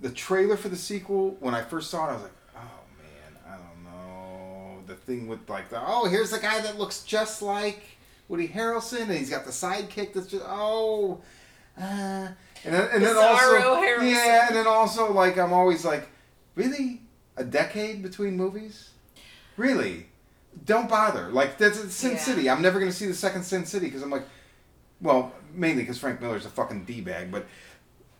[0.00, 3.42] The trailer for the sequel, when I first saw it, I was like, oh man,
[3.46, 4.82] I don't know.
[4.86, 7.82] The thing with like the oh, here's the guy that looks just like
[8.28, 11.20] Woody Harrelson, and he's got the sidekick that's just oh,
[11.78, 12.28] uh,
[12.64, 14.10] and then and then also Harrelson.
[14.10, 16.08] yeah, and then also like I'm always like,
[16.54, 17.02] really,
[17.36, 18.90] a decade between movies,
[19.56, 20.06] really.
[20.64, 21.28] Don't bother.
[21.28, 22.18] Like that's Sin Yeah.
[22.18, 22.50] City.
[22.50, 24.24] I'm never gonna see the second Sin City because I'm like,
[25.00, 27.46] well, mainly because Frank Miller's a fucking d bag, but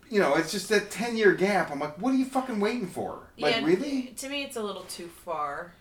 [0.09, 1.71] you know, it's just that ten year gap.
[1.73, 3.19] I'm like, what are you fucking waiting for?
[3.39, 4.15] Like, Yeah, really?
[4.19, 5.75] To me, it's a little too far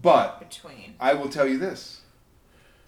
[0.00, 0.94] But between.
[1.00, 2.02] I will tell you this: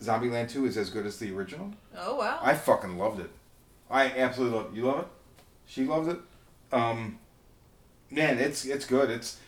[0.01, 1.73] Zombieland Two is as good as the original.
[1.97, 2.39] Oh wow.
[2.41, 3.31] I fucking loved it.
[3.91, 4.77] I absolutely love it.
[4.77, 5.07] You love it?
[5.67, 6.19] She loves it.
[6.73, 7.19] Um,
[8.11, 9.11] man, it's it's good.
[9.11, 9.39] It's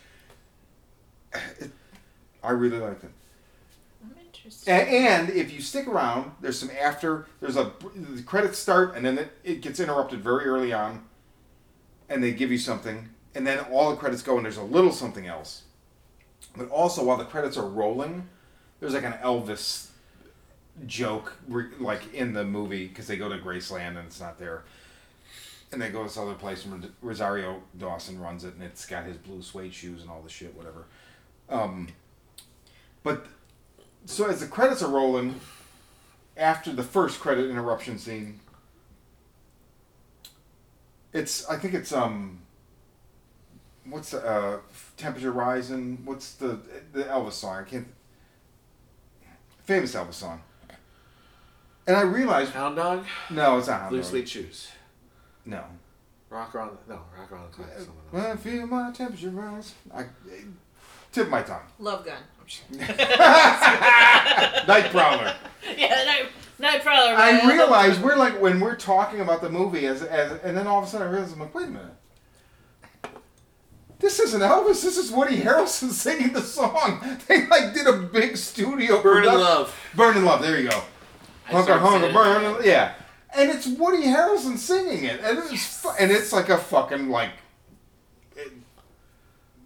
[1.59, 1.71] it,
[2.43, 3.11] I really like it.
[4.03, 4.71] I'm interested.
[4.71, 7.27] And, and if you stick around, there's some after.
[7.41, 11.05] There's a the credits start, and then it, it gets interrupted very early on,
[12.09, 14.93] and they give you something, and then all the credits go, and there's a little
[14.93, 15.65] something else.
[16.57, 18.29] But also, while the credits are rolling,
[18.81, 19.90] there's like an Elvis
[20.87, 21.37] joke,
[21.79, 24.65] like in the movie, because they go to Graceland and it's not there,
[25.73, 29.05] and they go to this other place, and Rosario Dawson runs it, and it's got
[29.05, 30.87] his blue suede shoes and all the shit, whatever.
[31.49, 31.89] Um,
[33.03, 33.27] but
[34.07, 35.41] so as the credits are rolling,
[36.37, 38.41] after the first credit interruption scene,
[41.13, 42.39] it's I think it's um.
[43.85, 44.59] What's the, uh
[44.97, 46.03] temperature rising?
[46.05, 46.59] What's the
[46.93, 47.59] the Elvis song?
[47.59, 47.89] I can't.
[49.65, 50.43] Famous Elvis song.
[51.87, 53.89] And I realized Hound Dog, no, it's not.
[53.89, 54.11] Blue Hound Dog.
[54.11, 54.69] Sweet Shoes,
[55.45, 55.65] No.
[56.29, 56.79] Rock on.
[56.89, 57.71] No, Rock on the Clock.
[57.79, 57.97] someone.
[58.13, 60.05] When I feel my temperature rise, I
[61.11, 61.63] tip my tongue.
[61.81, 62.19] Love gun.
[62.41, 62.71] I'm just-
[64.69, 65.35] Night Prowler.
[65.77, 66.27] yeah, night,
[66.61, 67.15] night prowler.
[67.17, 67.49] I man.
[67.49, 70.85] realize we're like when we're talking about the movie as as and then all of
[70.85, 71.95] a sudden I realize I'm like, wait a minute.
[73.99, 74.83] This isn't Elvis.
[74.83, 77.19] This is Woody Harrelson singing the song.
[77.27, 79.03] They like did a big studio.
[79.03, 79.91] Burn in production- Love.
[79.97, 80.43] Burning Love.
[80.43, 80.83] There you go.
[81.51, 82.65] I Hunker, started burn.
[82.65, 82.95] Yeah,
[83.37, 87.31] and it's Woody Harrelson singing it, and it's fu- and it's like a fucking like
[88.37, 88.53] it-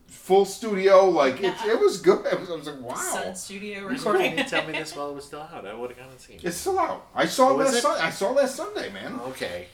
[0.06, 1.04] full studio.
[1.08, 2.24] Like it, it was good.
[2.26, 2.94] It was, I was like, wow.
[2.94, 4.22] Sun Studio Why recording.
[4.22, 5.66] didn't you tell me this while it was still out?
[5.66, 6.44] I would have gone and seen it.
[6.44, 7.06] It's still out.
[7.14, 7.82] I saw Oh, last it?
[7.82, 9.20] Sun- I saw last Sunday, man.
[9.28, 9.66] Okay.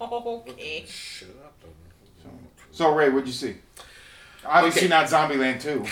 [0.00, 0.84] okay.
[0.88, 1.52] Shut up.
[2.72, 3.56] So Ray, what'd you see?
[4.44, 4.88] Obviously Okay.
[4.88, 5.84] not Zombieland 2.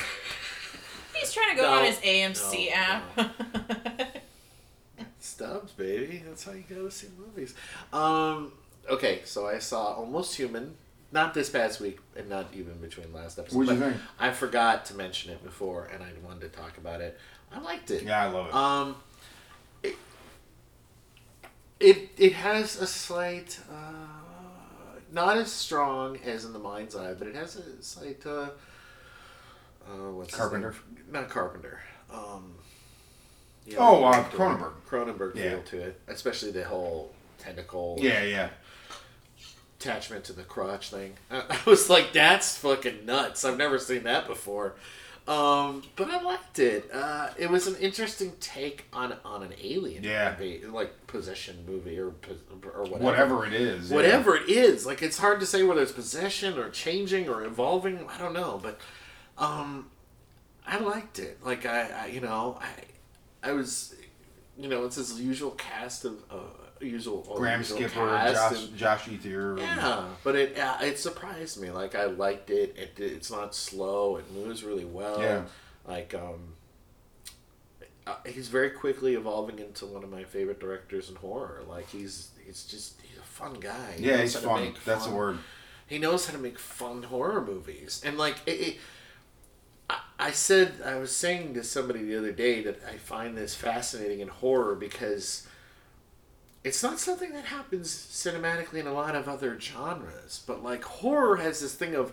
[1.14, 1.78] He's trying to go No.
[1.78, 4.08] on his AMC No, app.
[5.42, 6.22] Stubs, baby.
[6.26, 7.54] That's how you go to see movies.
[7.92, 8.52] Um.
[8.88, 10.76] Okay, so I saw Almost Human.
[11.10, 13.58] Not this past week, and not even between last episode.
[13.58, 14.02] What'd you but think?
[14.18, 17.18] I forgot to mention it before, and I wanted to talk about it.
[17.52, 18.04] I liked it.
[18.04, 18.54] Yeah, I love it.
[18.54, 18.96] Um,
[19.82, 19.96] it
[21.78, 27.26] it, it has a slight, uh, not as strong as in the Mind's Eye, but
[27.26, 28.48] it has a slight, uh,
[29.86, 30.74] uh what's Carpenter?
[31.10, 31.80] Not Carpenter.
[32.10, 32.54] Um,
[33.66, 34.24] yeah, Oh, uh.
[34.30, 34.72] Cronenberg.
[34.88, 35.50] Cronenberg Yeah.
[35.50, 38.48] feel to it, especially the whole tentacle yeah, yeah.
[39.80, 41.14] attachment to the crotch thing.
[41.30, 43.44] I, I was like, that's fucking nuts.
[43.44, 44.74] I've never seen that before.
[45.28, 46.90] Um, but I liked it.
[46.92, 50.34] Uh, it was an interesting take on on an alien, Yeah.
[50.36, 52.08] movie, like possession movie or
[52.74, 53.04] or whatever.
[53.04, 53.88] Whatever it is.
[53.90, 53.96] yeah.
[53.96, 58.04] Whatever it is, like it's hard to say whether it's possession or changing or evolving.
[58.12, 58.80] I don't know, but
[59.38, 59.90] um,
[60.66, 61.38] I liked it.
[61.44, 62.66] Like I, I you know, I,
[63.42, 63.94] I was,
[64.58, 66.36] you know, it's his usual cast of uh,
[66.80, 69.58] usual Graham usual Skipper, Josh, and- Josh Ethier.
[69.58, 71.70] yeah, but it uh, it surprised me.
[71.70, 72.76] Like I liked it.
[72.76, 74.16] It it's not slow.
[74.16, 75.20] It moves really well.
[75.20, 75.42] Yeah.
[75.86, 76.54] Like um,
[78.06, 81.62] uh, he's very quickly evolving into one of my favorite directors in horror.
[81.68, 83.94] Like he's he's just he's a fun guy.
[83.96, 84.74] He Yeah, he's how fun.
[84.84, 85.38] That's the fun- word.
[85.86, 88.50] He knows how to make fun horror movies, and like it.
[88.60, 88.76] it
[90.18, 94.20] I- said I was saying to somebody the other day that I find this fascinating
[94.20, 95.46] in horror because
[96.64, 101.36] it's not something that happens cinematically in a lot of other genres, but like horror
[101.36, 102.12] has this thing of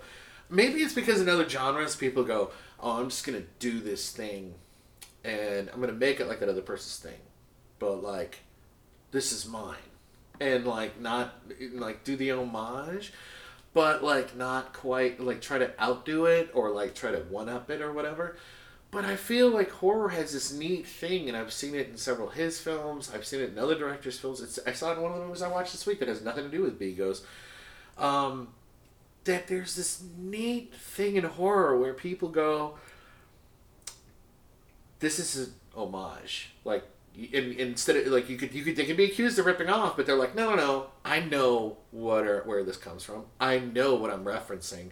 [0.50, 4.56] maybe it's because in other genres people go, "Oh, I'm just gonna do this thing,
[5.24, 7.20] and I'm gonna make it like that other person's thing,"
[7.78, 8.40] but like
[9.12, 9.78] this is mine,
[10.40, 11.36] and like not
[11.74, 13.14] like do the homage,
[13.80, 17.70] but like not quite like try to outdo it or like try to one up
[17.70, 18.36] it or whatever.
[18.92, 22.28] But I feel like horror has this neat thing, and I've seen it in several
[22.28, 23.10] his films.
[23.16, 24.42] I've seen it in other directors' films.
[24.42, 26.22] It's, I saw it in one of the movies I watched this week that has
[26.22, 27.22] nothing to do with Begos.
[27.98, 28.50] Um,
[29.24, 32.78] that there's this neat thing in horror where people go,
[35.00, 36.84] "This is an homage." Like,
[37.16, 39.98] in, instead of like you could you could they could be accused of ripping off,
[39.98, 40.86] but they're like, "No, no, no.
[41.04, 43.26] I know what or where this comes from.
[43.40, 44.90] I know what I'm referencing."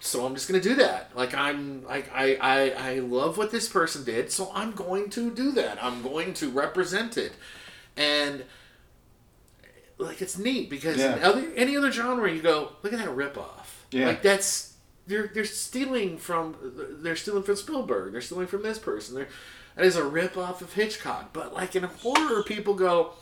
[0.00, 1.10] so I'm just gonna do that.
[1.16, 5.30] Like I'm like I, I I love what this person did, so I'm going to
[5.30, 5.82] do that.
[5.82, 7.32] I'm going to represent it,
[7.96, 8.44] and
[9.98, 11.28] like it's neat because in Yeah.
[11.28, 13.66] other any other genre you go look at that ripoff.
[13.90, 14.08] Yeah.
[14.08, 14.74] Like that's
[15.06, 16.56] they're they're stealing from
[17.02, 18.12] they're stealing from Spielberg.
[18.12, 19.14] They're stealing from this person.
[19.14, 19.28] They're
[19.76, 21.32] that is a ripoff of Hitchcock.
[21.32, 23.12] But like in horror, people go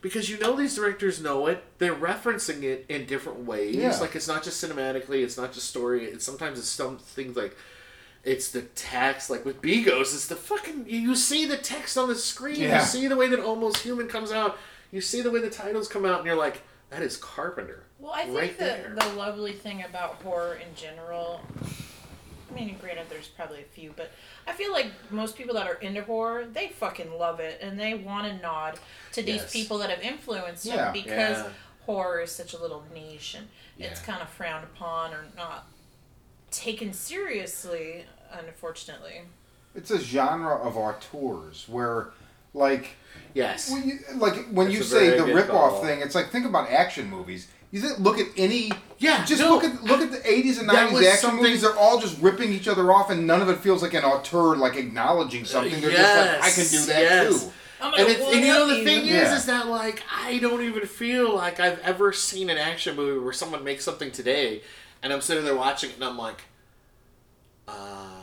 [0.00, 1.64] because you know these directors know it.
[1.78, 3.76] They're referencing it in different ways.
[3.76, 3.96] Yeah.
[3.98, 5.22] Like it's not just cinematically.
[5.22, 6.04] It's not just story.
[6.04, 7.56] It's sometimes it's some things like
[8.22, 10.86] It's the text, like with Begos, it's the fucking.
[10.88, 12.60] You you see the text on the screen.
[12.60, 12.80] Yeah.
[12.80, 14.56] You see the way that Almost Human comes out.
[14.92, 17.82] You see the way the titles come out, and you're like, that is Carpenter.
[17.98, 18.94] Well, I think Right the, there.
[18.96, 21.40] the lovely thing about horror in general,
[22.50, 24.10] I mean, granted, there's probably a few, but
[24.46, 27.94] I feel like most people that are into horror, they fucking love it and they
[27.94, 28.78] want to nod
[29.12, 29.52] to these Yes.
[29.52, 30.76] people that have influenced Yeah.
[30.76, 31.50] them because Yeah.
[31.86, 33.48] horror is such a little niche and
[33.78, 35.66] it's kind of frowned upon or not
[36.50, 39.22] taken seriously, unfortunately.
[39.74, 42.10] It's a genre of auteurs where,
[42.52, 42.90] like,
[43.32, 43.70] Yes.
[43.70, 46.46] when you, like when you That's a say the good rip-off thing, it's like think
[46.46, 47.48] about action movies.
[47.74, 49.48] You think, look at any Yeah, just no.
[49.50, 51.62] look at look at the eighties and nineties was action something- movies.
[51.62, 54.54] They're all just ripping each other off, and none of it feels like an auteur
[54.54, 55.80] like acknowledging something.
[55.80, 57.44] They're just like, I can do that yes.
[57.44, 57.52] too.
[57.80, 59.14] I'm And, gonna it's, and you know the one-up thing you.
[59.16, 63.18] is, is that like I don't even feel like I've ever seen an action movie
[63.18, 64.62] where someone makes something today,
[65.02, 66.42] and I'm sitting there watching it, and I'm like,
[67.66, 68.22] uh,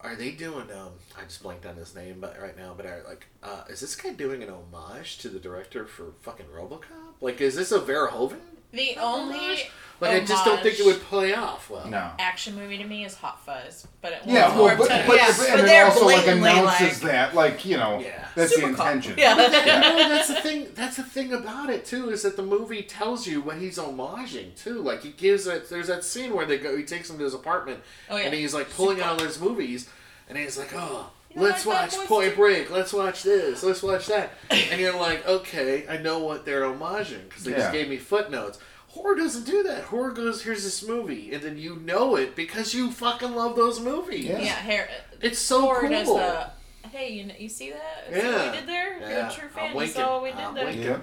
[0.00, 0.70] are they doing?
[0.72, 3.80] Um, I just blanked on his name, but right now, but I like, uh, is
[3.80, 7.07] this guy doing an homage to the director for fucking RoboCop?
[7.20, 8.38] Like, is this a Verhoeven?
[8.72, 9.64] The oh only
[10.00, 11.88] Like, I just don't think it would play off well.
[11.88, 12.10] No.
[12.20, 15.06] action movie to me is Hot Fuzz, but it Yeah, was more well, but, of
[15.08, 17.76] but, yeah, but, but and it they're also like blatantly announces like that, like you
[17.78, 18.28] know, Yeah.
[18.36, 18.86] that's the super cop.
[18.94, 19.14] intention.
[19.18, 19.34] Yeah.
[19.34, 20.68] no, that's the thing.
[20.74, 24.54] That's the thing about it too is that the movie tells you what he's homaging
[24.54, 24.80] too.
[24.82, 25.68] Like he gives it.
[25.68, 26.76] There's that scene where they go.
[26.76, 28.24] He takes him to his apartment, Oh, yeah.
[28.26, 29.88] and he's like pulling out all his movies,
[30.28, 32.36] and he's like, "Oh, You let's watch Point?
[32.36, 32.70] Break.
[32.70, 33.62] Let's watch this.
[33.62, 37.58] Let's watch that." and you're like, "Okay, I know what they're homaging because they Yeah.
[37.58, 38.58] just gave me footnotes."
[38.88, 39.84] Horror doesn't do that.
[39.84, 43.80] Horror goes, "Here's this movie," and then you know it because you fucking love those
[43.80, 44.24] movies.
[44.24, 44.38] Yeah.
[44.40, 44.88] yeah, hair.
[45.20, 45.90] It's so Horror cool.
[45.90, 46.50] does the.
[46.88, 48.06] Hey, you know, you see that?
[48.08, 48.50] See what Yeah.
[48.50, 48.96] we did there?
[49.02, 49.76] If You're a true fan.
[49.76, 50.70] You saw what we did I'm there.
[50.70, 50.98] Yeah.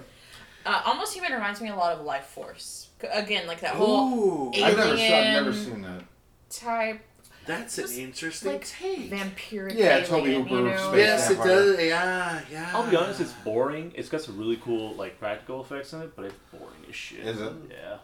[0.66, 2.88] Uh, Almost Human reminds me a lot of Life Force.
[3.12, 4.14] Again, like that whole
[4.48, 6.02] Ooh, Alien- I've never, saw, I've never seen that.
[6.50, 7.02] type
[7.46, 9.12] that's an interesting like, take.
[9.12, 10.90] vampiric Yeah, alien, Tobe Hooper you know?
[10.90, 11.80] space Yes, it does.
[11.80, 12.70] Yeah, yeah.
[12.74, 13.92] I'll be honest, it's boring.
[13.96, 17.26] It's got some really cool like practical effects in it, but it's boring as shit.
[17.26, 17.54] Is it?
[17.70, 17.98] Yeah.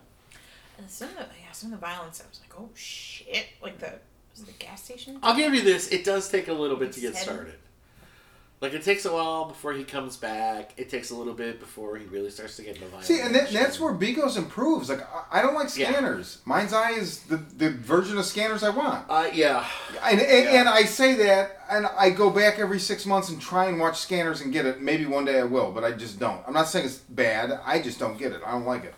[0.77, 3.47] And some of the yeah, some of the violence, I was like, oh shit!
[3.61, 3.93] Like the
[4.31, 5.19] was it the gas station?
[5.21, 5.89] I'll give you this.
[5.89, 7.33] It does take a little bit to get Seven.
[7.35, 7.55] started.
[8.61, 10.73] Like it takes a while before he comes back.
[10.77, 13.07] It takes a little bit before he really starts to get the violence.
[13.07, 14.87] See, and that, that's where Begos improves.
[14.87, 15.89] Like, I, I don't like Yeah.
[15.91, 16.41] scanners.
[16.45, 19.05] Mind's Eye is the, the version of scanners I want.
[19.09, 19.65] Uh, yeah.
[20.03, 23.65] And, and, and I say that, and I go back every six months and try
[23.65, 24.79] and watch scanners and get it.
[24.79, 26.43] Maybe one day I will, but I just don't.
[26.45, 27.59] I'm not saying it's bad.
[27.65, 28.41] I just don't get it.
[28.45, 28.93] I don't like it.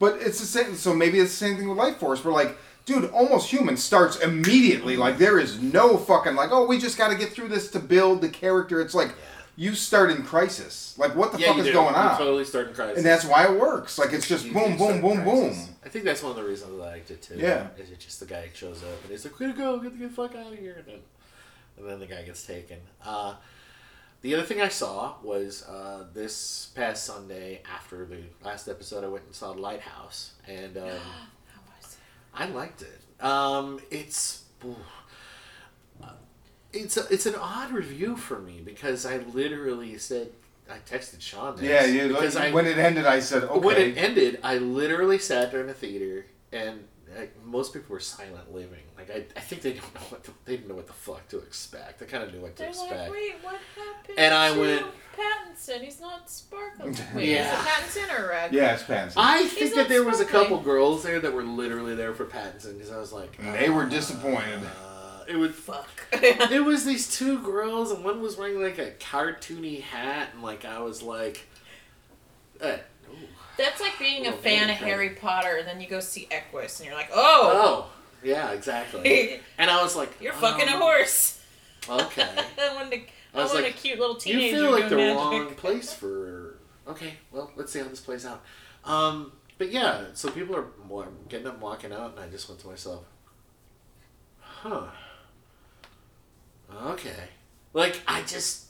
[0.00, 0.74] But it's the same.
[0.74, 2.24] So maybe it's the same thing with Life Force.
[2.24, 4.96] We're like, dude, Almost Human starts immediately.
[4.96, 7.78] Like there is no fucking like, oh, we just got to get through this to
[7.80, 8.80] build the character.
[8.80, 9.14] It's like
[9.56, 10.94] you start in crisis.
[10.98, 11.72] Like what the yeah, fuck is do.
[11.72, 12.18] going You on?
[12.18, 12.96] totally start in crisis.
[12.98, 13.98] and that's why it works.
[13.98, 15.54] Like it's just You boom, boom, boom, boom.
[15.84, 17.36] I think that's one of the reasons I liked it too.
[17.36, 17.68] Yeah.
[17.78, 19.78] Is it just the guy shows up and he's like, "Way to go!
[19.78, 21.00] Get the fuck out of here!" And then,
[21.78, 22.78] and then the guy gets taken.
[23.04, 23.34] Uh,
[24.22, 29.08] the other thing I saw was uh, this past Sunday after the last episode, I
[29.08, 31.02] went and saw the Lighthouse, and um, How was it?
[32.34, 33.24] I liked it.
[33.24, 34.44] Um, it's
[36.72, 40.30] it's a, it's an odd review for me because I literally said
[40.70, 43.58] I texted Sean this Yeah, you, because I when it ended, I said, okay.
[43.58, 46.84] when it ended, I literally sat there in the theater, and
[47.16, 48.82] like, most people were silent living.
[48.96, 51.26] Like I, I think they don't know what the, they didn't know what the fuck
[51.28, 52.02] to expect.
[52.02, 52.92] I kind of knew what to They're expect.
[52.92, 54.18] like, wait, what happened?
[54.18, 54.86] And I to went-
[55.16, 55.80] Pattinson.
[55.82, 56.96] He's not sparkling.
[57.14, 57.52] Wait, Yeah.
[57.52, 58.52] is it Pattinson or Rag?
[58.52, 59.14] yeah, it's Pansy.
[59.18, 60.44] I He's think not that there was a sparkling.
[60.58, 63.68] couple girls there that were literally there for Pattinson because I was like, And they
[63.70, 64.60] were disappointed.
[64.64, 65.54] Uh, it would.
[65.54, 65.88] Fuck.
[66.14, 70.64] It was these two girls, and one was wearing like a cartoony hat, and like
[70.64, 71.46] I was like,
[72.60, 72.78] uh, ooh.
[73.56, 74.76] That's like being a fan of.
[74.76, 77.90] Harry Potter, and then you go see Equus, and you're like, oh, oh,
[78.22, 79.40] yeah, exactly.
[79.58, 81.40] And I was like, you're fucking a um, horse.
[81.88, 82.22] Okay.
[82.60, 83.04] I want, a, I
[83.34, 84.46] I was want like, a cute little teenager.
[84.46, 86.56] You feel like the doing wrong place for.
[86.86, 88.42] Okay, well, let's see how this plays out.
[88.84, 92.48] Um, but yeah, so people are wa- getting up, and walking out, and I just
[92.48, 93.04] went to myself,
[94.40, 94.86] huh.
[96.86, 97.28] Okay.
[97.72, 98.66] Like, I just.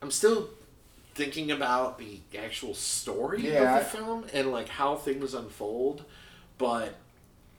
[0.00, 0.50] I'm still
[1.14, 6.04] thinking about the actual story Yeah, of the film and, like, how things unfold,
[6.58, 6.94] but.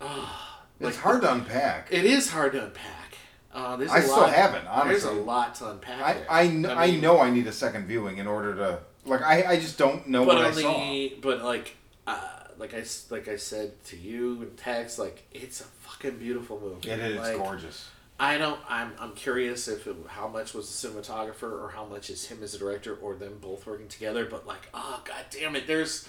[0.02, 1.88] ah, it's like, hard to unpack.
[1.92, 3.16] It is hard to unpack.
[3.54, 6.26] Uh, there's a I still lot, haven't, Honestly, There's a lot to unpack.
[6.28, 6.42] I.
[6.42, 6.48] I, I
[6.92, 10.08] mean- know I need a second viewing in order to like I, I just don't
[10.08, 11.08] know but what I saw.
[11.22, 11.76] but like
[12.08, 12.20] uh,
[12.58, 16.90] like I like I said to you in text, like it's a fucking beautiful movie.
[16.90, 17.90] It is Like, gorgeous.
[18.24, 18.60] I don't.
[18.70, 22.42] I'm I'm curious if it, how much was the cinematographer or how much is him
[22.42, 24.26] as a director or them both working together.
[24.26, 26.08] But like, oh god damn it, there's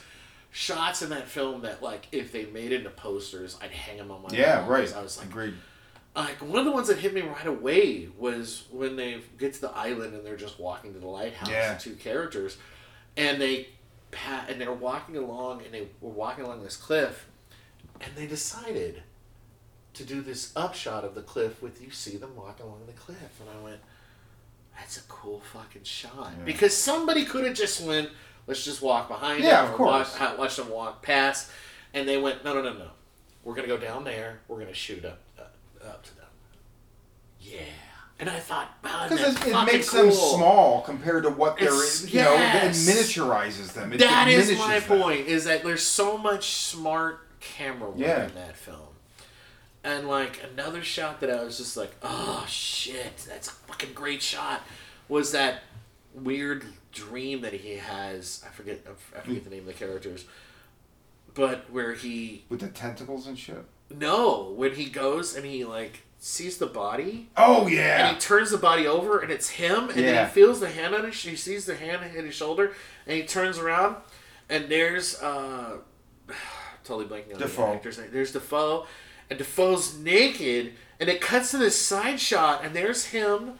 [0.53, 4.13] shots in that film that like if they made it into posters, I'd hang them
[4.13, 4.95] on my Yeah, right.
[4.95, 5.55] I was like, Agreed.
[6.15, 9.61] like one of the ones that hit me right away was when they get to
[9.63, 11.49] the island and they're just walking to the lighthouse.
[11.49, 11.75] Yeah.
[11.75, 12.59] Two characters,
[13.17, 13.71] and they
[14.13, 17.27] pat and they're walking along and they were walking along this cliff,
[18.01, 19.03] and they decided
[19.95, 23.41] to do this upshot of the cliff with you see them walk along the cliff,
[23.41, 23.81] and I went,
[24.79, 26.45] "That's a cool fucking shot." Yeah.
[26.45, 28.11] Because somebody could have just went,
[28.47, 30.19] "Let's just walk behind Yeah, them," of course.
[30.21, 31.51] Watch, watch them walk past,
[31.93, 32.91] and they went, "No, no, no, no.
[33.45, 34.41] We're gonna go down there.
[34.49, 36.25] We're gonna shoot up, uh, up to them."
[37.41, 37.61] Yeah,
[38.19, 42.07] and I thought, Because that's it, it makes them small compared to what they're, It's-
[42.11, 43.93] you know, it miniaturizes them.
[43.93, 45.01] It That is diminishes my them.
[45.03, 45.27] point.
[45.29, 48.25] Is that there's so much smart camera work Yeah.
[48.25, 48.94] in that film,
[49.85, 54.23] and like another shot that I was just like, oh shit, that's a fucking great
[54.23, 54.63] shot.
[55.09, 55.63] Was that
[56.15, 58.43] weird dream that he has?
[58.47, 58.81] I forget.
[59.17, 60.25] I forget the name of the characters,
[61.35, 63.65] but where he With the tentacles and shit.
[63.91, 68.13] no when he goes and he like sees the body Oh, and yeah.
[68.15, 71.05] he turns the body over and it's him and then he feels the hand on
[71.05, 72.73] his he sees the hand hit his shoulder
[73.07, 73.97] and he turns around
[74.49, 75.77] and there's uh
[76.85, 77.67] totally blanking on Defoe.
[77.67, 78.87] the actor's name there's Defoe
[79.35, 83.59] and Defoe's naked and it cuts to this side shot and there's him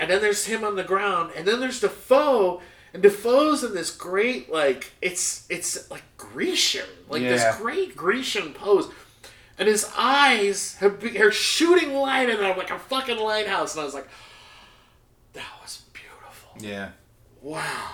[0.00, 2.62] and then there's him on the ground and then there's Defoe
[2.94, 7.30] and Defoe's in this great like it's it's like Grecian like Yeah.
[7.30, 8.88] this great Grecian pose
[9.58, 13.74] and his eyes have be, are shooting light in there like a fucking lighthouse.
[13.74, 14.08] And I was like,
[15.34, 16.56] that was beautiful.
[16.58, 16.88] Yeah.
[17.40, 17.90] Wow.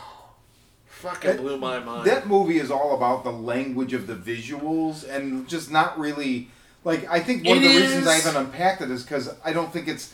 [0.87, 2.07] Fucking That- blew my mind.
[2.07, 6.51] That movie is all about the language of the visuals and just not really
[6.85, 9.31] like I think one It of the reasons I is- haven't unpacked it is because
[9.45, 10.13] I don't think it's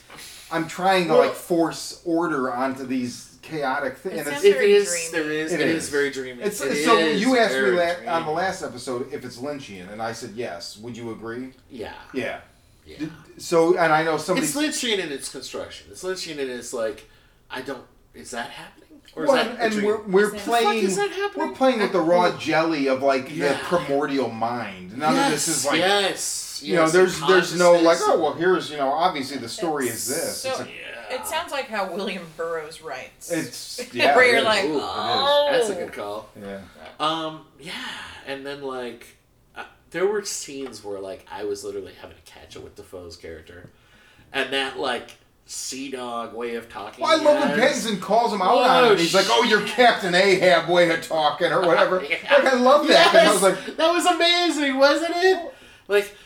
[0.50, 4.14] I'm trying to Well- like force order onto these chaotic things.
[4.14, 5.08] It And it's, sounds it very is, dreamy.
[5.24, 5.84] there is, It it is.
[5.84, 5.88] is.
[5.90, 6.42] very dreamy.
[6.42, 9.36] it's It so is you asked me very la- on the last episode if it's
[9.38, 10.76] Lynchian and I said yes.
[10.78, 11.52] Would you agree?
[11.70, 11.92] Yeah.
[12.12, 12.40] Yeah.
[12.84, 12.98] Yeah.
[12.98, 15.86] Did- So and I know somebody It's Lynchian in its construction.
[15.92, 17.08] It's Lynchian in its like,
[17.50, 17.84] I don't,
[18.14, 19.00] is that happening?
[19.14, 21.48] Or is Well, that and we're, we're Is playing is that happening?
[21.48, 24.98] we're playing with the raw jelly of like the primordial mind.
[24.98, 26.18] None of this is like yes,
[26.62, 30.06] you know there's there's no like oh well here's you know obviously the story is
[30.08, 30.38] this.
[30.42, 31.16] So it's, a, Yeah.
[31.20, 33.30] it sounds like how William Burroughs writes.
[33.30, 34.14] it's yeah.
[34.16, 34.44] Where it you're is.
[34.44, 36.28] like, Ooh, oh, That's a good call.
[36.40, 36.60] yeah.
[36.98, 37.72] Um, yeah,
[38.26, 39.06] and then like,
[39.54, 43.16] uh, there were scenes where like I was literally having to catch it with Defoe's
[43.16, 43.68] character,
[44.32, 45.10] and that like
[45.48, 47.04] sea dog way of talking.
[47.04, 48.98] Well, I love when Pattinson calls him out on Oh, it.
[48.98, 52.16] He's like, "Oh, you're Captain Ahab way of talking or whatever." Yeah.
[52.34, 53.12] Like I love that.
[53.12, 55.54] 'cause I was like, that was amazing, wasn't it?
[55.88, 56.16] Like.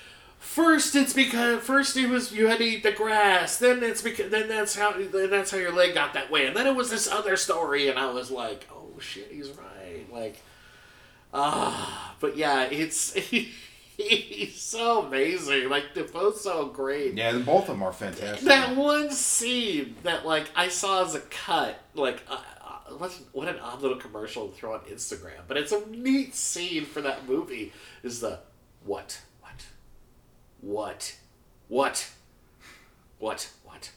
[0.40, 3.58] First, it's because first it was you had to eat the grass.
[3.58, 6.46] Then it's because then that's how then that's how your leg got that way.
[6.46, 10.10] And then it was this other story, and I was like, oh shit, he's right.
[10.10, 10.40] Like,
[11.34, 13.12] ah, but yeah, it's
[13.98, 15.68] he's so amazing.
[15.68, 17.14] Like Defoe's so great.
[17.14, 18.48] yeah, both of them are fantastic.
[18.48, 23.46] That one scene that like I saw as a cut, like uh, uh, what what
[23.48, 27.28] an odd little commercial to throw on Instagram, but it's a neat scene for that
[27.28, 27.72] movie.
[28.02, 28.38] Is the
[28.84, 29.20] what
[30.60, 31.16] what
[31.68, 32.10] what
[33.18, 33.90] what what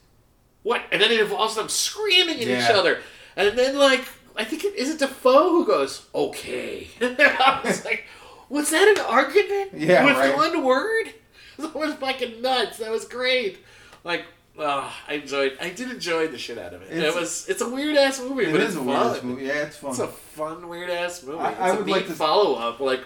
[0.63, 2.99] what and then it involves them screaming at each other,
[3.35, 6.87] and then like I think it is it Defoe who goes okay.
[7.01, 8.05] I was like,
[8.49, 9.71] was that an argument?
[9.75, 10.35] Yeah, with right.
[10.35, 11.13] one word.
[11.55, 12.79] That was fucking nuts.
[12.79, 13.59] That was great.
[14.03, 14.25] Like,
[14.57, 15.55] oh, I enjoyed.
[15.61, 16.91] I did enjoy the shit out of it.
[16.91, 17.47] It's- it was.
[17.47, 19.11] It's a weird ass movie, It but is it's a fun.
[19.11, 19.45] weird movie.
[19.45, 19.91] Yeah, it's fun.
[19.91, 21.37] It's a fun weird ass movie.
[21.37, 22.79] I- it's I a would neat like to- follow up.
[22.79, 23.01] Like,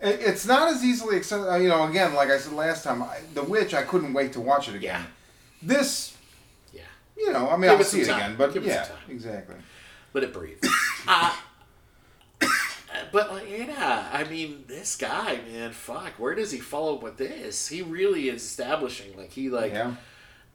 [0.00, 1.58] It- It's not as easily accessible.
[1.60, 4.40] You know, again, like I said last time, I, The Witch, I couldn't wait to
[4.40, 5.00] watch it again.
[5.02, 5.06] Yeah.
[5.62, 6.16] This,
[6.72, 6.82] yeah,
[7.16, 8.16] you know, I mean, Give I'll it see it time.
[8.18, 9.04] again, but Give it yeah, some time.
[9.10, 9.56] exactly.
[10.14, 10.62] let it breathe.
[11.08, 11.36] uh,
[13.12, 17.16] but like, yeah, I mean, this guy, man, fuck, where does he follow up with
[17.18, 17.68] this?
[17.68, 19.72] He really is establishing, like, he like.
[19.72, 19.94] yeah.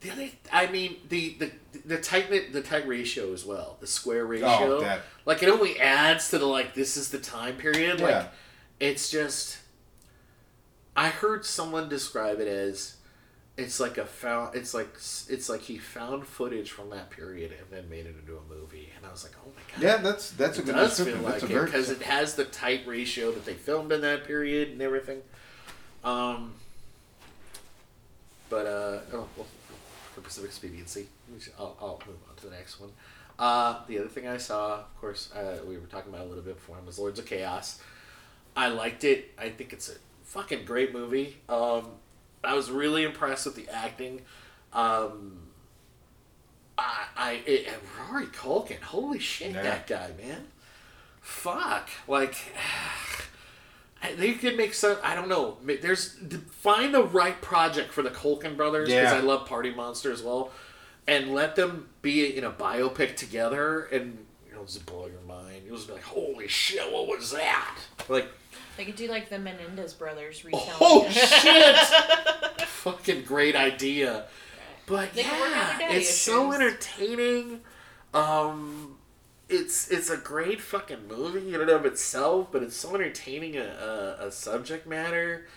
[0.01, 1.51] The other, I mean, the the
[1.85, 4.81] the tight the tight ratio as well, the square Oh, ratio.
[4.81, 5.01] that.
[5.25, 7.99] like it only adds to the like this is the time period.
[8.01, 8.27] Yeah.
[8.79, 9.59] It's just.
[10.97, 12.95] I heard someone describe it as,
[13.57, 14.55] it's like a found.
[14.55, 18.37] It's like it's like he found footage from that period and then made it into
[18.37, 19.83] a movie, and I was like, oh my god.
[19.83, 22.85] Yeah, that's that's a It good does feel like it because it has the tight
[22.85, 25.21] ratio that they filmed in that period and everything.
[26.03, 26.53] Um,
[28.49, 29.47] but uh, oh, well,
[30.13, 31.07] for Pacific expediency,
[31.57, 32.91] I'll, I'll move on to the next one.
[33.37, 36.43] Uh, the other thing I saw, of course, uh, we were talking about a little
[36.43, 37.81] bit before, was Lords of Chaos.
[38.55, 39.31] I liked it.
[39.37, 41.37] I think it's a fucking great movie.
[41.49, 41.87] Um,
[42.43, 44.21] I was really impressed with the acting.
[44.73, 45.39] Um,
[46.77, 47.69] I, I it,
[48.09, 49.61] Rory Culkin, holy shit, Yeah.
[49.63, 50.47] that guy, man.
[51.21, 52.35] Fuck, like,
[54.17, 54.97] they could make some.
[55.03, 55.57] I don't know.
[55.63, 56.17] There's
[56.51, 59.17] find the right project for the Culkin brothers because Yeah.
[59.17, 60.51] I love Party Monster as well,
[61.07, 65.63] and let them be in a biopic together, and it'll just blow your mind.
[65.65, 67.75] You'll just be like, "Holy shit, what was that?"
[68.07, 68.27] Like,
[68.77, 70.67] They could do like the Menendez brothers retelling.
[70.81, 71.11] oh it.
[72.59, 74.25] shit, fucking great idea.
[74.85, 77.61] But They can work out yeah, their daddy it's so entertaining.
[78.13, 78.97] Um,
[79.49, 84.17] it's it's a great fucking movie in and of itself, but it's so entertaining a,
[84.21, 85.47] a, a subject matter.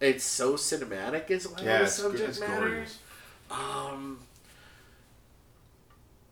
[0.00, 2.68] It's so cinematic as well Yeah, as it's, subject it's matter.
[2.70, 2.98] gorgeous.
[3.50, 4.18] Um,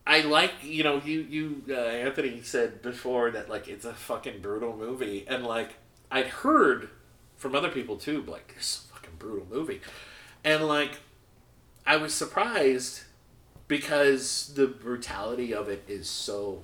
[0.06, 4.42] I like you know you you uh, Anthony said before that like it's a fucking
[4.42, 5.74] brutal movie, and like
[6.14, 6.88] I'd heard
[7.36, 9.80] from other people too, like this is a fucking brutal movie,
[10.44, 10.92] and like
[11.86, 13.02] I was surprised
[13.68, 16.62] because the brutality of it is so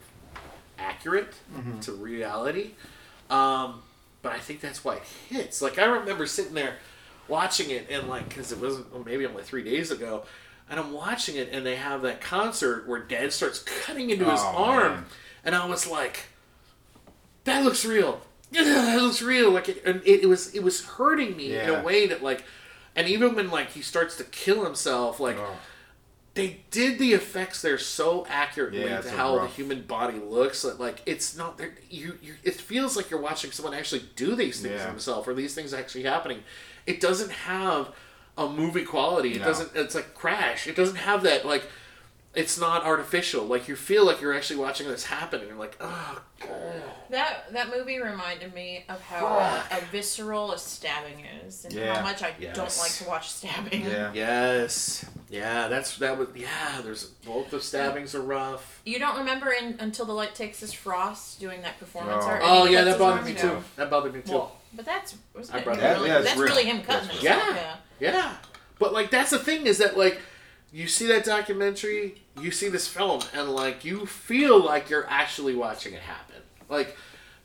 [0.78, 1.34] accurate
[1.82, 2.70] to reality.
[3.28, 3.82] Um,
[4.22, 5.60] but I think that's why it hits.
[5.62, 6.76] Like I remember sitting there
[7.28, 10.24] watching it and like because it wasn't well, maybe only three days ago,
[10.70, 14.40] and I'm watching it and they have that concert where Dad starts cutting into his
[14.42, 15.04] Oh, arm, man.
[15.44, 16.26] and I was like,
[17.44, 18.20] that looks real.
[18.62, 19.50] Yeah, that looks real.
[19.52, 22.44] Like it, and it, it was it was hurting me in a way that like,
[22.96, 25.56] and even when like he starts to kill himself, like Oh.
[26.34, 30.80] they did the effects there so accurately Yeah, to how the human body looks that
[30.80, 34.74] like it's not you, you it feels like you're watching someone actually do these things
[34.74, 34.86] Yeah.
[34.86, 36.42] to themselves or these things actually happening
[36.86, 37.90] it doesn't have
[38.38, 39.44] a movie quality it No.
[39.46, 41.64] doesn't it's like crash it doesn't have that like
[42.34, 45.76] it's not artificial like you feel like you're actually watching this happen and you're like
[45.80, 51.64] oh god That that movie reminded me of how uh, a visceral a stabbing is,
[51.64, 51.96] and Yeah.
[51.96, 53.84] how much I don't like to watch stabbing.
[53.84, 54.12] Yeah.
[54.14, 59.50] yes yeah that's that was yeah there's both the stabbings are rough You don't remember
[59.52, 62.28] in, until the light takes us Frost doing that performance Oh.
[62.28, 62.42] art.
[62.44, 63.56] oh yeah that bothered arm me down?
[63.58, 66.26] too that bothered me too Well, but that's wasn't I it that- really, yeah, it's
[66.28, 66.48] that's real.
[66.48, 67.46] really him cutting That's himself.
[67.48, 67.56] real.
[67.56, 67.76] Yeah.
[68.12, 68.36] Yeah.
[68.78, 70.20] But like that's the thing is that like
[70.72, 75.54] you see that documentary, you see this film, and like you feel like you're actually
[75.54, 76.42] watching it happen.
[76.68, 76.96] Like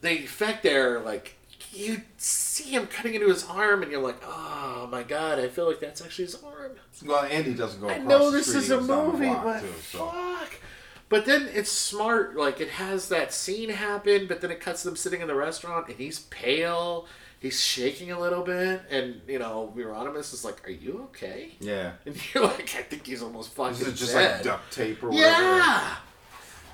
[0.01, 1.35] the effect there, like
[1.71, 5.67] you see him cutting into his arm, and you're like, oh my god, I feel
[5.67, 6.71] like that's actually his arm.
[7.05, 7.89] Well, Andy doesn't go.
[7.89, 10.07] I know this is a goes down the movie, but too, so.
[10.07, 10.53] fuck.
[11.09, 12.35] But then it's smart.
[12.35, 15.87] Like it has that scene happen, but then it cuts them sitting in the restaurant,
[15.87, 17.07] and he's pale.
[17.45, 21.91] He's shaking a little bit, and you know, Euronymous is like, "Are you okay?" Yeah.
[22.05, 24.37] And you're like, I think he's almost fucking Is it just dead.
[24.37, 25.43] like duct tape or whatever?
[25.43, 25.95] Yeah.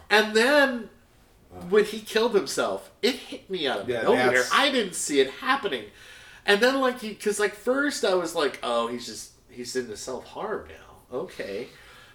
[0.09, 0.89] And then
[1.69, 4.27] when he killed himself, it hit me out of Yeah, nowhere.
[4.27, 5.85] that's- I didn't see it happening.
[6.45, 9.97] And then like he, because like first I was like, oh, he's just he's into
[9.97, 11.17] self harm now.
[11.17, 11.67] Okay.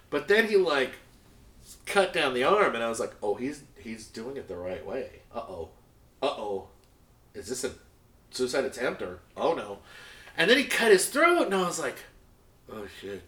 [0.09, 0.93] But then he like
[1.85, 4.83] cut down the arm, and I was like, oh, he's he's doing it the right
[4.83, 5.21] way.
[5.31, 5.69] Uh oh.
[6.23, 6.67] Uh oh.
[7.35, 7.71] Is this a
[8.37, 9.79] suicide attempt or oh no?
[10.37, 11.97] And then he cut his throat, and I was like,
[12.71, 13.23] oh shit.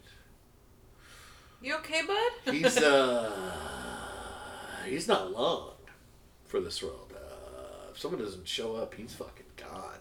[1.60, 2.54] You okay, bud?
[2.54, 3.32] He's uh
[4.86, 5.72] he's not long
[6.46, 7.12] for this world.
[7.14, 9.98] Uh, if someone doesn't show up, he's fucking gone.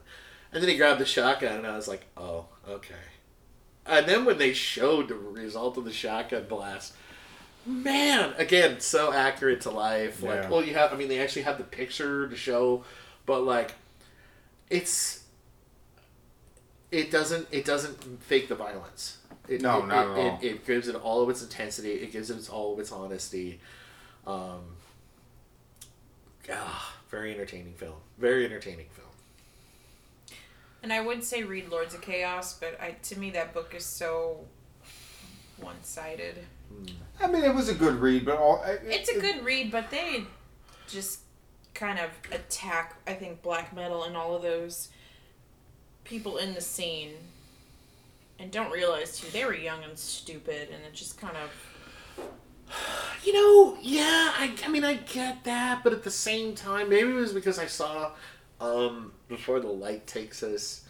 [0.53, 2.95] And then he grabbed the shotgun, and I was like, oh, okay.
[3.86, 6.94] And then when they showed the result of the shotgun blast,
[7.65, 10.23] man, again, so accurate to life.
[10.23, 10.49] Like, Yeah.
[10.49, 12.84] well, you have, I mean, they actually have the picture to show,
[13.26, 13.73] but like,
[14.69, 15.23] it's,
[16.91, 19.17] it doesn't, it doesn't fake the violence.
[19.47, 20.39] It, No, it, not it, at all.
[20.41, 21.91] It, it gives it all of its intensity.
[21.93, 23.59] It gives it all of its honesty.
[24.27, 24.59] Um,
[26.51, 27.95] ah, very entertaining film.
[28.17, 29.07] Very entertaining film.
[30.81, 33.83] And I would say read Lords of Chaos, but I to me that book is
[33.85, 34.45] so
[35.57, 36.35] one sided.
[37.19, 39.71] I mean, it was a good read, but all it, It's a it- good read,
[39.71, 40.23] but they
[40.87, 41.19] just
[41.80, 44.89] kind of attack I think black metal and all of those
[46.03, 47.11] people in the scene
[48.38, 51.49] and don't realize too they were young and stupid and it just kind of
[53.26, 57.10] You know, yeah, I, I mean, I get that, but at the same time, maybe
[57.10, 58.11] it was because I saw
[58.61, 60.85] um, Before the Light Takes Us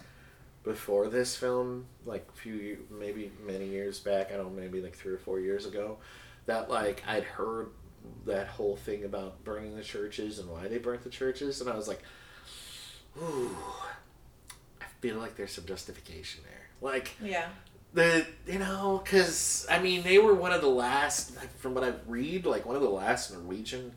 [0.63, 4.95] before this film, like a few, maybe many years back, I don't know, maybe like
[4.95, 5.97] three or four years ago,
[6.45, 7.69] that like I'd heard
[8.25, 11.75] that whole thing about burning the churches and why they burnt the churches, and I
[11.75, 12.01] was like,
[13.21, 13.55] ooh,
[14.81, 16.69] I feel like there's some justification there.
[16.81, 17.49] Like, yeah.
[17.93, 21.91] the you know because i mean they were one of the last from what i
[22.07, 23.91] read like one of the last norwegian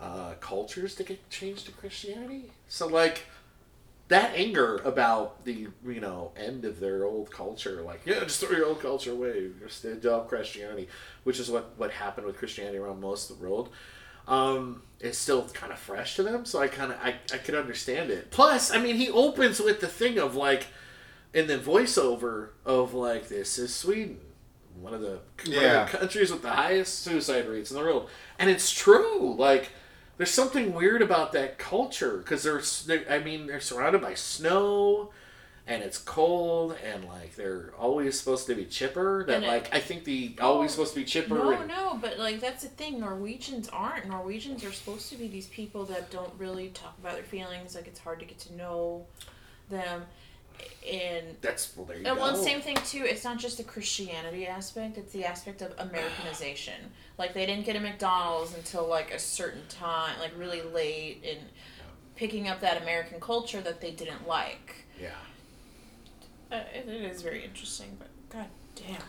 [0.00, 3.26] uh, cultures to get changed to christianity so like
[4.10, 8.50] that anger about the you know end of their old culture like yeah just throw
[8.56, 10.86] your old culture away just adopt christianity
[11.24, 13.70] which is what what happened with christianity around most of the world
[14.28, 16.44] um, is still kind of fresh to them.
[16.44, 18.30] So I kind of I, I could understand it.
[18.30, 20.68] Plus, I mean, he opens with the thing of like,
[21.34, 24.20] in the voiceover of like, this is Sweden,
[24.80, 25.84] one of the, one of Yeah.
[25.84, 28.08] the countries with the highest suicide rates in the world,
[28.38, 29.34] and it's true.
[29.36, 29.70] Like,
[30.20, 35.12] there's something weird about that culture because there's, they're, I mean, they're surrounded by snow.
[35.66, 39.22] And it's cold, and like they're always supposed to be chipper.
[39.26, 41.34] That And it- like I think the always supposed to be chipper.
[41.36, 42.98] No, and, no, but like that's the thing.
[42.98, 44.06] Norwegians aren't.
[44.08, 47.76] Norwegians are supposed to be these people that don't really talk about their feelings.
[47.76, 49.06] Like it's hard to get to know
[49.68, 50.06] them.
[50.90, 52.22] And That's well, there you and go.
[52.22, 53.04] well, same thing too.
[53.04, 56.74] It's not just the Christianity aspect; it's the aspect of Americanization.
[57.18, 61.38] Like they didn't get a McDonald's until like a certain time, like really late, and
[62.16, 64.86] picking up that American culture that they didn't like.
[65.00, 65.10] Yeah.
[66.50, 69.02] Uh, it, it is very interesting, but god damn.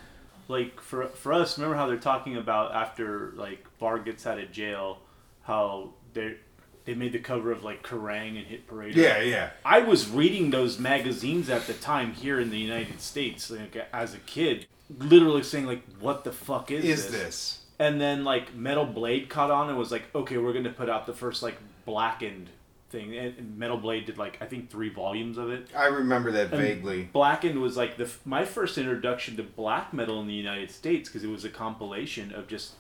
[0.48, 4.52] like for for us, remember how they're talking about after like Bard gets out of
[4.52, 5.00] jail,
[5.44, 6.36] how they
[6.86, 8.96] they made the cover of like Kerrang and Hit Parade.
[8.96, 9.50] Yeah, yeah.
[9.64, 14.14] I was reading those magazines at the time here in the United States, like as
[14.14, 14.66] a kid,
[14.98, 17.60] literally saying like, "What the fuck is, Is this?
[17.80, 20.90] And then like Metal Blade caught on and was like, "Okay, we're going to put
[20.90, 22.50] out the first like blackened
[22.90, 25.68] thing." And, and Metal Blade did like I think three volumes of it.
[25.76, 27.04] I remember that And vaguely.
[27.14, 31.24] Blackened was like the my first introduction to black metal in the United States because
[31.24, 32.74] it was a compilation of just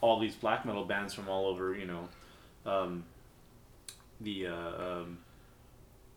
[0.00, 2.08] all these black metal bands from all over, you know,
[2.66, 3.04] um,
[4.22, 5.18] the uh, um,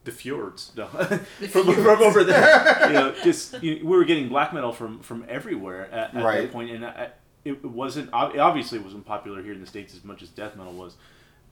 [0.04, 0.86] the fjords, no.
[0.88, 2.86] from, from over there.
[2.88, 6.42] You know, just you we were getting black metal from from everywhere at, at Right.
[6.44, 7.10] that point, and I,
[7.44, 10.56] it wasn't ob- obviously it wasn't popular here in the states as much as death
[10.56, 10.96] metal was.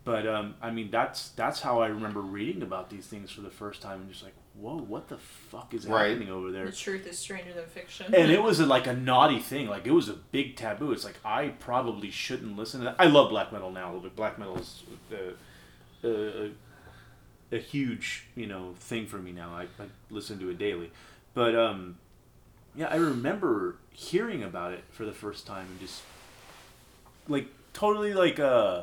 [0.05, 3.49] But um, I mean, that's that's how I remember reading about these things for the
[3.49, 6.09] first time, and just like, whoa, what the fuck is Right.
[6.09, 6.65] happening over there?
[6.65, 8.13] The truth is stranger than fiction.
[8.13, 9.67] And it was a, like a naughty thing.
[9.67, 10.91] Like it was a big taboo.
[10.91, 12.95] It's like I probably shouldn't listen to that.
[12.99, 15.15] I love black metal now, but black metal is uh,
[16.03, 16.49] uh,
[17.51, 19.51] a huge you know thing for me now.
[19.55, 20.91] I, I listen to it daily,
[21.34, 21.97] but um,
[22.75, 26.01] yeah, I remember hearing about it for the first time and just
[27.27, 28.81] like totally like uh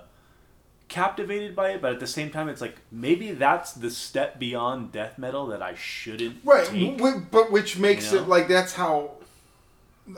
[0.88, 4.90] captivated by it but at the same time it's like maybe that's the step beyond
[4.90, 6.96] death metal that i shouldn't Right, take.
[6.98, 8.24] w- but which makes You know?
[8.24, 9.12] it like that's how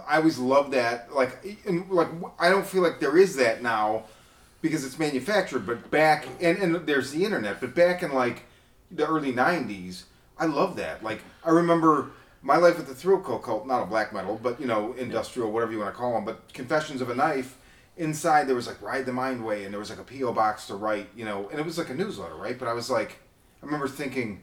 [0.08, 1.12] I always love that.
[1.14, 2.08] Like, and like
[2.38, 4.04] I don't feel like there is that now
[4.62, 5.66] because it's manufactured.
[5.66, 7.60] But back and and there's the internet.
[7.60, 8.44] But back in like
[8.90, 10.04] the early '90s,
[10.38, 11.02] I love that.
[11.02, 14.66] Like, I remember my life at the Thrill Cult, not a black metal, but you
[14.66, 16.24] know, industrial, whatever you want to call them.
[16.24, 17.58] But Confessions of a Knife.
[17.98, 20.66] Inside there was like Ride the Mind Way, and there was like a PO box
[20.68, 22.58] to write, you know, and it was like a newsletter, right?
[22.58, 23.18] But I was like,
[23.62, 24.40] I remember thinking,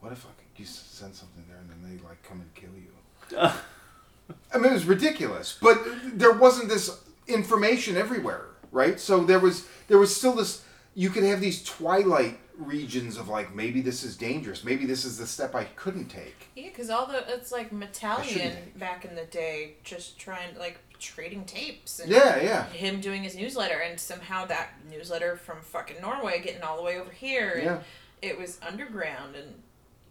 [0.00, 2.70] what if I could you send something there and then they like come and kill
[2.74, 2.90] you?
[4.52, 5.78] I mean, it was ridiculous, but
[6.12, 8.98] there wasn't this information everywhere, right?
[9.00, 10.64] So there was there was still this.
[10.94, 15.18] You could have these twilight regions of like maybe this is dangerous, maybe this is
[15.18, 16.48] the step I couldn't take.
[16.56, 21.44] Yeah, because all the it's like Metalion back in the day, just trying like trading
[21.44, 26.40] tapes and Yeah, yeah, him doing his newsletter, and somehow that newsletter from fucking Norway
[26.42, 27.80] getting all the way over here, and Yeah.
[28.22, 29.62] it was underground, and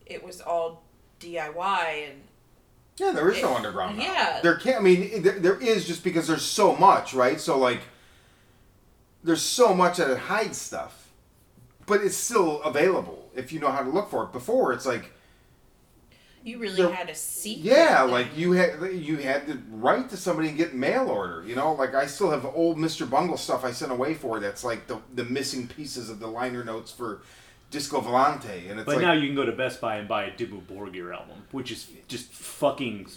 [0.05, 0.83] it was all
[1.19, 2.21] DIY, and
[2.97, 3.11] yeah.
[3.11, 3.97] There is no underground.
[3.97, 4.03] now.
[4.05, 4.39] yeah.
[4.41, 4.77] there can't.
[4.77, 7.39] I mean, there, there is just because there's so much, right?
[7.39, 7.81] So like,
[9.27, 11.09] there's so much that it hides stuff,
[11.85, 14.31] but it's still available if you know how to look for it.
[14.31, 15.11] Before it's like.
[16.43, 17.65] you really There- had a secret.
[17.65, 18.11] Yeah, thing.
[18.11, 21.43] like you had you had to write to somebody and get mail order.
[21.45, 23.07] You know, like I still have old Mr.
[23.09, 24.39] Bungle stuff I sent away for.
[24.39, 27.21] That's like the the missing pieces of the liner notes for
[27.69, 30.23] Disco Volante, and it's But like now you can go to Best Buy and buy
[30.23, 33.07] a Dimmu Borgir album, which is just fucking.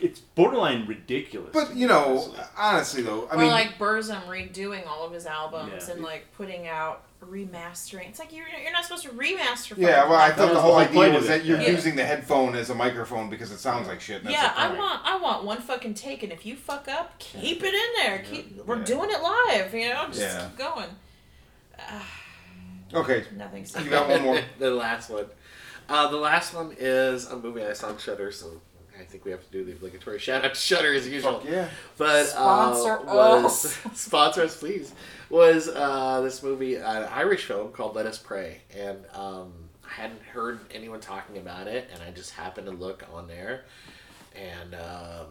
[0.00, 1.50] It's borderline ridiculous.
[1.52, 2.44] But you know, honestly.
[2.56, 5.94] honestly though, I or mean, like Burzum redoing all of his albums Yeah.
[5.94, 8.08] and like putting out remastering.
[8.08, 9.76] It's like you're you're not supposed to remaster.
[9.76, 10.08] yeah.
[10.08, 10.36] Well, I albums.
[10.38, 11.68] thought the whole the idea was that you're yeah.
[11.68, 14.24] using the headphone as a microphone because it sounds like shit.
[14.24, 17.62] That's yeah, I want I want one fucking take, and if you fuck up, keep
[17.62, 18.18] it in there.
[18.20, 20.06] Keep we're doing it live, you know.
[20.06, 20.46] Just Yeah.
[20.46, 20.88] keep going.
[22.92, 23.66] Okay, nothing.
[23.84, 24.40] you got one more.
[24.58, 25.26] the last one.
[25.88, 28.60] Uh, the last one is a movie I saw on Shudder, so
[29.00, 31.40] I think we have to do the obligatory shout out to Shudder as usual.
[31.40, 31.68] Fuck yeah.
[31.96, 33.78] But Sponsor uh, was, us.
[34.00, 34.92] sponsor us, please.
[35.30, 39.52] Was uh, this movie an Irish film called Let Us Pray, and um,
[39.84, 43.64] I hadn't heard anyone talking about it, and I just happened to look on there,
[44.34, 45.26] and um,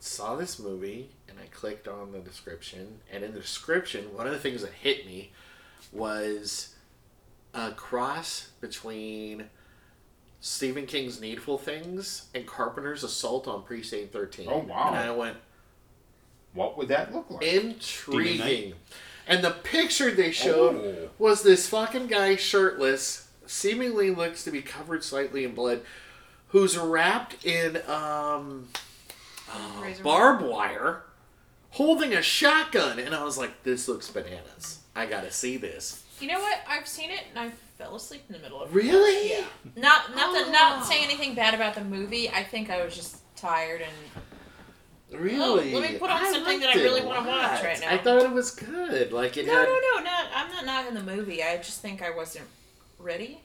[0.00, 4.32] saw this movie, and I clicked on the description, and in the description, one of
[4.32, 5.32] the things that hit me
[5.90, 6.74] was
[7.54, 9.48] a cross between
[10.40, 14.46] Stephen King's Needful Things and Carpenter's Assault on Precinct 13.
[14.48, 14.88] Oh, wow.
[14.88, 15.36] And I went,
[16.54, 17.42] What would that look like?
[17.42, 18.74] intriguing.
[19.26, 21.10] And the picture they showed Oh.
[21.18, 25.82] was this fucking guy shirtless, seemingly looks to be covered slightly in blood,
[26.48, 28.68] who's wrapped in um,
[29.52, 31.02] uh, barbed wire,
[31.70, 32.98] holding a shotgun.
[32.98, 34.78] And I was like, this looks bananas.
[34.96, 36.04] I gotta see this.
[36.20, 36.60] You know what?
[36.66, 38.74] I've seen it and I fell asleep in the middle of it.
[38.74, 39.30] Really?
[39.30, 39.44] Yeah.
[39.76, 40.88] Not not that not Oh.
[40.88, 42.28] saying anything bad about the movie.
[42.28, 43.92] I think I was just tired and
[45.10, 45.72] Really?
[45.74, 47.90] Oh, let me put on something that I really wanna watch right now.
[47.94, 49.10] I thought it was good.
[49.12, 51.42] Like it no had no no not I'm not knocking the movie.
[51.42, 52.46] I just think I wasn't
[52.98, 53.40] ready.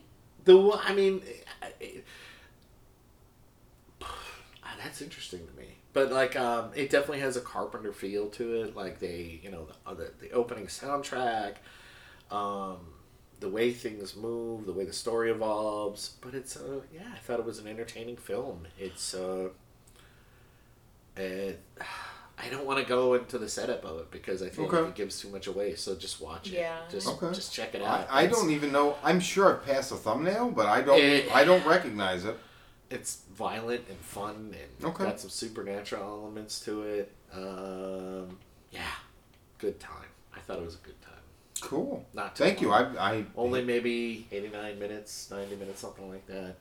[0.46, 0.58] the.
[0.58, 1.22] one- I mean,
[1.62, 2.02] I-
[4.02, 5.68] Ah, that's interesting to me.
[5.94, 8.76] But like, um, it definitely has a Carpenter feel to it.
[8.76, 11.56] Like they, you know, the the, the opening soundtrack,
[12.32, 12.78] um,
[13.44, 16.16] the way things move, the way the story evolves.
[16.22, 18.66] But it's uh, yeah, I thought it was an entertaining film.
[18.80, 19.50] It's uh,
[21.18, 24.74] it, I don't want to go into the setup of it because I feel like
[24.74, 24.90] Okay.
[24.90, 25.76] it gives too much away.
[25.76, 26.54] So just watch it.
[26.54, 26.78] Yeah.
[26.90, 27.32] Just Okay.
[27.34, 28.08] just check it out.
[28.10, 28.96] I It's- don't even know.
[29.04, 31.00] I'm sure I've passed the thumbnail, but I don't.
[31.00, 31.28] Eh.
[31.34, 32.38] I don't recognize it.
[32.90, 35.04] it's violent and fun and Okay.
[35.06, 37.12] got some supernatural elements to it.
[37.34, 38.38] Um,
[38.72, 38.82] yeah,
[39.58, 40.10] good time.
[40.36, 41.13] I thought it was a good time.
[41.64, 42.06] Cool.
[42.14, 42.72] Not too Thank you.
[42.72, 42.82] I.
[43.00, 46.56] I Only maybe eighty nine minutes, ninety minutes, something like that.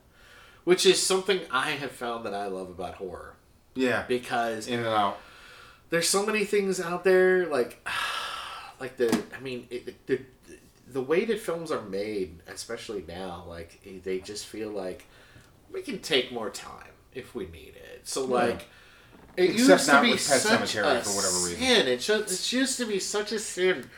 [0.65, 3.35] Which is something I have found that I love about horror
[3.74, 4.05] Yeah.
[4.07, 5.19] because In and out.
[5.91, 7.87] there's so many things out there like
[8.81, 10.20] like the i mean it, the
[10.93, 15.05] the way that films are made especially now like eh, they just feel like
[15.73, 18.66] we can take more time if we need it so like
[19.37, 21.59] it Except used to be with Pet such a for whatever reason.
[21.59, 23.89] sin it, just, it used to be such a sin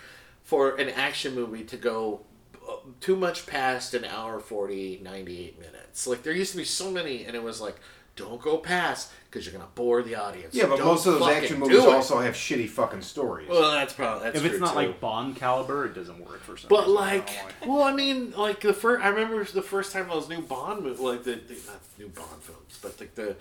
[0.44, 2.20] for an action movie to go
[2.68, 6.90] uh, too much past an hour 40 98 minutes like there used to be so
[6.90, 7.76] many and it was like
[8.16, 11.28] don't go past because you're gonna bore the audience Yeah, but Don't most of those
[11.28, 13.48] action movies also have shitty fucking stories.
[13.48, 14.76] Well, that's probably that's if it's not too.
[14.76, 16.96] like Bond caliber, it doesn't work for some But reason.
[16.96, 17.66] I like, don't know why.
[17.78, 19.04] well, I mean, like the first.
[19.04, 22.40] I remember the first time those new Bond movies, like the, the not new Bond
[22.40, 23.34] films, but like the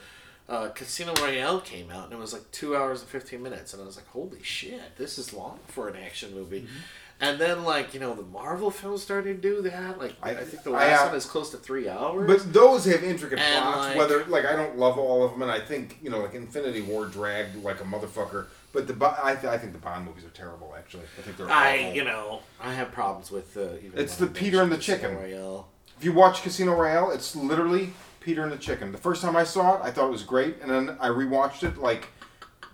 [0.54, 3.82] uh, Casino Royale came out, and it was like two hours and fifteen minutes, and
[3.82, 6.62] I was like, holy shit, this is long for an action movie.
[6.62, 6.78] Mm-hmm.
[7.22, 9.98] And then, like you know, the Marvel films started to do that.
[9.98, 12.28] Like I, I- think the last uh, one is close to three hours.
[12.28, 13.78] But those have intricate And, plots.
[13.88, 16.34] like- whether like I don't love all of them, and I think you know like
[16.34, 18.48] Infinity War dragged like a motherfucker.
[18.74, 20.74] But the I, th- I think the Bond movies are terrible.
[20.78, 21.50] Actually, I think they're.
[21.50, 21.94] I, awful.
[21.94, 23.68] you know, I have problems with uh.
[23.96, 25.16] It's the I Peter and the mention chicken.
[25.16, 25.68] Royale.
[26.00, 27.94] If you watch Casino Royale, it's literally
[28.24, 28.92] Peter and the Chicken.
[28.92, 31.64] The first time I saw it, I thought it was great, and then I rewatched
[31.64, 32.08] it like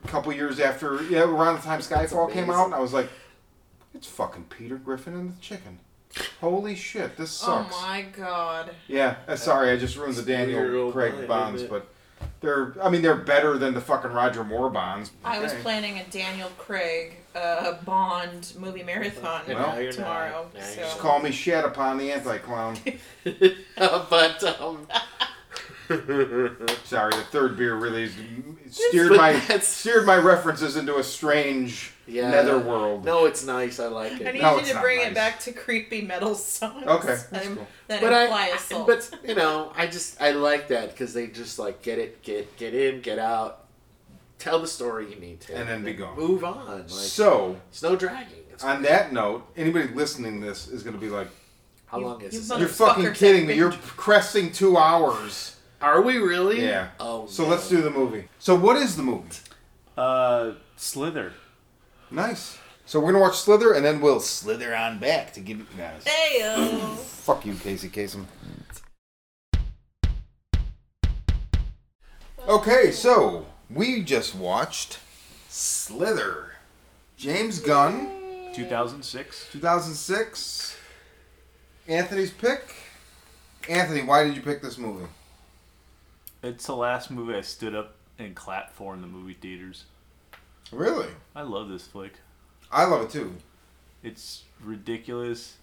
[0.03, 3.09] a couple years after, yeah, around the time Skyfall came out, and I was like,
[3.93, 5.79] it's fucking Peter Griffin and the Chicken.
[6.39, 7.75] Holy shit, this sucks.
[7.75, 8.71] Oh my god.
[8.87, 11.87] Yeah, uh, sorry, I just ruined the Daniel Craig mind, Bonds, but
[12.41, 15.11] they're, I mean, they're better than the fucking Roger Moore Bonds.
[15.25, 20.43] I was planning a Daniel Craig uh, Bond movie marathon Well, now you're tomorrow.
[20.43, 20.53] not.
[20.53, 20.73] Now so.
[20.75, 22.77] you're Just call me Shat upon the anti-clown.
[23.75, 24.87] but um,
[25.89, 28.15] Sorry, the third beer really is-
[28.69, 32.29] steered my that's- steered my references into a strange Yeah.
[32.29, 33.05] netherworld.
[33.05, 33.79] no, it's nice.
[33.79, 34.27] I like it.
[34.27, 35.07] I need No, you it's to not bring nice.
[35.07, 36.85] it back to creepy metal songs.
[36.85, 37.67] Okay, that's that, cool.
[37.87, 38.87] that but imply I, assault.
[38.87, 42.55] but you know, I just I like that because they just like get it, get
[42.57, 43.65] get in, get out,
[44.37, 46.15] tell the story you need to, And then be gone.
[46.17, 46.67] Move on.
[46.67, 48.35] Like So, it's no dragging.
[48.51, 51.27] It's, on that note, anybody listening to this is going to be like,
[51.87, 52.49] how You- long is you this?
[52.59, 53.47] "You're fucking Motherfuckers kidding me!
[53.53, 56.65] been- You're cresting two hours." Are we really?
[56.65, 56.89] Yeah.
[56.99, 57.25] Oh.
[57.27, 57.49] So no.
[57.49, 58.27] let's do the movie.
[58.39, 59.29] So what is the movie?
[59.97, 61.33] Uh, Slither.
[62.11, 62.57] Nice.
[62.85, 66.03] So we're gonna watch Slither, and then we'll slither on back to give you guys.
[66.05, 66.95] Heyo.
[66.97, 68.25] Fuck you, Casey Kasem.
[72.47, 74.97] Okay, so we just watched
[75.49, 76.53] Slither.
[77.15, 78.09] James Gunn,
[78.55, 79.49] 2006.
[79.51, 80.77] 2006.
[81.87, 82.73] Anthony's pick.
[83.67, 85.05] Anthony, why did you pick this movie?
[86.41, 89.85] It's the last movie I stood up and clapped for in the movie theaters.
[90.71, 91.07] Really?
[91.35, 92.13] I love this flick.
[92.71, 93.35] I love it too.
[94.03, 95.57] It's ridiculous,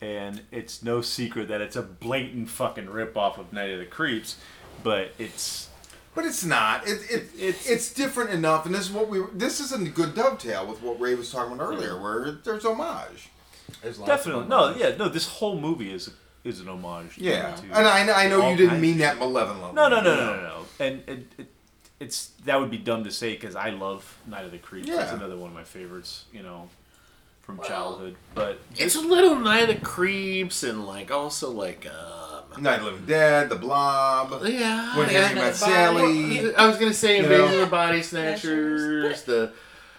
[0.00, 4.36] and it's no secret that it's a blatant fucking ripoff of Night of the Creeps,
[4.82, 5.68] but it's
[6.14, 6.86] But it's not.
[6.86, 9.20] It, it, it's it's different enough, and this is what we.
[9.32, 13.30] This is a good dovetail with what Ray was talking about earlier, where there's homage.
[13.82, 15.08] There's definitely no, yeah, no.
[15.08, 16.10] This whole movie is
[16.44, 17.16] is an homage.
[17.18, 19.20] Yeah, to- and I, I know you didn't mean that shit.
[19.20, 19.72] malevolently.
[19.72, 20.66] No, no, no, no, no, no.
[20.78, 21.46] And it, it,
[22.00, 24.88] it's that would be dumb to say because I love Night of the Creeps.
[24.88, 25.14] It's Yeah.
[25.16, 26.68] another one of my favorites, you know,
[27.42, 28.16] from childhood.
[28.34, 32.62] But It's a little Night of the Creeps and like also like um.
[32.62, 34.30] Night of the Living Dead, The Blob.
[34.46, 34.96] Yeah.
[34.96, 35.22] When yeah.
[35.22, 36.54] Harry Met Another Sally.
[36.54, 37.44] I was gonna say You know?
[37.46, 39.52] of the Body Snatchers, the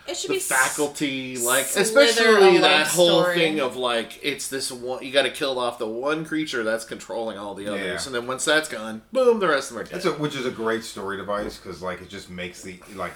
[0.08, 3.36] It should the be faculty, like especially that whole story.
[3.36, 6.86] thing of like it's this one you got to kill off the one creature that's
[6.86, 8.06] controlling all the others, Yeah.
[8.06, 9.96] and then once that's gone, boom, the rest of them are dead.
[9.96, 13.14] That's a, which is a great story device because like it just makes the like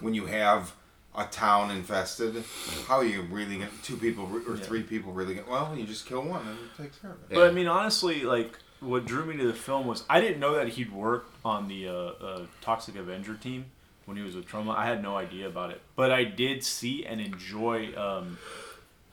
[0.00, 0.72] when you have
[1.16, 2.44] a town infested,
[2.86, 4.62] how are you really gonna two people or Yeah.
[4.62, 5.74] three people really get well?
[5.76, 7.34] You just kill one and it takes care of it.
[7.34, 10.54] But I mean, honestly, like what drew me to the film was I didn't know
[10.54, 13.64] that he'd worked on the uh, uh, Toxic Avenger team
[14.08, 14.74] when he was with Troma.
[14.74, 18.38] I had no idea about it, but I did see and enjoy um,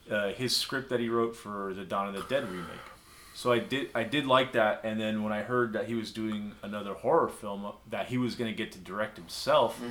[0.09, 2.69] uh, his script that he wrote for the Dawn of the Dead remake.
[3.33, 6.13] So I did I did like that, and then when I heard that he was
[6.13, 9.81] doing another horror film that he was going to get to direct himself,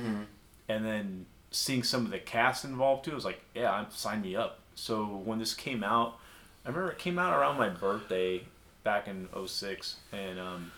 [0.67, 4.21] and then seeing some of the cast involved too, I was like, yeah, I'm, sign
[4.23, 4.59] me up.
[4.73, 6.17] So when this came out,
[6.65, 8.41] I remember it came out around my birthday
[8.83, 10.71] back in 06 and um,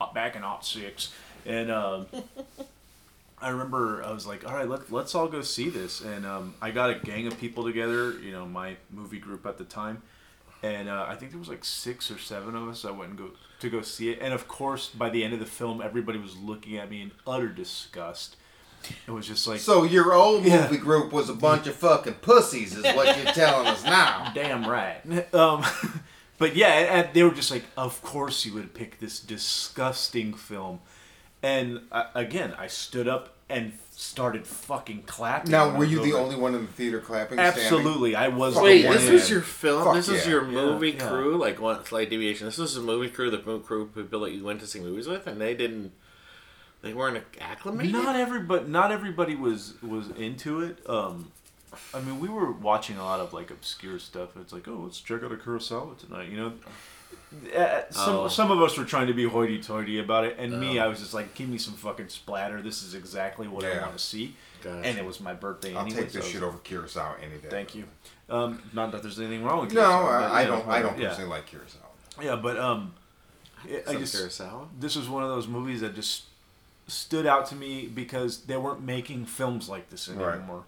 [0.00, 1.12] uh, back in 06
[1.46, 2.06] and um,
[3.40, 6.00] I remember I was like, all right, let, let's all go see this.
[6.00, 9.58] And um, I got a gang of people together, you know, my movie group at
[9.58, 10.02] the time.
[10.62, 13.18] And uh, I think there was like six or seven of us that went and
[13.18, 14.18] go to go see it.
[14.20, 17.12] And of course, by the end of the film, everybody was looking at me in
[17.26, 18.36] utter disgust.
[19.06, 20.62] It was just like, So your old Yeah.
[20.62, 24.30] movie group was a bunch of fucking pussies, is what you're telling us now.
[24.34, 25.00] damn right.
[25.34, 25.64] Um,
[26.38, 30.32] but yeah, and, and they were just like, of course you would pick this disgusting
[30.34, 30.80] film.
[31.42, 35.50] And uh, again, I stood up and started fucking clapping.
[35.50, 36.22] Now, were you the over.
[36.22, 37.38] only one in the theater clapping?
[37.38, 37.62] standing?
[37.62, 38.54] Absolutely, I was.
[38.54, 39.84] the Wait, one this in was your film.
[39.84, 40.32] Fuck this was yeah.
[40.32, 41.08] your movie yeah.
[41.08, 41.36] crew.
[41.36, 42.46] Like one slight deviation.
[42.46, 45.06] This was the movie crew, the mo- crew people that you went to see movies
[45.06, 45.92] with, and they didn't.
[46.80, 47.92] They weren't acclimated.
[47.92, 50.78] Not everybody, not everybody was was into it.
[50.88, 51.32] Um,
[51.92, 54.36] I mean, we were watching a lot of like obscure stuff.
[54.36, 56.28] It's like, oh, let's check out a Kurosawa tonight.
[56.28, 56.52] You know,
[57.54, 58.28] Uh, some Oh.
[58.28, 60.84] some of us were trying to be hoity-toity about it, and me, Oh.
[60.84, 62.62] I was just like, give me some fucking splatter.
[62.62, 64.34] This is exactly what I want to see.
[64.62, 64.86] Gotcha.
[64.88, 65.74] And it was my birthday.
[65.74, 67.48] I'll anyway, take this so- shit over Curacao any day.
[67.48, 67.84] Thank you.
[68.30, 70.00] Um, not that there's anything wrong with Curacao.
[70.00, 70.68] No, but, I, I don't.
[70.68, 71.08] I don't yeah.
[71.08, 71.78] personally like Curacao.
[72.20, 72.94] Yeah, but um,
[73.64, 74.68] I, I just Kurosawa.
[74.80, 76.24] this was one of those movies that just
[76.86, 80.36] stood out to me because they weren't making films like this Right.
[80.36, 80.64] anymore.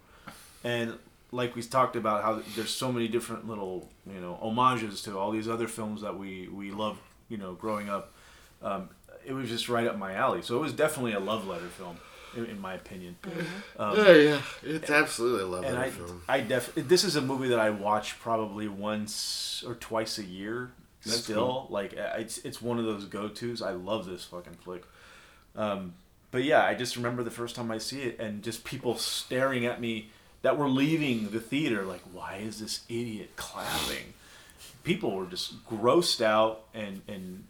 [0.62, 0.98] And
[1.32, 5.30] like we talked about how there's so many different little, you know, homages to all
[5.30, 6.98] these other films that we we love
[7.30, 8.12] you know, growing up.
[8.62, 8.90] Um,
[9.24, 10.42] it was just right up my alley.
[10.42, 11.96] So it was definitely a love letter film,
[12.36, 13.16] in, in my opinion.
[13.78, 16.22] Um, yeah, yeah, it's absolutely a love and that I, film.
[16.28, 16.74] I def.
[16.74, 20.72] This is a movie that I watch probably once or twice a year.
[21.06, 23.62] That's still, like uh, it's it's one of those go tos.
[23.62, 24.82] I love this fucking flick.
[25.56, 25.94] Um,
[26.30, 29.64] but yeah, I just remember the first time I see it, and just people staring
[29.64, 30.10] at me
[30.42, 34.14] that were leaving the theater, like, why is this idiot clapping?
[34.84, 37.44] People were just grossed out, and and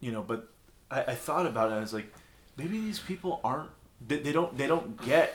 [0.00, 0.48] you know, but
[0.90, 1.74] I, I thought about it.
[1.74, 2.12] I was like,
[2.56, 3.70] maybe these people aren't.
[4.06, 4.56] They, they don't.
[4.56, 5.34] They don't get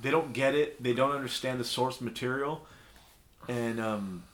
[0.00, 0.82] they don't get it.
[0.82, 2.66] They don't understand the source material,
[3.48, 4.24] and um,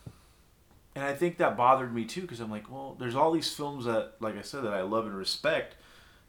[0.94, 3.84] and I think that bothered me too because I'm like, well, there's all these films
[3.86, 5.76] that, like I said, that I love and respect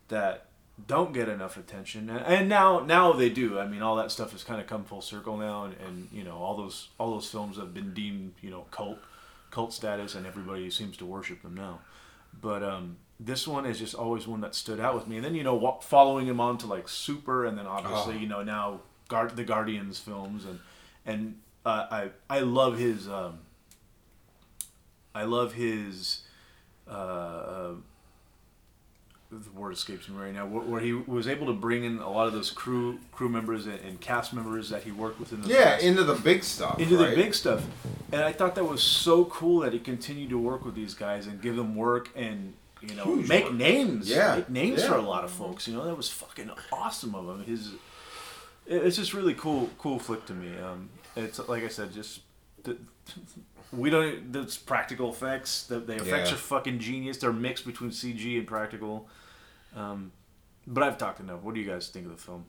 [0.08, 0.46] that
[0.88, 3.58] don't get enough attention, and, and now now they do.
[3.60, 6.24] I mean, all that stuff has kind of come full circle now, and, and you
[6.24, 9.00] know, all those all those films have been deemed you know cult
[9.52, 11.80] cult status, and everybody seems to worship them now.
[12.42, 15.16] But um, this one is just always one that stood out with me.
[15.16, 18.20] And then you know, following him on to like Super, and then obviously Oh.
[18.20, 20.60] you know now Guard the Guardians films, and
[21.06, 23.40] and uh, I I love his um,
[25.14, 26.22] I love his
[26.88, 27.72] uh, uh,
[29.44, 32.10] the word escapes me right now where, where he was able to bring in a
[32.10, 35.42] lot of those crew crew members and, and cast members that he worked with in
[35.42, 36.80] the Yeah, past into the big stuff.
[36.80, 37.10] into right?
[37.12, 37.64] the big stuff.
[38.12, 41.28] And I thought that was so cool that he continued to work with these guys
[41.28, 43.54] and give them work and you know Huge make work.
[43.56, 44.10] names.
[44.10, 44.88] Yeah, make names yeah.
[44.90, 45.68] for a lot of folks.
[45.68, 47.44] You know that was fucking awesome of him.
[47.46, 47.72] His
[48.68, 50.58] it's just really cool cool flick to me.
[50.60, 52.22] Um, it's like I said, just
[52.64, 52.78] the,
[53.72, 54.32] we don't.
[54.32, 55.64] That's practical effects.
[55.64, 56.36] The, the effects Yeah.
[56.36, 57.18] are fucking genius.
[57.18, 59.08] They're mixed between CG and practical.
[59.76, 60.12] Um,
[60.68, 61.42] but I've talked enough.
[61.44, 62.46] What do you guys think of the film?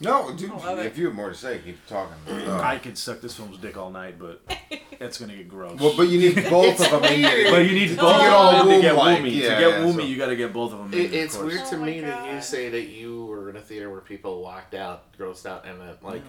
[0.00, 0.50] No, dude.
[0.50, 0.80] I.
[0.82, 2.16] If you have more to say, keep talking.
[2.28, 4.40] Uh, I could suck this film's dick all night, but
[4.92, 5.78] it's gonna get gross.
[5.78, 7.04] well, but you need both of them.
[7.12, 7.50] in.
[7.52, 9.34] But you need both of them to get womb-like, woomy.
[9.36, 10.92] yeah, to get yeah, woomy, so- you got to get both of them.
[10.94, 11.52] in, It, it's course.
[11.54, 14.00] weird to Oh my me that you say that you were in a theater where
[14.00, 16.22] people walked out grossed out, and that like,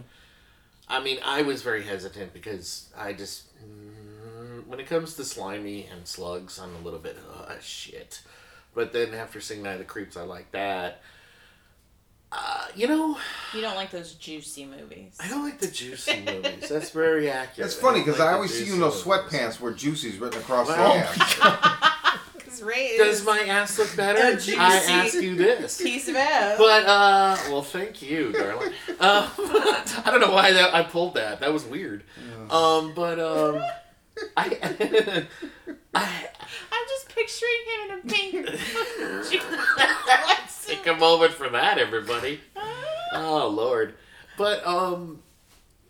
[0.90, 5.88] I mean, I was very hesitant because I just mm, when it comes to slimy
[5.92, 7.18] and slugs, I'm a little bit
[7.48, 8.22] uh, shit.
[8.74, 11.02] But then after seeing Night of the Creeps, I like that.
[12.32, 13.18] Uh, you know,
[13.54, 15.18] You don't like those juicy movies.
[15.20, 16.70] I don't like the juicy movies.
[16.70, 17.66] That's very accurate.
[17.70, 19.22] It's funny don't because like I always see you in those movies.
[19.24, 21.88] sweatpants where "Juicy's" written across Well, the ass.
[22.62, 22.98] Because.
[22.98, 24.20] Does my ass look better?
[24.20, 25.82] A I juicy ask you this.
[25.82, 26.58] piece of ass?
[26.58, 28.72] But uh, well, thank you, darling.
[29.00, 29.30] Uh,
[30.06, 31.40] I don't know why that I pulled that.
[31.42, 32.04] That was weird.
[32.50, 33.62] Um, but um,
[34.38, 35.26] I,
[35.94, 36.28] I
[36.72, 38.46] I'm just picturing him in a pink.
[40.66, 42.40] take a moment for that, everybody.
[43.14, 43.96] Oh Lord,
[44.38, 45.22] but um,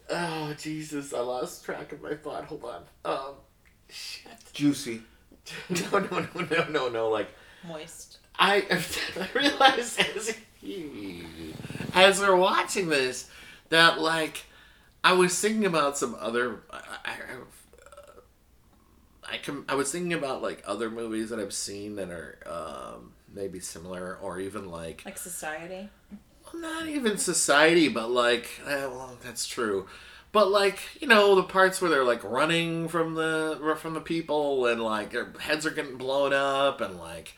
[0.10, 2.45] oh Jesus, I lost track of my thought.
[2.45, 2.84] Hold on.
[3.06, 3.36] Um,
[3.90, 4.34] shit.
[4.53, 5.03] Juicy.
[5.69, 7.10] No, no, no, no, no, no.
[7.10, 7.28] Like
[7.68, 8.18] Moist.
[8.40, 10.36] I, I realized as
[11.94, 13.30] as we're watching this
[13.69, 14.45] that like
[15.03, 17.15] I was thinking about some other I, I,
[19.32, 23.14] I, com- I was thinking about like other movies that I've seen that are um,
[23.34, 25.90] maybe similar or even like Like society.
[26.53, 29.88] not even society, but like, eh, well, that's true.
[30.34, 34.66] But like, you know, the parts where they're like running from the from the people
[34.66, 37.36] and like their heads are getting blown up and like,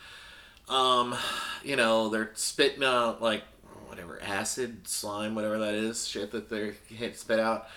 [0.70, 1.16] um,
[1.64, 3.44] you know, they're spitting out like
[3.88, 7.68] whatever acid, slime, whatever that is, shit that they hit spit out.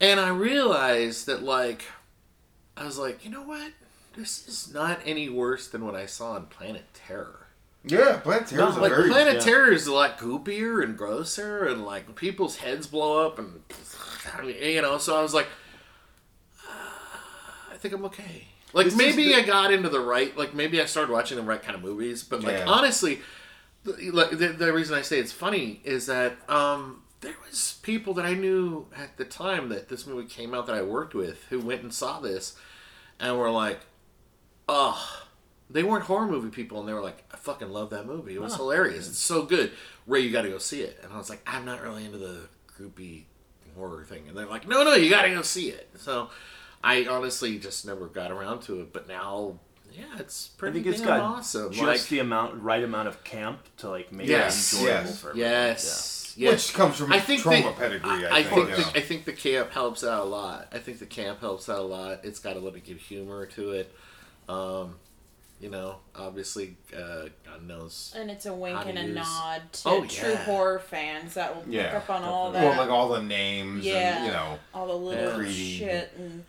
[0.00, 1.84] And I realized that like,
[2.80, 3.72] I was like, you know what?
[4.16, 7.46] This is not any worse than what I saw in Planet Terror.
[7.84, 9.08] Yeah, Planet Terror's a Like very.
[9.08, 9.40] Planet yeah.
[9.40, 13.60] Terror is a lot goopier and grosser, and like people's heads blow up, and
[14.36, 14.98] I mean, you know.
[14.98, 15.46] So I was like,
[16.66, 16.72] uh,
[17.72, 18.48] I think I'm okay.
[18.72, 21.42] Like This maybe the- I got into the right, like maybe I started watching the
[21.42, 22.64] right kind of movies, but like Yeah.
[22.66, 23.20] honestly,
[23.84, 28.14] the, like the, the reason I say it's funny is that um, there was people
[28.14, 31.44] that I knew at the time that this movie came out that I worked with
[31.50, 32.56] who went and saw this,
[33.20, 33.80] and were like,
[34.68, 35.16] oh
[35.72, 38.34] they weren't horror movie people and they were like i fucking love that movie.
[38.34, 39.08] It was hilarious.
[39.08, 39.70] It's so good.
[40.06, 40.98] Ray you gotta go see it.
[41.04, 42.40] And i was like i'm not really into the
[42.76, 43.22] groupie
[43.76, 44.24] horror thing.
[44.28, 45.88] And they're like no no you gotta go see it.
[45.96, 46.30] So
[46.82, 49.58] i honestly just never got around to it but now
[49.92, 50.80] yeah it's pretty.
[50.80, 51.72] I pretty think it's damn got awesome.
[51.72, 55.20] just like the amount, right amount of camp to like make Yes, it enjoyable yes,
[55.20, 55.50] for everyone.
[55.50, 58.68] yes yes Which comes from I think Troma the- pedigree, I, I think.
[58.68, 58.90] think yeah.
[58.92, 60.68] the, I think the camp helps out a lot.
[60.72, 62.20] I think the camp helps out a lot.
[62.24, 63.94] It's got a little bit of humor to it.
[64.48, 64.96] Um,
[65.60, 68.14] you know, obviously, uh, God knows.
[68.16, 70.44] And it's a wink and a use- nod to Oh, true yeah.
[70.44, 72.64] horror fans that will pick Yeah, up on all that.
[72.64, 74.16] well, like all the names Yeah.
[74.16, 74.58] and, you know.
[74.72, 75.50] all the little Yeah.
[75.50, 76.44] Shit and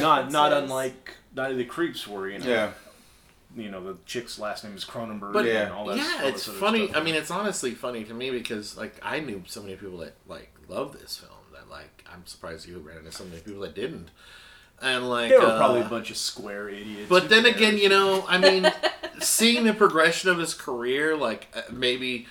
[0.00, 2.70] Not not unlike Night of the Creeps, where you know, Yeah.
[3.56, 5.64] You know the chick's last name is Cronenberg But Yeah.
[5.64, 5.96] and all that.
[5.98, 6.86] yeah, all it's funny.
[6.88, 6.96] stuff.
[7.00, 10.14] I mean, it's honestly funny to me because like I knew so many people that
[10.26, 13.74] like love this film that like I'm surprised you ran into so many people that
[13.74, 14.10] didn't.
[14.80, 17.08] And like they were uh, probably a bunch of square idiots.
[17.08, 17.56] But then cares?
[17.56, 18.70] again, you know, I mean,
[19.20, 22.26] seeing the progression of his career, like uh, maybe,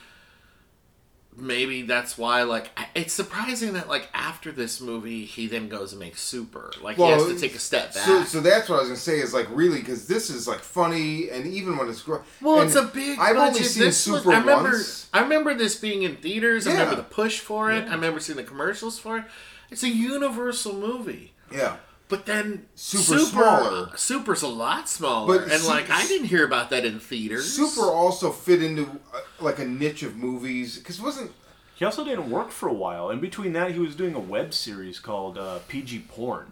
[1.38, 2.44] maybe that's why.
[2.44, 6.72] Like, it's surprising that like after this movie, he then goes and makes Super.
[6.82, 8.06] Like, he has to take a step back.
[8.06, 10.60] So, so that's what I was gonna say is like really because this is like
[10.60, 13.18] funny and even when it's gro- well, it's a big.
[13.20, 13.56] I've budget.
[13.56, 14.70] only seen This was- Super I remember.
[14.72, 15.08] once.
[15.14, 16.68] I remember this being in theaters.
[16.68, 17.88] I remember the push for it.
[17.88, 19.26] I remember seeing the commercials for it.
[19.70, 21.34] It's a Universal movie.
[21.52, 21.78] Yeah,
[22.12, 23.98] But then Super smaller.
[23.98, 27.52] Super's a lot smaller, But and Su- like I didn't hear about that in theaters.
[27.54, 28.84] Super also fit into
[29.14, 31.32] uh, like a niche of movies because it wasn't
[31.74, 33.10] he also didn't work for a while.
[33.10, 36.52] In between that, he was doing a web series called uh, PG Porn.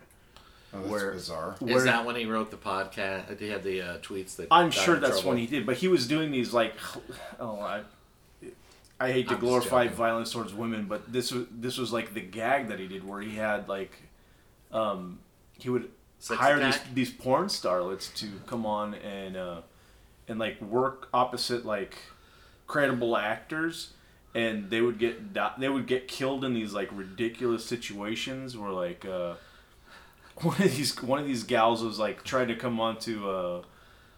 [0.73, 1.56] oh, that's Where- bizarre.
[1.68, 3.38] Is that when he wrote the podcast?
[3.38, 4.48] He had the uh, tweets that.
[4.49, 5.31] I'm got sure in that's trouble?
[5.31, 6.73] when he did, but he was doing these like,
[7.40, 7.81] oh, I,
[8.98, 12.22] I hate to I'm glorify violence towards women, but this was this was like the
[12.22, 13.91] gag that he did, where he had like,
[14.72, 15.19] um,
[15.60, 16.94] he would Sex hire these attack?
[16.94, 19.61] these porn starlets to come on and uh,
[20.27, 21.98] and like work opposite like
[22.68, 23.94] credible actors,
[24.36, 28.72] and they would get di- they would get killed in these like ridiculous situations where
[28.72, 29.06] like.
[29.06, 29.36] Uh,
[30.41, 33.61] one of these one of these gals was like trying to come on to uh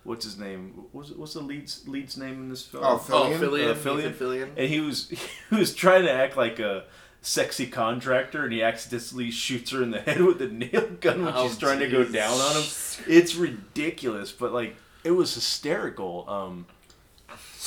[0.04, 3.40] what's his name what's what's the lead's lead's name in this film Oh, Oh, Fillion?
[3.40, 4.14] Fillion, Uh, Fillion, Fillion.
[4.14, 4.50] Fillion.
[4.56, 5.10] and he was
[5.50, 6.84] he was trying to act like a
[7.22, 11.34] sexy contractor and he accidentally shoots her in the head with a nail gun when
[11.36, 12.64] Oh, she's trying to go down on him
[13.08, 16.66] it's ridiculous but like it was hysterical um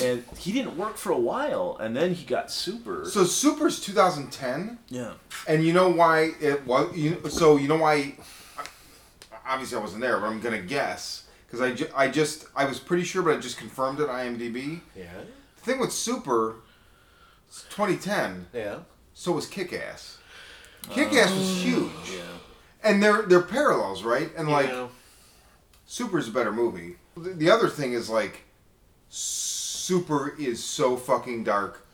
[0.02, 4.78] and he didn't work for a while and then he got super So Super's 2010,
[4.88, 5.12] yeah
[5.46, 6.96] and you know why it was.
[6.96, 8.16] You so you know why.
[9.46, 12.78] Obviously, I wasn't there, but I'm gonna guess because I, ju- I just I was
[12.80, 14.08] pretty sure, but I just confirmed it.
[14.08, 14.80] IMDb.
[14.96, 15.04] Yeah,
[15.56, 16.56] The thing with Super,
[17.48, 18.46] it's 2010.
[18.52, 18.78] yeah.
[19.14, 20.18] So was Kick Ass.
[20.90, 22.34] Kick Ass was oh, huge, yeah
[22.84, 24.30] and they're they're parallels, right?
[24.36, 24.90] And like know,
[25.86, 26.96] Super's a better movie.
[27.16, 28.42] The, the other thing is like
[29.08, 31.84] Super is so fucking dark.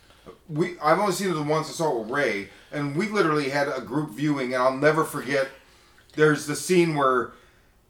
[0.48, 3.48] We I've only seen it the once I saw it with Ray, and we literally
[3.48, 5.48] had a group viewing, and I'll never forget.
[6.14, 7.30] There's the scene where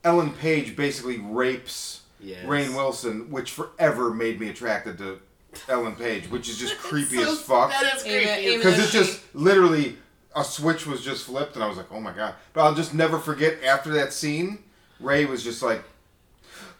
[0.05, 2.44] Ellen Page basically rapes Yes.
[2.44, 5.20] Rainn Wilson, which forever made me attracted to
[5.68, 7.70] Ellen Page, which is just creepy So- as fuck.
[7.70, 8.56] That is creepy.
[8.56, 9.97] Because though it just literally
[10.36, 12.94] a switch was just flipped, and I was like, "Oh my god!" But I'll just
[12.94, 14.59] never forget after that scene,
[15.01, 15.82] Ray was just like,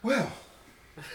[0.02, 0.30] "Well."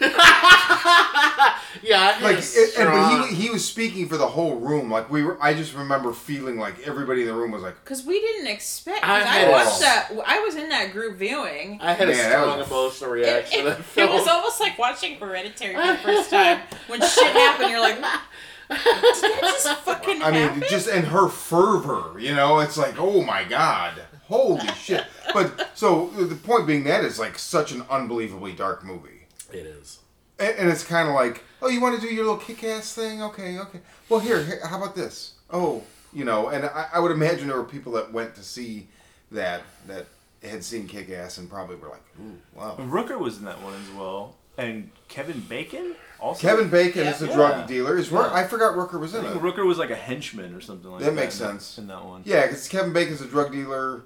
[1.82, 4.90] yeah, I had like it, and, but he he was speaking for the whole room
[4.90, 8.04] like we were i just remember feeling like everybody in the room was like Because
[8.04, 9.04] we didn't expect.
[9.04, 10.10] I 'cause I, had- watched that.
[10.26, 11.78] I was in that group viewing.
[11.82, 14.60] I had a Man, that strong was emotional reaction it- to that it was almost
[14.60, 16.60] like watching Hereditary for the first time.
[16.88, 20.60] When shit happened, you're like, did that just fucking i happen?
[20.60, 23.92] mean just and her fervor you know it's like oh my god
[24.24, 29.26] holy shit but so the point being that is like such an unbelievably dark movie
[29.52, 30.00] it is.
[30.38, 33.22] And, and it's kind of like oh you want to do your little kick-ass thing
[33.22, 35.82] okay okay well here, here how about this oh
[36.12, 38.88] you know and I, I would imagine there were people that went to see
[39.32, 40.06] that that
[40.42, 43.90] had seen kick-ass and probably were like ooh wow Rooker was in that one as
[43.96, 46.40] well, and Kevin Bacon also.
[46.40, 47.10] Kevin Bacon Yeah.
[47.12, 47.34] is the Yeah.
[47.34, 47.98] drug dealer.
[47.98, 48.38] Is Rook- Yeah.
[48.38, 49.42] I forgot Rooker was I in think it.
[49.42, 51.06] Rooker was like a henchman or something like that.
[51.06, 51.76] That makes sense.
[51.78, 52.22] in that one.
[52.24, 54.02] Yeah, because Kevin Bacon's a drug dealer.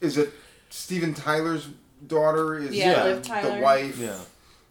[0.00, 0.32] Is it
[0.70, 1.68] Steven Tyler's
[2.06, 2.56] daughter?
[2.56, 3.98] Is Yeah, Liv the wife?
[3.98, 4.16] Yeah.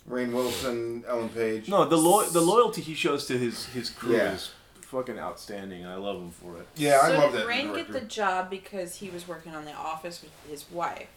[0.09, 1.67] Rainn Wilson, Ellen Page.
[1.67, 4.33] No, the lo- the loyalty he shows to his his crew Yeah.
[4.33, 4.51] is
[4.81, 5.85] fucking outstanding.
[5.85, 6.67] I love him for it.
[6.75, 7.47] Yeah, I so love did that.
[7.47, 7.91] Rain director.
[7.93, 11.09] get the job because he was working on The Office with his wife?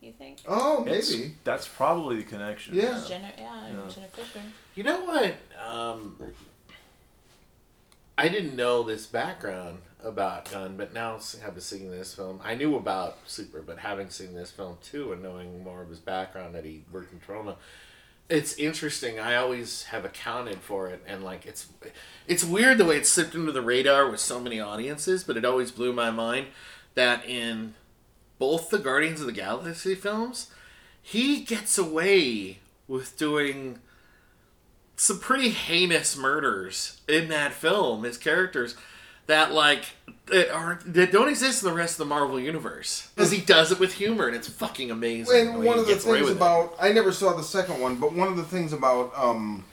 [0.00, 0.38] You think?
[0.48, 1.34] Oh, It's- maybe.
[1.44, 2.74] that's probably the connection.
[2.74, 3.04] Yeah.
[3.06, 3.88] Jenna, yeah, Yeah.
[3.88, 4.40] Jenna Fischer.
[4.74, 5.34] You know what?
[5.64, 6.16] Um,
[8.18, 12.54] I didn't know this background about Gunn, but now s- having seen this film, I
[12.54, 16.54] knew about Super, but having seen this film too and knowing more of his background
[16.54, 17.56] that he worked in Toronto,
[18.32, 19.20] it's interesting.
[19.20, 21.68] I always have accounted for it, and like it's
[22.26, 25.44] it's weird the way it slipped under the radar with so many audiences, but it
[25.44, 26.46] always blew my mind
[26.94, 27.74] that in
[28.38, 30.50] both the Guardians of the Galaxy films,
[31.02, 33.80] he gets away with doing
[34.96, 38.04] some pretty heinous murders in that film.
[38.04, 38.76] His characters
[39.26, 39.84] that like
[40.26, 43.70] that are that don't exist in the rest of the Marvel universe because he does
[43.72, 45.48] it with humor and it's fucking amazing.
[45.48, 46.36] And one of the things with it.
[46.36, 49.64] about I never saw the second one, but one of the things about um,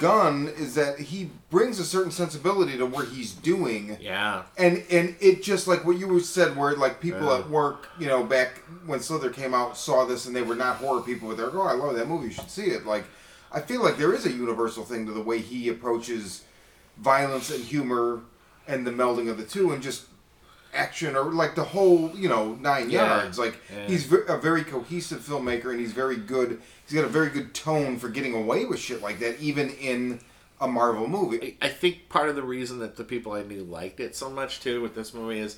[0.00, 3.96] Gunn is that he brings a certain sensibility to what he's doing.
[4.00, 7.38] yeah, and and it just like what you said where like people Yeah.
[7.38, 10.76] at work you know back when slither came out saw this and they were not
[10.76, 13.04] horror people but they're like oh i love that movie you should see it like
[13.52, 16.42] i feel like there is a universal thing to the way he approaches
[17.00, 18.20] violence and humor
[18.66, 20.04] and the melding of the two and just
[20.74, 23.06] action or like the whole you know nine Yeah.
[23.20, 23.86] yards like Yeah.
[23.86, 27.98] he's a very cohesive filmmaker and he's very good he's got a very good tone
[27.98, 30.20] for getting away with shit like that even in
[30.60, 33.98] a marvel movie I think part of the reason that the people I knew liked
[34.00, 35.56] it so much too with this movie is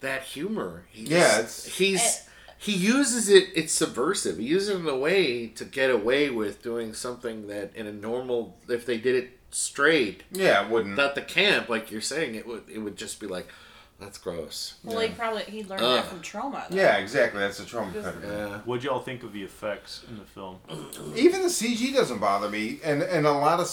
[0.00, 0.86] that humor.
[0.90, 2.10] He Yeah, it's- he's eh.
[2.58, 3.50] he uses it.
[3.54, 4.38] It's subversive.
[4.38, 7.92] He uses it in a way to get away with doing something that in a
[7.92, 12.34] normal, if they did it straight, yeah it wouldn't at the camp, like you're saying,
[12.34, 13.48] it would it would just be like,
[14.02, 14.74] that's gross.
[14.82, 15.96] Well, he probably he learned Ugh.
[15.96, 16.68] that from Troma.
[16.68, 16.76] though.
[16.76, 18.58] yeah exactly that's a Troma cutter Yeah.
[18.64, 20.58] What'd y'all think of the effects in the film?
[21.16, 23.66] Even the CG doesn't bother me, and and a lot of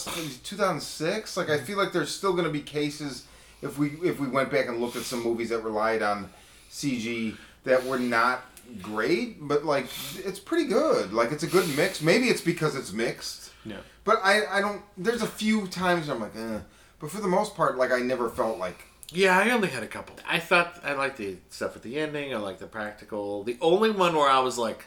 [0.43, 1.37] 2006.
[1.37, 1.65] Like I mm-hmm.
[1.65, 3.25] feel like there's still going to be cases
[3.61, 6.29] if we if we went back and looked at some movies that relied on
[6.69, 8.43] CG that were not
[8.81, 9.87] great, but like
[10.17, 11.11] it's pretty good.
[11.13, 12.01] Like it's a good mix.
[12.01, 13.77] Maybe it's because it's mixed, Yeah.
[14.03, 14.81] but I I don't.
[14.97, 16.59] There's a few times I'm like, eh.
[16.99, 19.87] But for the most part, like I never felt like Yeah, I only had a
[19.87, 20.15] couple.
[20.27, 22.33] I thought I liked the stuff at the ending.
[22.33, 23.43] I liked the practical.
[23.43, 24.85] The only one where I was like,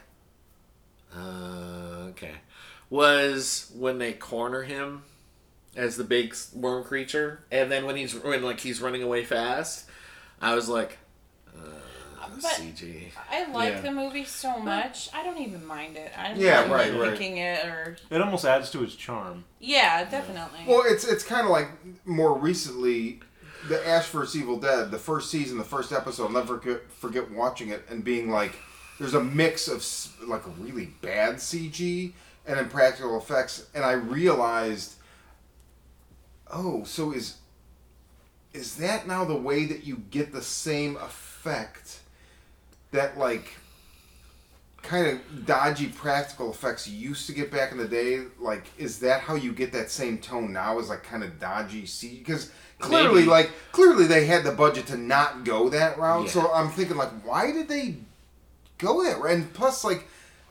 [1.16, 2.35] uh, okay,
[2.90, 5.05] was when they corner him
[5.77, 9.89] as the big worm creature, and then when he's when like he's running away fast,
[10.40, 10.99] I was like,
[12.24, 13.11] Ah, but- CG.
[13.31, 13.81] I like Yeah.
[13.81, 15.09] the movie so much.
[15.12, 16.12] I don't even mind it.
[16.16, 17.12] I'm Yeah, not right, even right.
[17.12, 19.44] picking it or It almost adds to its charm.
[19.59, 20.61] yeah, definitely.
[20.66, 21.69] Well, it's it's kind of like
[22.07, 23.20] more recently,
[23.69, 26.24] the Ash vs Evil Dead, the first season, the first episode.
[26.27, 28.55] I'll never forget, forget watching it and being like,
[28.99, 29.85] there's a mix of
[30.28, 32.12] like a really bad CG
[32.47, 34.94] and then practical effects, and I realized,
[36.53, 37.36] oh, so is
[38.53, 42.01] is that now the way that you get the same effect
[42.93, 43.56] that like
[44.82, 48.98] kind of dodgy practical effects you used to get back in the day like is
[48.98, 52.51] that how you get that same tone now is like kind of dodgy see because
[52.81, 53.28] clearly Maybe.
[53.28, 56.31] like clearly they had the budget to not go that route Yeah.
[56.32, 57.97] so i'm thinking like why did they
[58.78, 60.09] go that route and plus like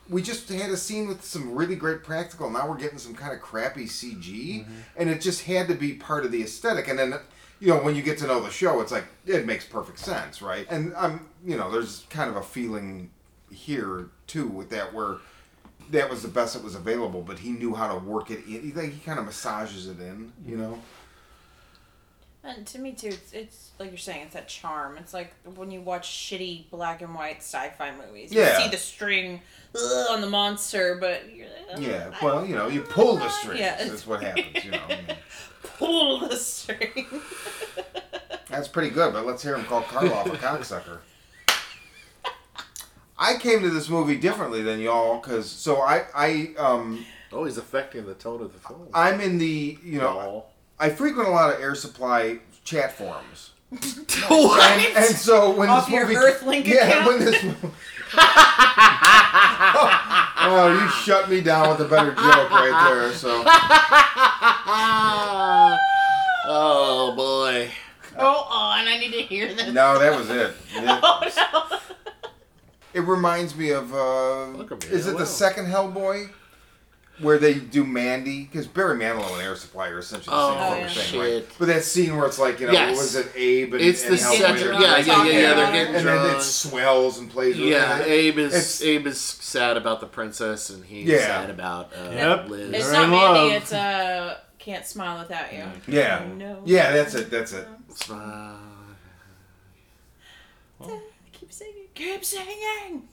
[0.08, 3.34] we just had a scene with some really great practical now we're getting some kind
[3.34, 4.24] of crappy cg
[4.62, 4.72] mm-hmm.
[4.96, 7.14] and it just had to be part of the aesthetic and then
[7.60, 10.40] you know when you get to know the show it's like it makes perfect sense
[10.40, 13.10] right and i'm you know there's kind of a feeling
[13.50, 15.16] here too with that where
[15.90, 18.62] that was the best that was available, but he knew how to work it in.
[18.62, 20.62] He, like, he kind of massages it in, you mm-hmm.
[20.62, 20.78] know.
[22.44, 24.98] And to me too, it's, it's like you're saying, it's that charm.
[24.98, 28.32] It's like when you watch shitty black and white sci-fi movies.
[28.32, 28.58] You Yeah.
[28.58, 29.42] see the string
[29.76, 33.16] ugh, on the monster, but you're like, "Ugh, Yeah, I well, you know, you pull
[33.16, 33.58] the string.
[33.58, 34.82] Yeah, That's what happens, you know.
[34.88, 35.16] I mean,
[35.78, 37.06] pull the string.
[38.48, 40.98] That's pretty good, but let's hear him call Karloff a cocksucker.
[43.22, 47.56] I came to this movie differently than y'all, cause so I I um Oh, he's
[47.56, 48.88] affecting the tone of the film.
[48.92, 50.50] I'm in the you know Y'all.
[50.80, 53.52] I frequent a lot of air supply chat forums.
[54.28, 54.60] what?
[54.72, 57.06] And, and so when Off this your movie, Earthlink yeah, account?
[57.06, 57.36] when this,
[60.44, 63.12] oh, you shut me down with a better joke right there.
[63.12, 63.44] So
[66.48, 67.70] oh boy.
[68.18, 68.88] oh, on!
[68.88, 69.72] I need to hear this.
[69.72, 70.56] no, that was it.
[70.74, 71.22] It, Oh
[71.70, 71.78] no!
[72.94, 75.18] It reminds me of uh, me, is it wow.
[75.20, 76.30] the second Hellboy?
[77.20, 80.68] Where they do Mandy, because Barry Manilow and Air Supply are essentially the same Oh,
[80.70, 80.88] fucking yeah.
[80.88, 81.46] thing, right?
[81.58, 82.96] But that scene where it's like, you know, Yes.
[82.96, 84.38] was it Abe and, It's and the Hellboy?
[84.38, 84.72] center.
[84.72, 84.80] Hellboy.
[84.80, 85.54] Yeah, yeah, yeah, yeah.
[85.54, 87.58] They're And getting and then it swells and plays.
[87.58, 88.08] with Yeah, it.
[88.08, 91.18] Abe is It's- Abe is sad about the princess, and he's Yeah.
[91.18, 92.48] sad about uh, Yep.
[92.48, 92.70] Liz.
[92.74, 93.54] It's not Mandy.
[93.56, 95.64] It's uh, can't smile without you.
[95.86, 96.62] Yeah, No.
[96.64, 97.30] yeah, that's it.
[97.30, 97.68] That's it.
[97.94, 98.56] Smile.
[101.32, 101.81] Keep singing.
[101.94, 103.08] Keep singing.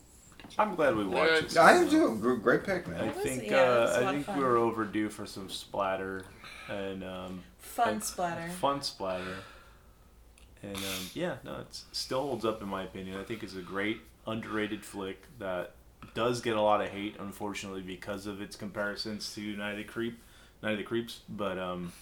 [0.57, 1.57] I'm glad we watched this.
[1.57, 2.17] I am too.
[2.19, 3.07] Gr- Great pick, I man.
[3.13, 4.37] was- think yeah, it was a uh, lot I of think fun.
[4.37, 6.25] we were overdue for some splatter
[6.69, 8.49] and um, Fun and splatter.
[8.53, 9.35] Fun splatter.
[10.63, 13.17] And um, yeah, no, it still holds up in my opinion.
[13.19, 15.71] I think it's a great underrated flick that
[16.13, 19.83] does get a lot of hate, unfortunately, because of its comparisons to Night of the
[19.85, 20.19] Creep,
[20.63, 21.21] Night of the Creeps.
[21.29, 21.93] But um,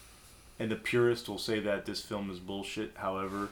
[0.58, 2.94] and the purist will say that this film is bullshit.
[2.96, 3.50] However,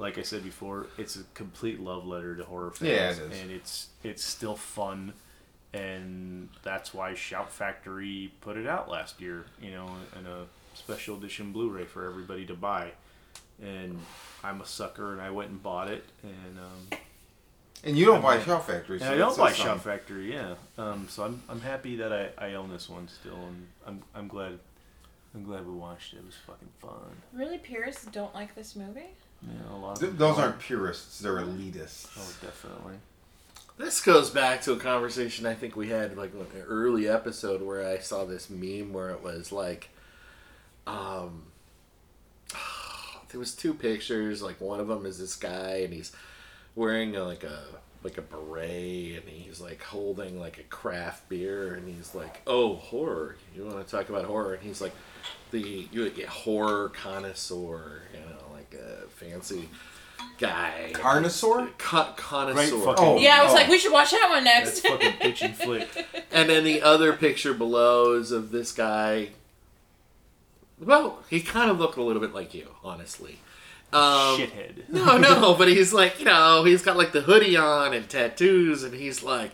[0.00, 3.40] like I said before, it's a complete love letter to horror fans, Yeah, it is.
[3.42, 5.12] and it's it's still fun,
[5.72, 9.44] and that's why Shout Factory put it out last year.
[9.62, 12.92] You know, in a special edition Blu-ray for everybody to buy,
[13.62, 13.98] and
[14.42, 16.98] I'm a sucker, and I went and bought it, and um,
[17.84, 18.98] And you don't buy Shell Factory.
[19.00, 19.66] So I don't buy something.
[19.66, 20.54] Shout Factory, yeah.
[20.78, 24.28] Um, so I'm I'm happy that I, I own this one still, and I'm I'm
[24.28, 24.58] glad
[25.34, 26.18] I'm glad we watched it.
[26.18, 27.12] It was fucking fun.
[27.32, 29.10] Really, purists don't like this movie?
[29.42, 29.92] Yeah, a lot.
[29.92, 30.46] Of Th- those are.
[30.46, 31.20] aren't purists.
[31.20, 32.08] They're elitists.
[32.16, 32.94] Oh, definitely.
[33.78, 37.86] This goes back to a conversation I think we had like an early episode where
[37.88, 39.88] I saw this meme where it was like,
[40.86, 41.44] um,
[43.30, 44.42] there was two pictures.
[44.42, 46.12] Like one of them is this guy and he's
[46.74, 47.60] wearing a, like a
[48.02, 52.76] like a beret and he's like holding like a craft beer and he's like, oh
[52.76, 54.54] horror, you want to talk about horror?
[54.54, 54.92] And he's like,
[55.50, 59.68] the you yeah, horror connoisseur, you know, like a fancy
[60.38, 60.90] guy.
[60.92, 61.76] Carnosaur?
[61.78, 62.70] Con- connoisseur.
[62.70, 63.56] Great fucking- Oh, yeah, I was oh.
[63.56, 64.86] like, we should watch that one That's next.
[64.86, 65.88] fucking bitch and flick.
[66.32, 69.30] And then the other picture below is of this guy.
[70.78, 73.38] Well, he kind of looked a little bit like you, honestly.
[73.92, 74.88] Um, Shithead.
[74.88, 78.82] No, no, but he's like, you know, he's got like the hoodie on and tattoos,
[78.84, 79.50] and he's like,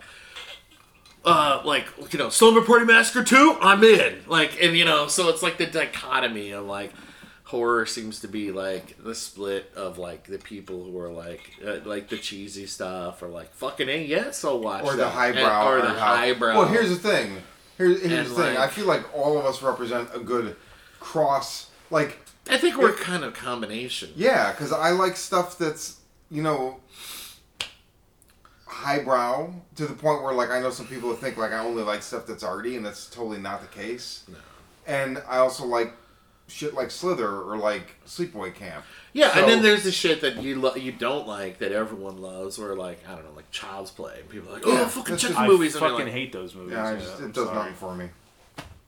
[1.25, 4.23] uh, like you know, Slumber Party Massacre two, I'm in.
[4.29, 6.93] Like, and you know, so it's like the dichotomy of like
[7.47, 11.77] horror seems to be like the split of like the people who are like uh,
[11.85, 15.11] like the cheesy stuff or like fucking a yes, I'll watch or the that.
[15.13, 16.59] highbrow, And- or the how- highbrow.
[16.59, 17.43] Well, here's the thing.
[17.79, 18.55] Here, here's And, the thing.
[18.55, 20.57] like- I feel like all of us represent a good
[20.99, 21.69] cross.
[21.91, 22.19] Like,
[22.51, 24.11] I think we're kind of combination.
[24.17, 26.01] yeah, because I like stuff that's
[26.31, 26.81] you know
[28.67, 32.03] highbrow to the point where like I know some people think like I only like
[32.03, 34.25] stuff that's arty, and that's totally not the case.
[34.29, 34.37] No.
[34.87, 35.93] And I also like
[36.49, 38.85] shit like Slither or like Sleepaway Camp.
[39.13, 42.21] Yeah, So- and then there's the shit that you lo- you don't like that everyone
[42.21, 44.19] loves, or like I don't know, like Child's Play.
[44.21, 45.75] And people are like, oh, Yeah, fucking that's check the I movies.
[45.75, 46.73] and fucking like, hate those movies.
[46.75, 47.57] Yeah, yeah, just, I'm it does sorry.
[47.59, 48.09] nothing for me.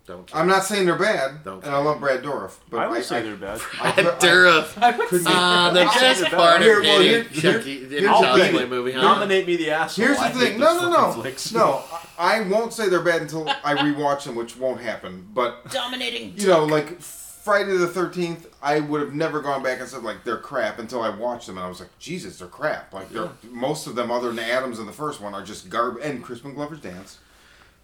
[0.06, 0.40] Don't care.
[0.40, 2.00] I'm not saying they're bad, Don't and I love.
[2.00, 3.60] Brad Dourif, but I I, would say I- they're bad.
[3.82, 4.66] I could- I- Dura.
[4.78, 7.08] I would Couldn't say Uh, the I'll say best they're part of Here, well, any
[7.08, 7.24] here-
[7.58, 9.02] Chucky, any I'll Child's Play movie, huh?
[9.02, 10.06] Nominate me the asshole.
[10.06, 10.58] Here's the I thing.
[10.58, 11.52] those No, no, no, flicks.
[11.52, 11.84] no.
[12.18, 15.28] I won't say they're bad until I rewatch them, which won't happen.
[15.34, 16.32] But dominating.
[16.38, 16.98] you know, like
[17.42, 21.02] Friday the Thirteenth, I would have never gone back and said like they're crap until
[21.02, 22.92] I watched them, and I was like, Jesus, they're crap.
[22.92, 25.98] Like they're most of them, other than Adams in the first one, are just garb
[26.02, 27.18] and Crispin Glover's dance.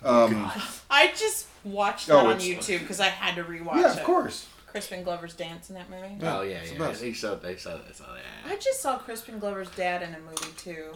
[0.05, 0.51] Um,
[0.91, 3.99] I just watched Oh, that on it's- YouTube because I had to rewatch yeah, it.
[3.99, 4.47] of course.
[4.67, 6.19] Crispin Glover's dance in that movie.
[6.23, 6.89] Oh yeah, it's the yeah.
[6.89, 7.01] best.
[7.01, 8.23] They showed, they showed, they saw that.
[8.53, 10.93] I just saw Crispin Glover's dad in a movie too.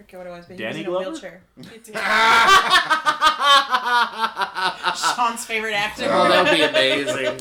[0.00, 1.10] I forget what it was, but Danny he was in Glover?
[1.10, 1.42] a wheelchair.
[5.16, 6.06] Sean's favorite actor.
[6.08, 7.38] Oh, that would be amazing.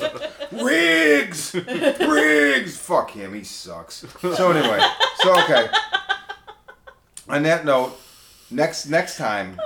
[0.65, 2.77] Riggs, Riggs.
[2.77, 4.05] Fuck him, he sucks.
[4.21, 4.79] So anyway,
[5.21, 5.67] so okay.
[7.29, 7.97] On that note,
[8.51, 9.57] next next time,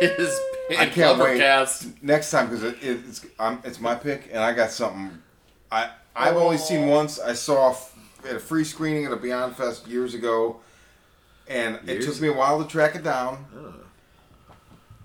[0.00, 0.38] His
[0.78, 1.38] I can't wait.
[1.38, 2.02] cast.
[2.02, 5.10] next time because it, it's um, it's my pick, and I got something.
[5.70, 7.20] I I've only seen once.
[7.20, 7.94] I saw f-
[8.26, 10.60] at a free screening at a Beyond Fest years ago,
[11.48, 13.44] and it took me a while to track it down.
[13.56, 13.74] Oh.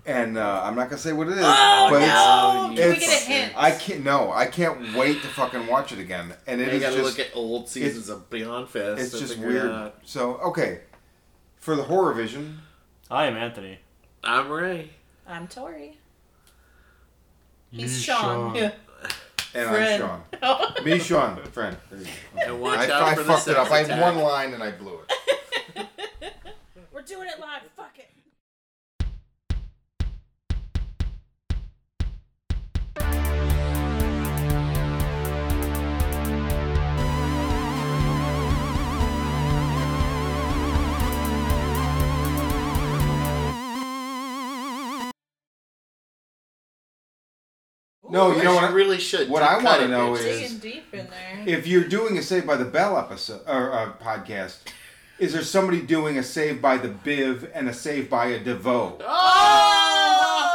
[0.06, 2.70] And uh, I'm not gonna say what it is, Oh but no!
[2.72, 3.52] it's, Can we get a hint?
[3.56, 4.02] I can't.
[4.02, 6.32] No, I can't wait to fucking watch it again.
[6.46, 9.00] And it You is gotta just look at old seasons of Beyond Fest.
[9.00, 9.70] it's just weird.
[9.70, 9.96] out.
[10.04, 10.80] So okay,
[11.58, 12.60] for the horror vision,
[13.10, 13.78] I am Anthony.
[14.24, 14.90] I'm Ray.
[15.28, 15.98] I'm Tori.
[17.70, 18.54] He's He's Sean.
[18.54, 18.72] Sean.
[19.52, 19.60] Yeah.
[19.62, 20.02] and Friend.
[20.04, 20.84] I'm Sean.
[20.84, 21.76] Me, Sean, friend.
[21.90, 22.40] There you go.
[22.52, 23.68] And watch I, out I for the fucked it up.
[23.68, 25.12] sex I had one line and I blew it.
[27.00, 27.62] We're doing it live.
[27.78, 28.10] Fuck it.
[48.08, 48.64] No, you know what?
[48.64, 49.28] I- really should.
[49.28, 51.44] what I wanna know is- Digging deep in there.
[51.46, 54.56] If you're doing a Save by the Bell episode or uh, podcast,
[55.20, 58.96] is there somebody doing a save by the Biv and a save by a DeVoe?
[59.02, 60.49] Oh!